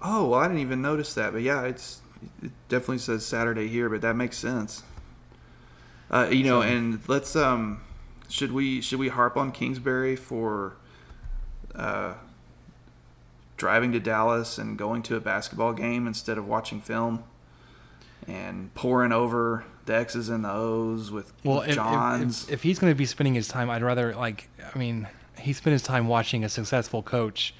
[0.02, 2.02] Oh, well, I didn't even notice that, but yeah, it's
[2.42, 4.84] it definitely says Saturday here, but that makes sense.
[6.10, 7.82] Uh, you know, and let's um,
[8.30, 10.78] should we should we harp on Kingsbury for
[11.74, 12.14] uh,
[13.58, 17.24] driving to Dallas and going to a basketball game instead of watching film
[18.28, 22.44] and pouring over the X's and the O's with, Well, with if, if, Johns?
[22.46, 24.50] if, if he's going to be spending his time, I'd rather like.
[24.74, 25.08] I mean,
[25.40, 27.54] he spent his time watching a successful coach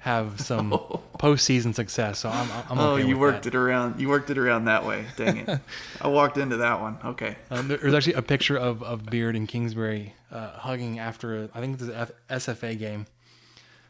[0.00, 0.70] have some
[1.18, 2.20] postseason success.
[2.20, 3.54] So I'm, I'm oh, okay you with worked that.
[3.54, 4.00] it around.
[4.00, 5.04] You worked it around that way.
[5.16, 5.58] Dang it!
[6.00, 6.96] I walked into that one.
[7.04, 7.36] Okay.
[7.50, 11.60] Um, there's actually a picture of, of Beard and Kingsbury uh, hugging after a, I
[11.60, 13.06] think it's an F- SFA game.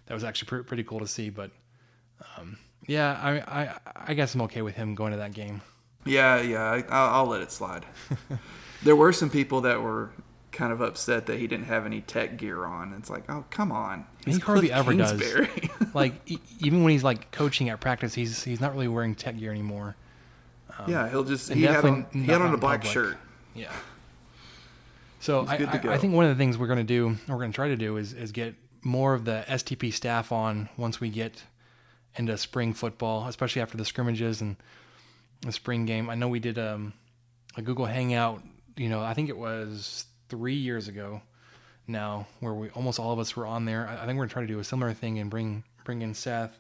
[0.07, 1.31] That was actually pre- pretty cool to see.
[1.31, 1.51] But
[2.37, 3.75] um, yeah, I, I
[4.09, 5.61] I guess I'm okay with him going to that game.
[6.07, 7.85] Yeah, yeah, I, I'll, I'll let it slide.
[8.83, 10.11] there were some people that were
[10.53, 12.95] kind of upset that he didn't have any tech gear on.
[12.95, 14.07] It's like, oh, come on.
[14.25, 15.47] he hardly ever Kingsbury.
[15.47, 15.89] does.
[15.95, 19.39] like e- even when he's like coaching at practice, he's he's not really wearing tech
[19.39, 19.97] gear anymore.
[20.79, 22.93] Um, yeah, he'll just he had on, he had on a black public.
[22.93, 23.17] shirt.
[23.55, 23.73] Yeah.
[25.21, 25.95] So He's I, I.
[25.95, 27.77] I think one of the things we're going to do, we're going to try to
[27.77, 31.43] do, is is get more of the STP staff on once we get
[32.17, 34.57] into spring football, especially after the scrimmages and
[35.47, 36.11] the spring game.
[36.11, 36.93] I know we did um,
[37.57, 38.43] a Google Hangout.
[38.77, 41.23] You know, I think it was three years ago
[41.87, 43.87] now, where we almost all of us were on there.
[43.89, 46.03] I, I think we're going to try to do a similar thing and bring bring
[46.03, 46.59] in Seth,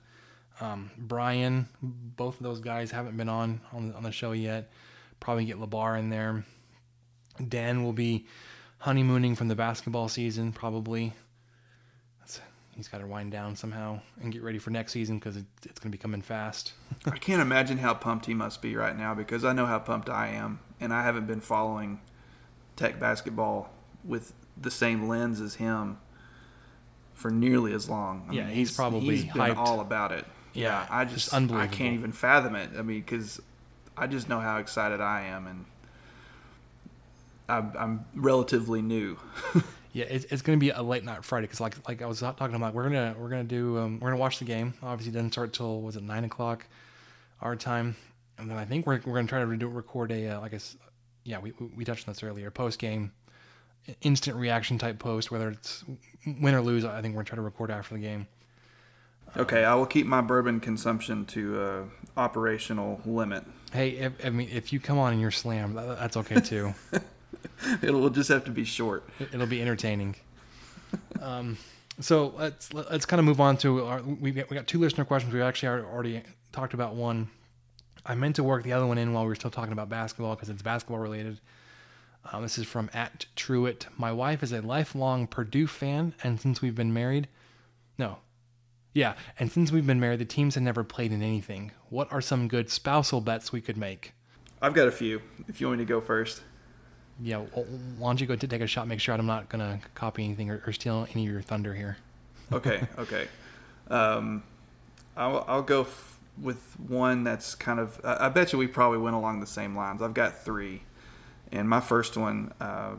[0.60, 1.68] um, Brian.
[1.82, 4.70] Both of those guys haven't been on on, on the show yet.
[5.20, 6.44] Probably get Labar in there.
[7.48, 8.26] Dan will be
[8.78, 11.12] honeymooning from the basketball season, probably.
[12.76, 15.80] He's got to wind down somehow and get ready for next season because it, it's
[15.80, 16.74] going to be coming fast.
[17.06, 20.10] I can't imagine how pumped he must be right now because I know how pumped
[20.10, 22.00] I am, and I haven't been following
[22.76, 23.70] tech basketball
[24.04, 25.98] with the same lens as him
[27.14, 28.26] for nearly as long.
[28.30, 29.56] I Yeah, he's probably he's been hyped.
[29.56, 30.26] all about it.
[30.52, 32.70] Yeah, I just just I can't even fathom it.
[32.78, 33.40] I mean, because
[33.96, 35.64] I just know how excited I am, and
[37.48, 39.18] I'm, I'm relatively new.
[39.96, 42.20] Yeah, it's, it's going to be a late night Friday because, like, like I was
[42.20, 44.74] talking about, we're gonna we're gonna do um, we're gonna watch the game.
[44.82, 46.66] Obviously, it doesn't start till was it nine o'clock
[47.40, 47.96] our time,
[48.36, 50.60] and then I think we're we're gonna try to do, record a uh, like a
[51.24, 53.10] yeah we we- touched on this earlier post game
[54.02, 55.82] instant reaction type post whether it's
[56.26, 56.84] win or lose.
[56.84, 58.26] I think we're gonna try to record after the game.
[59.34, 61.82] Okay, I will keep my bourbon consumption to uh,
[62.18, 63.44] operational limit.
[63.72, 66.74] Hey, if, I mean, if you come on and you're slammed, that, that's okay too.
[67.82, 69.08] It will just have to be short.
[69.18, 70.16] It- It'll be entertaining.
[71.20, 71.56] Um,
[72.00, 75.04] so let's let's kind of move on to our, we got, we got two listener
[75.04, 75.32] questions.
[75.32, 76.22] We actually already- already
[76.52, 77.28] talked about one.
[78.04, 80.34] I meant to work the other one in while we were still talking about basketball
[80.36, 81.40] because it's basketball related.
[82.32, 83.86] Um, this is from at Truitt.
[83.96, 87.28] My wife is a lifelong Purdue fan, and since we've been married,
[87.98, 88.18] no,
[88.92, 91.72] yeah, and since we've been married, the teams have never played in anything.
[91.88, 94.12] What are some good spousal bets we could make?
[94.60, 95.20] I've got a few.
[95.48, 96.42] If you want me to go first.
[97.20, 98.86] Yeah, wh- why don't you go to take a shot?
[98.88, 101.96] Make sure I'm not gonna copy anything or, or steal any of your thunder here.
[102.52, 103.28] Okay, okay.
[103.88, 104.42] Um,
[105.16, 108.00] I'll, I'll go f- with one that's kind of.
[108.04, 110.02] I I bet you we probably went along the same lines.
[110.02, 110.82] I've got three,
[111.50, 112.96] And my first one, uh,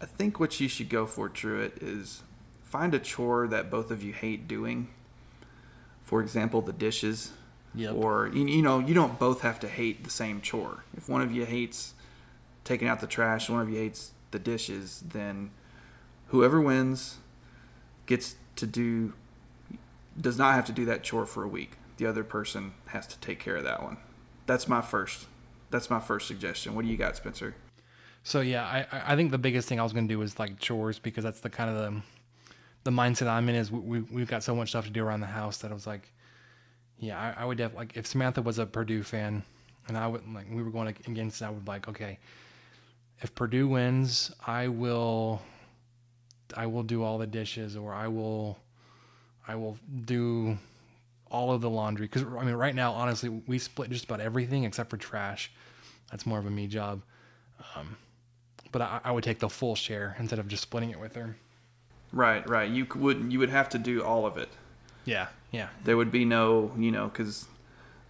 [0.00, 2.22] I think what you should go for, Truett, is
[2.62, 4.88] find a chore that both of you hate doing.
[6.02, 7.32] For example, the dishes.
[7.74, 7.94] Yep.
[7.94, 10.84] Or you, you know, you don't both have to hate the same chore.
[10.96, 11.94] If one of you hates
[12.68, 15.50] taking out the trash, one of you hates the dishes, then
[16.28, 17.16] whoever wins
[18.06, 19.14] gets to do
[20.20, 21.78] does not have to do that chore for a week.
[21.96, 23.96] The other person has to take care of that one.
[24.46, 25.26] That's my first.
[25.70, 26.74] That's my first suggestion.
[26.74, 27.54] What do you got, Spencer?
[28.22, 30.98] So yeah, I I think the biggest thing I was gonna do was like chores
[30.98, 32.02] because that's the kind of the
[32.84, 35.20] the mindset I'm in is we, we have got so much stuff to do around
[35.20, 36.12] the house that I was like,
[36.98, 39.42] yeah, I, I would definitely like if Samantha was a Purdue fan
[39.88, 42.18] and I would like we were going against, I would like okay,
[43.20, 45.42] if Purdue wins, I will
[46.56, 48.58] I will do all the dishes or I will
[49.46, 50.58] I will do
[51.30, 54.64] all of the laundry because I mean right now honestly we split just about everything
[54.64, 55.50] except for trash.
[56.10, 57.02] That's more of a me job.
[57.76, 57.96] Um,
[58.72, 61.36] but I, I would take the full share instead of just splitting it with her.
[62.12, 62.70] Right, right.
[62.70, 64.48] You would you would have to do all of it.
[65.04, 65.68] Yeah, yeah.
[65.84, 67.46] There would be no, you know, because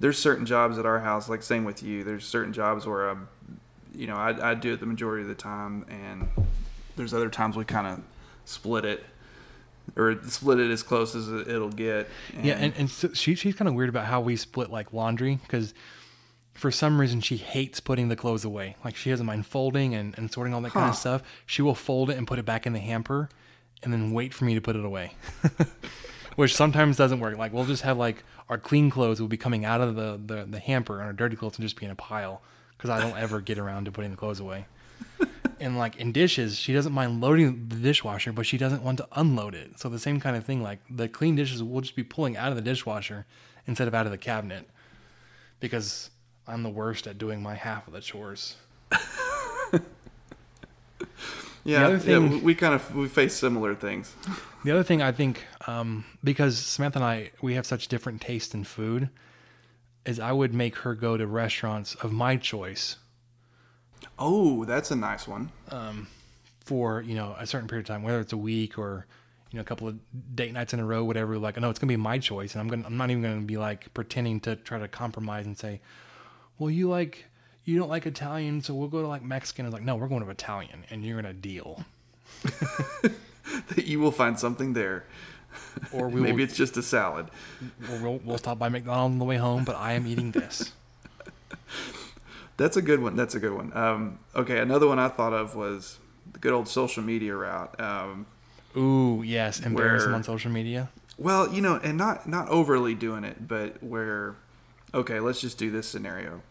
[0.00, 2.04] there's certain jobs at our house, like same with you.
[2.04, 3.28] There's certain jobs where I'm,
[3.94, 6.28] you know, I, I do it the majority of the time, and
[6.96, 8.02] there's other times we kind of
[8.44, 9.04] split it
[9.96, 12.08] or split it as close as it'll get.
[12.34, 14.92] And yeah, and, and so she she's kind of weird about how we split like
[14.92, 15.74] laundry because
[16.54, 18.76] for some reason she hates putting the clothes away.
[18.84, 20.80] Like she doesn't mind folding and, and sorting all that huh.
[20.80, 21.22] kind of stuff.
[21.46, 23.28] She will fold it and put it back in the hamper
[23.82, 25.14] and then wait for me to put it away.
[26.36, 27.36] Which sometimes doesn't work.
[27.38, 30.44] Like we'll just have like our clean clothes will be coming out of the, the,
[30.44, 32.42] the hamper and our dirty clothes will just be in a pile
[32.78, 34.66] because I don't ever get around to putting the clothes away.
[35.60, 39.08] and like in dishes, she doesn't mind loading the dishwasher, but she doesn't want to
[39.12, 39.78] unload it.
[39.78, 42.50] So the same kind of thing, like the clean dishes will just be pulling out
[42.50, 43.26] of the dishwasher
[43.66, 44.68] instead of out of the cabinet
[45.60, 46.10] because
[46.46, 48.56] I'm the worst at doing my half of the chores.
[51.64, 54.14] yeah, thing, yeah, we kind of we face similar things.
[54.64, 58.54] The other thing I think, um, because Samantha and I we have such different taste
[58.54, 59.10] in food,
[60.04, 62.96] is I would make her go to restaurants of my choice.
[64.18, 65.50] Oh, that's a nice one.
[65.70, 66.08] Um,
[66.64, 69.06] for you know a certain period of time, whether it's a week or
[69.50, 69.96] you know a couple of
[70.34, 71.38] date nights in a row, whatever.
[71.38, 73.56] Like, no, it's gonna be my choice, and I'm gonna I'm not even gonna be
[73.56, 75.80] like pretending to try to compromise and say,
[76.58, 77.24] well, you like
[77.64, 79.66] you don't like Italian, so we'll go to like Mexican.
[79.66, 81.84] It's like, no, we're going to Italian, and you're gonna deal.
[82.42, 85.04] that you will find something there,
[85.92, 87.28] or we maybe will, it's just a salad.
[87.90, 90.72] Or we'll, we'll stop by McDonald's on the way home, but I am eating this.
[92.56, 93.14] That's a good one.
[93.14, 93.72] That's a good one.
[93.76, 95.98] Um, okay, another one I thought of was
[96.32, 97.80] the good old social media route.
[97.80, 98.26] Um,
[98.76, 100.90] Ooh, yes, embarrassing on social media.
[101.16, 104.36] Well, you know, and not not overly doing it, but where
[104.92, 106.42] okay, let's just do this scenario.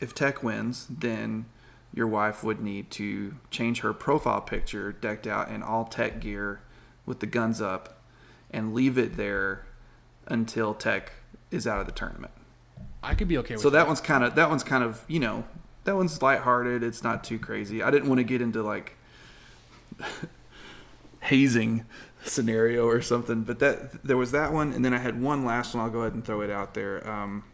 [0.00, 1.46] If Tech wins, then
[1.94, 6.60] your wife would need to change her profile picture decked out in all tech gear
[7.04, 8.01] with the guns up
[8.52, 9.66] and leave it there
[10.26, 11.12] until Tech
[11.50, 12.32] is out of the tournament.
[13.02, 15.04] I could be okay with So that, that one's kind of that one's kind of,
[15.08, 15.44] you know,
[15.84, 16.82] that one's lighthearted.
[16.82, 17.82] It's not too crazy.
[17.82, 18.96] I didn't want to get into like
[21.20, 21.84] hazing
[22.24, 23.42] scenario or something.
[23.42, 25.84] But that there was that one, and then I had one last one.
[25.84, 27.08] I'll go ahead and throw it out there.
[27.08, 27.44] Um,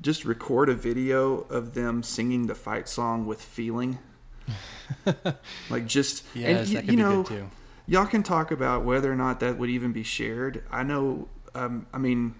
[0.00, 3.98] just record a video of them singing the fight song with feeling.
[5.70, 7.24] like just yes, and you, you know,
[7.86, 10.64] y'all can talk about whether or not that would even be shared.
[10.70, 11.28] I know.
[11.54, 12.34] Um, I mean,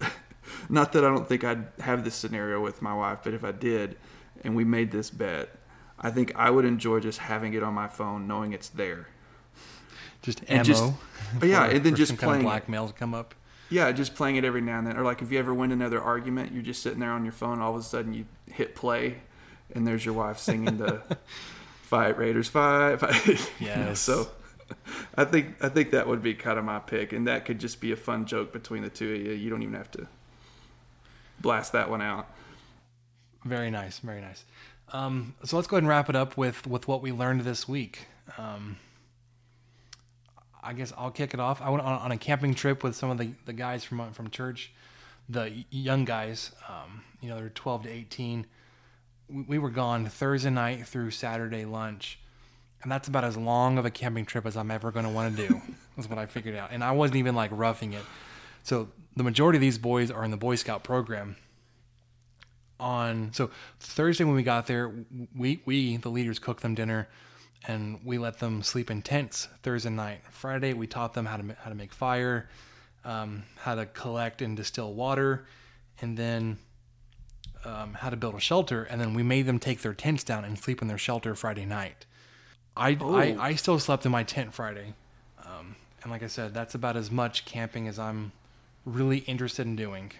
[0.68, 3.52] not that I don't think I'd have this scenario with my wife, but if I
[3.52, 3.96] did,
[4.44, 5.50] and we made this bet,
[5.98, 9.08] I think I would enjoy just having it on my phone, knowing it's there
[10.22, 10.62] just and ammo.
[10.64, 10.92] Just,
[11.38, 13.34] for, yeah, and then just playing kind of blackmail to come up.
[13.70, 16.00] Yeah, just playing it every now and then, or like if you ever win another
[16.00, 19.18] argument, you're just sitting there on your phone, all of a sudden you hit play,
[19.74, 21.02] and there's your wife singing the
[21.82, 23.26] "Fight Raiders Fight." fight.
[23.26, 23.52] Yes.
[23.60, 24.28] you know, so
[25.16, 27.80] I think I think that would be kind of my pick, and that could just
[27.80, 29.32] be a fun joke between the two of you.
[29.32, 30.06] You don't even have to
[31.40, 32.28] blast that one out.
[33.44, 34.44] Very nice, very nice.
[34.92, 37.68] Um, so let's go ahead and wrap it up with with what we learned this
[37.68, 38.06] week.
[38.36, 38.76] Um,
[40.62, 41.62] I guess I'll kick it off.
[41.62, 44.30] I went on, on, a camping trip with some of the, the guys from from
[44.30, 44.72] church,
[45.28, 46.52] the young guys.
[46.68, 48.46] Um, you know, they're 12 to 18.
[49.28, 52.18] We, we were gone Thursday night through Saturday lunch,
[52.82, 55.36] and that's about as long of a camping trip as I'm ever going to want
[55.36, 55.60] to do.
[55.96, 58.04] That's what I figured out, and I wasn't even like roughing it.
[58.62, 61.36] So the majority of these boys are in the Boy Scout program.
[62.78, 63.50] On so
[63.80, 64.94] Thursday when we got there,
[65.36, 67.08] we we the leaders cooked them dinner
[67.66, 70.20] and we let them sleep in tents Thursday night.
[70.30, 72.48] Friday, we taught them how to how to make fire,
[73.04, 75.46] um, how to collect and distill water,
[76.00, 76.58] and then
[77.64, 80.44] um, how to build a shelter, and then we made them take their tents down
[80.44, 82.06] and sleep in their shelter Friday night.
[82.78, 83.14] I, Oh.
[83.16, 84.94] I, I still slept in my tent Friday.
[85.44, 88.32] Um, and like I said, that's about as much camping as I'm
[88.84, 90.12] really interested in doing.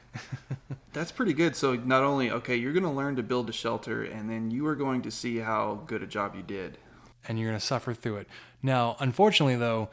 [0.92, 1.54] That's pretty good.
[1.56, 4.66] So not only okay, you're going to learn to build a shelter, and then you
[4.66, 6.76] are going to see how good a job you did.
[7.26, 8.28] and you're going to suffer through it.
[8.62, 9.88] Now, unfortunately, though,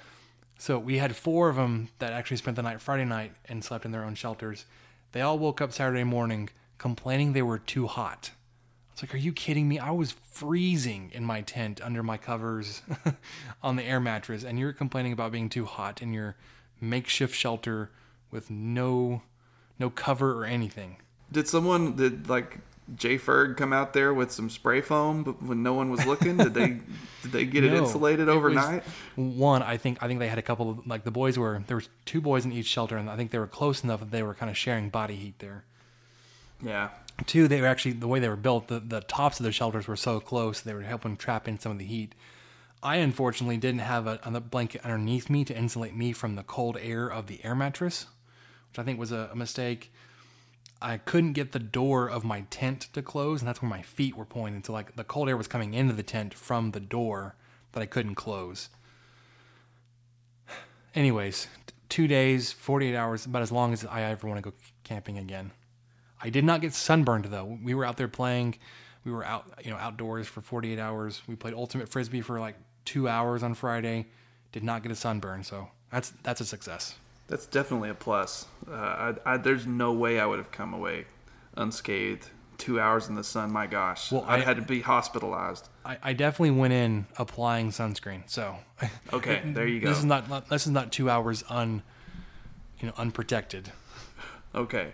[0.58, 3.86] so we had four of them that actually spent the night Friday night and slept
[3.86, 4.66] in their own shelters.
[5.12, 8.32] They all woke up Saturday morning complaining they were too hot.
[8.96, 9.78] I was like, "Are you kidding me?
[9.78, 12.82] I was freezing in my tent under my covers
[13.64, 16.36] on the air mattress, and you're complaining about being too hot in your
[16.80, 17.92] makeshift shelter
[18.32, 19.22] with no
[19.80, 20.98] no cover or anything."
[21.32, 22.60] Did someone did like
[22.96, 26.38] Jay Ferg come out there with some spray foam but when no one was looking?
[26.38, 26.68] Did they
[27.24, 28.84] did they get it No, insulated it was- overnight?
[29.16, 31.76] one, I think I think they had a couple of like the boys were there
[31.76, 34.24] was two boys in each shelter, and I think they were close enough that they
[34.24, 35.66] were kind of sharing body heat there.
[36.64, 36.90] Yeah.
[37.26, 38.68] Two, they were actually the way they were built.
[38.68, 41.72] The the tops of the shelters were so close they were helping trap in some
[41.72, 42.14] of the heat.
[42.84, 46.78] I unfortunately didn't have a, a blanket underneath me to insulate me from the cold
[46.80, 48.06] air of the air mattress,
[48.70, 49.92] which I think was a, a mistake.
[50.82, 54.16] I couldn't get the door of my tent to close, and that's where my feet
[54.16, 54.64] were pointing.
[54.64, 57.36] So like the cold air was coming into the tent from the door
[57.72, 58.70] that I couldn't close.
[60.94, 61.48] Anyways,
[61.90, 65.52] two days, 48 hours, about as long as I ever want to go camping again.
[66.26, 67.60] I did not get sunburned though.
[67.64, 68.56] We were out there playing.
[69.04, 71.22] We were out, you know, outdoors for 48 hours.
[71.28, 74.08] We played ultimate frisbee for like two hours on Friday.
[74.52, 76.96] Did not get a sunburn, so that's that's a success.
[77.28, 78.48] That's definitely a plus.
[78.68, 81.06] Uh, I, I, there's no way I would have come away
[81.56, 82.30] unscathed.
[82.58, 84.12] Two hours in the sun, my gosh.
[84.12, 85.68] Well, I'd I- had to be hospitalized.
[85.86, 88.24] I, I definitely went in applying sunscreen.
[88.26, 88.56] So
[89.14, 89.90] Okay, there you go.
[89.90, 91.84] This is not not- this is not two hours un,
[92.80, 93.72] you know, unprotected.
[94.56, 94.94] Okay.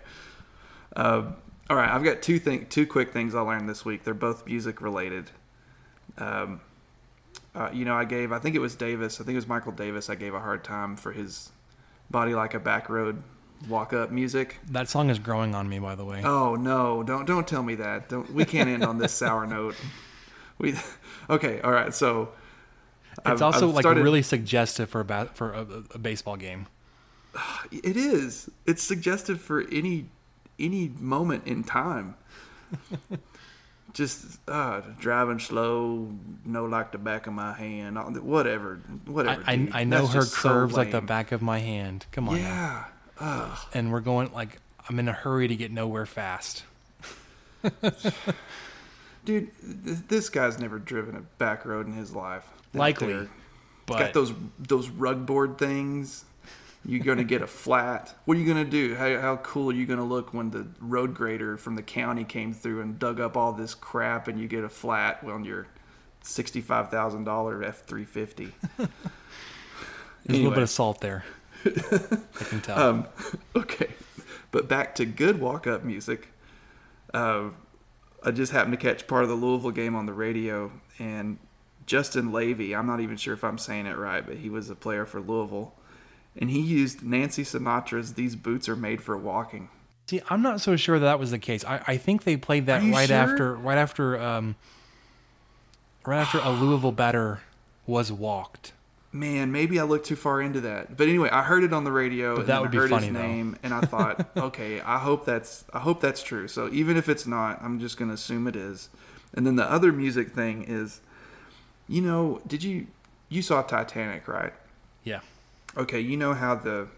[0.94, 1.32] Uh,
[1.70, 4.04] all right, I've got two thing, two quick things I learned this week.
[4.04, 5.30] They're both music related.
[6.18, 6.60] Um,
[7.54, 9.72] uh, you know, I gave, I think it was Davis, I think it was Michael
[9.72, 10.10] Davis.
[10.10, 11.50] I gave a hard time for his
[12.10, 13.22] "Body Like a Back Road"
[13.68, 14.58] walk up music.
[14.70, 16.22] That song is growing on me, by the way.
[16.24, 17.02] Oh no!
[17.02, 18.08] Don't don't tell me that.
[18.08, 18.32] Don't.
[18.32, 19.76] We can't end on this sour note.
[20.58, 20.74] We.
[21.30, 21.60] Okay.
[21.60, 21.94] All right.
[21.94, 22.30] So.
[23.12, 26.36] it's I've- also I've like started- really suggestive for a ba- for a, a baseball
[26.36, 26.66] game.
[27.70, 28.50] It is.
[28.66, 30.06] It's suggestive for any
[30.58, 32.14] any moment in time.
[33.92, 36.08] Just uh, driving slow,
[36.46, 39.42] no like the back of my hand, whatever, whatever.
[39.46, 39.68] I, I.
[39.80, 42.06] I know That's her just so curves like the back of my hand.
[42.10, 42.38] Come on.
[42.38, 42.84] Yeah.
[43.74, 44.58] And we're going like
[44.88, 46.64] I'm in a hurry to get nowhere fast.
[49.24, 49.50] Dude,
[49.84, 52.48] th- this guy's never driven a back road in his life.
[52.74, 53.28] Likely,
[53.86, 56.24] but- He's got those those rug board things.
[56.84, 58.14] You're gonna get a flat.
[58.24, 58.96] What are you gonna do?
[58.96, 62.52] How, how cool are you gonna look when the road grader from the county came
[62.52, 65.68] through and dug up all this crap and you get a flat on your
[66.22, 68.52] sixty-five thousand dollar F three fifty?
[68.78, 71.24] There's a little bit of salt there.
[71.64, 72.78] I can tell.
[72.78, 73.06] Um,
[73.54, 73.88] okay,
[74.50, 76.28] but back to good walk-up music.
[77.14, 77.50] Uh,
[78.24, 81.38] I just happened to catch part of the Louisville game on the radio, and
[81.86, 82.74] Justin Levy.
[82.74, 85.20] I'm not even sure if I'm saying it right, but he was a player for
[85.20, 85.74] Louisville,
[86.38, 89.68] and he used Nancy Sinatra's "These Boots Are Made for Walking."
[90.06, 91.64] See, I'm not so sure that, that was the case.
[91.64, 93.16] I, I think they played that right sure?
[93.16, 94.56] after right after um
[96.04, 97.40] right after a Louisville batter
[97.86, 98.72] was walked.
[99.14, 100.96] Man, maybe I looked too far into that.
[100.96, 102.90] But anyway, I heard it on the radio But and that would I be heard
[102.90, 103.22] funny, his though.
[103.22, 106.48] name and I thought, okay, I hope that's I hope that's true.
[106.48, 108.88] So even if it's not, I'm just gonna assume it is.
[109.34, 111.00] And then the other music thing is,
[111.88, 112.86] you know, did you
[113.28, 114.52] you saw Titanic, right?
[115.04, 115.20] Yeah.
[115.76, 116.88] Okay, you know how the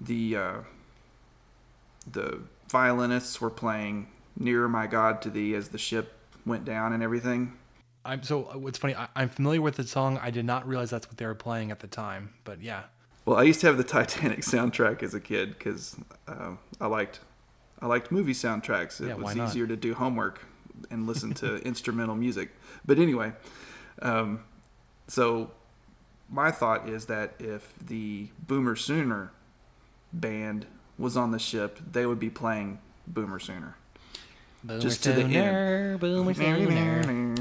[0.00, 0.54] the uh,
[2.10, 4.08] the violinists were playing
[4.38, 6.12] "Nearer My God to Thee" as the ship
[6.44, 7.56] went down and everything.
[8.04, 8.94] I'm so uh, what's funny.
[8.94, 10.18] I, I'm familiar with the song.
[10.22, 12.34] I did not realize that's what they were playing at the time.
[12.44, 12.84] But yeah,
[13.24, 15.96] Well, I used to have the Titanic soundtrack as a kid because
[16.28, 17.20] um, I liked
[17.80, 19.00] I liked movie soundtracks.
[19.00, 20.40] It Yeah, was easier to do homework
[20.90, 22.50] and listen to instrumental music.
[22.84, 23.32] But anyway,
[24.02, 24.44] um,
[25.08, 25.50] so
[26.30, 29.30] my thought is that if the Boomer Sooner
[30.12, 30.66] band
[30.98, 33.76] was on the ship, they would be playing Boomer Sooner.
[34.64, 36.00] Boomer Just to the Sooner, end.
[36.00, 37.34] Boomer Sooner.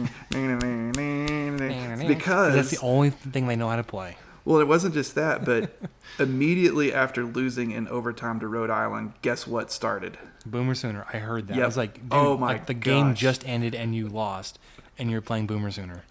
[2.08, 4.18] Because that's the only thing they know how to play.
[4.44, 5.76] Well, it wasn't just that, but
[6.20, 10.20] immediately after losing in overtime to Rhode Island, guess what started?
[10.46, 11.06] Boomer Sooner.
[11.12, 11.58] I heard that.
[11.60, 14.60] I was like, dude, Oh my like the game just ended and you lost,
[14.98, 16.04] and you're playing Boomer Sooner.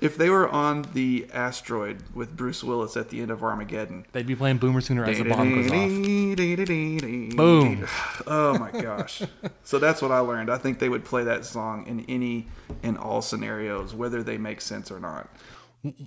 [0.00, 4.26] if they were on the asteroid with Bruce Willis at the end of Armageddon, they'd
[4.26, 7.36] be playing Boomer Sooner as the bomb goes off.
[7.36, 7.86] Boom!
[8.26, 9.22] Oh my gosh!
[9.64, 10.50] so that's what I learned.
[10.50, 12.46] I think they would play that song in any
[12.82, 15.28] and all scenarios, whether they make sense or not.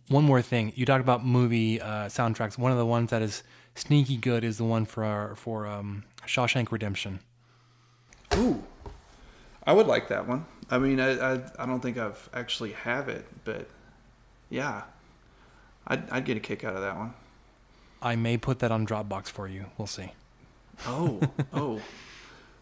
[0.08, 2.58] One more thing, you talked about movie uh, soundtracks.
[2.60, 3.42] One of the ones that is
[3.74, 7.20] sneaky good is the one for our, for um, Shawshank Redemption.
[8.36, 8.64] Ooh,
[9.66, 10.46] I would like that one.
[10.70, 13.68] I mean, I, I, I don't think I've actually have it, but
[14.50, 14.84] yeah,
[15.88, 17.14] I'd, I'd get a kick out of that one.
[18.02, 19.66] I may put that on Dropbox for you.
[19.78, 20.12] We'll see.
[20.86, 21.22] Oh,
[21.54, 21.82] oh.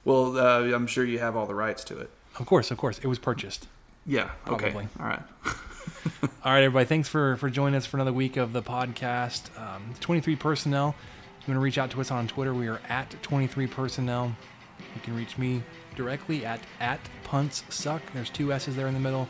[0.06, 2.10] Well, uh, I'm sure you have all the rights to it.
[2.40, 2.99] Of course, of course.
[2.99, 3.68] It was purchased.
[4.06, 4.32] Yeah.
[4.48, 4.72] Okay.
[4.72, 4.88] Probably.
[4.99, 5.22] All right.
[6.44, 6.86] all right, everybody.
[6.86, 9.56] Thanks for for joining us for another week of the podcast.
[9.60, 10.95] Um, 23 personnel.
[11.40, 14.36] If you want to reach out to us on Twitter, we are at 23 personnel.
[14.95, 15.64] You can reach me
[15.95, 16.99] directly at at
[17.32, 18.02] punts suck.
[18.14, 19.26] There's two S's there in the middle.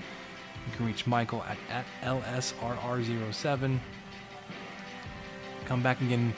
[0.66, 3.80] You can reach Michael at, at LSRR07.
[5.66, 6.34] Come back again,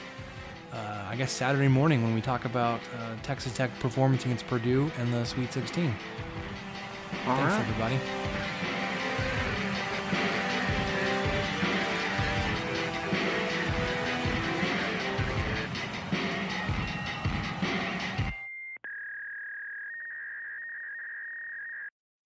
[0.74, 4.92] uh, I guess, Saturday morning when we talk about uh, Texas Tech performance against Purdue
[4.98, 5.86] and the Sweet 16.
[5.86, 5.92] All
[7.36, 7.60] Thanks, right.
[7.60, 7.98] everybody.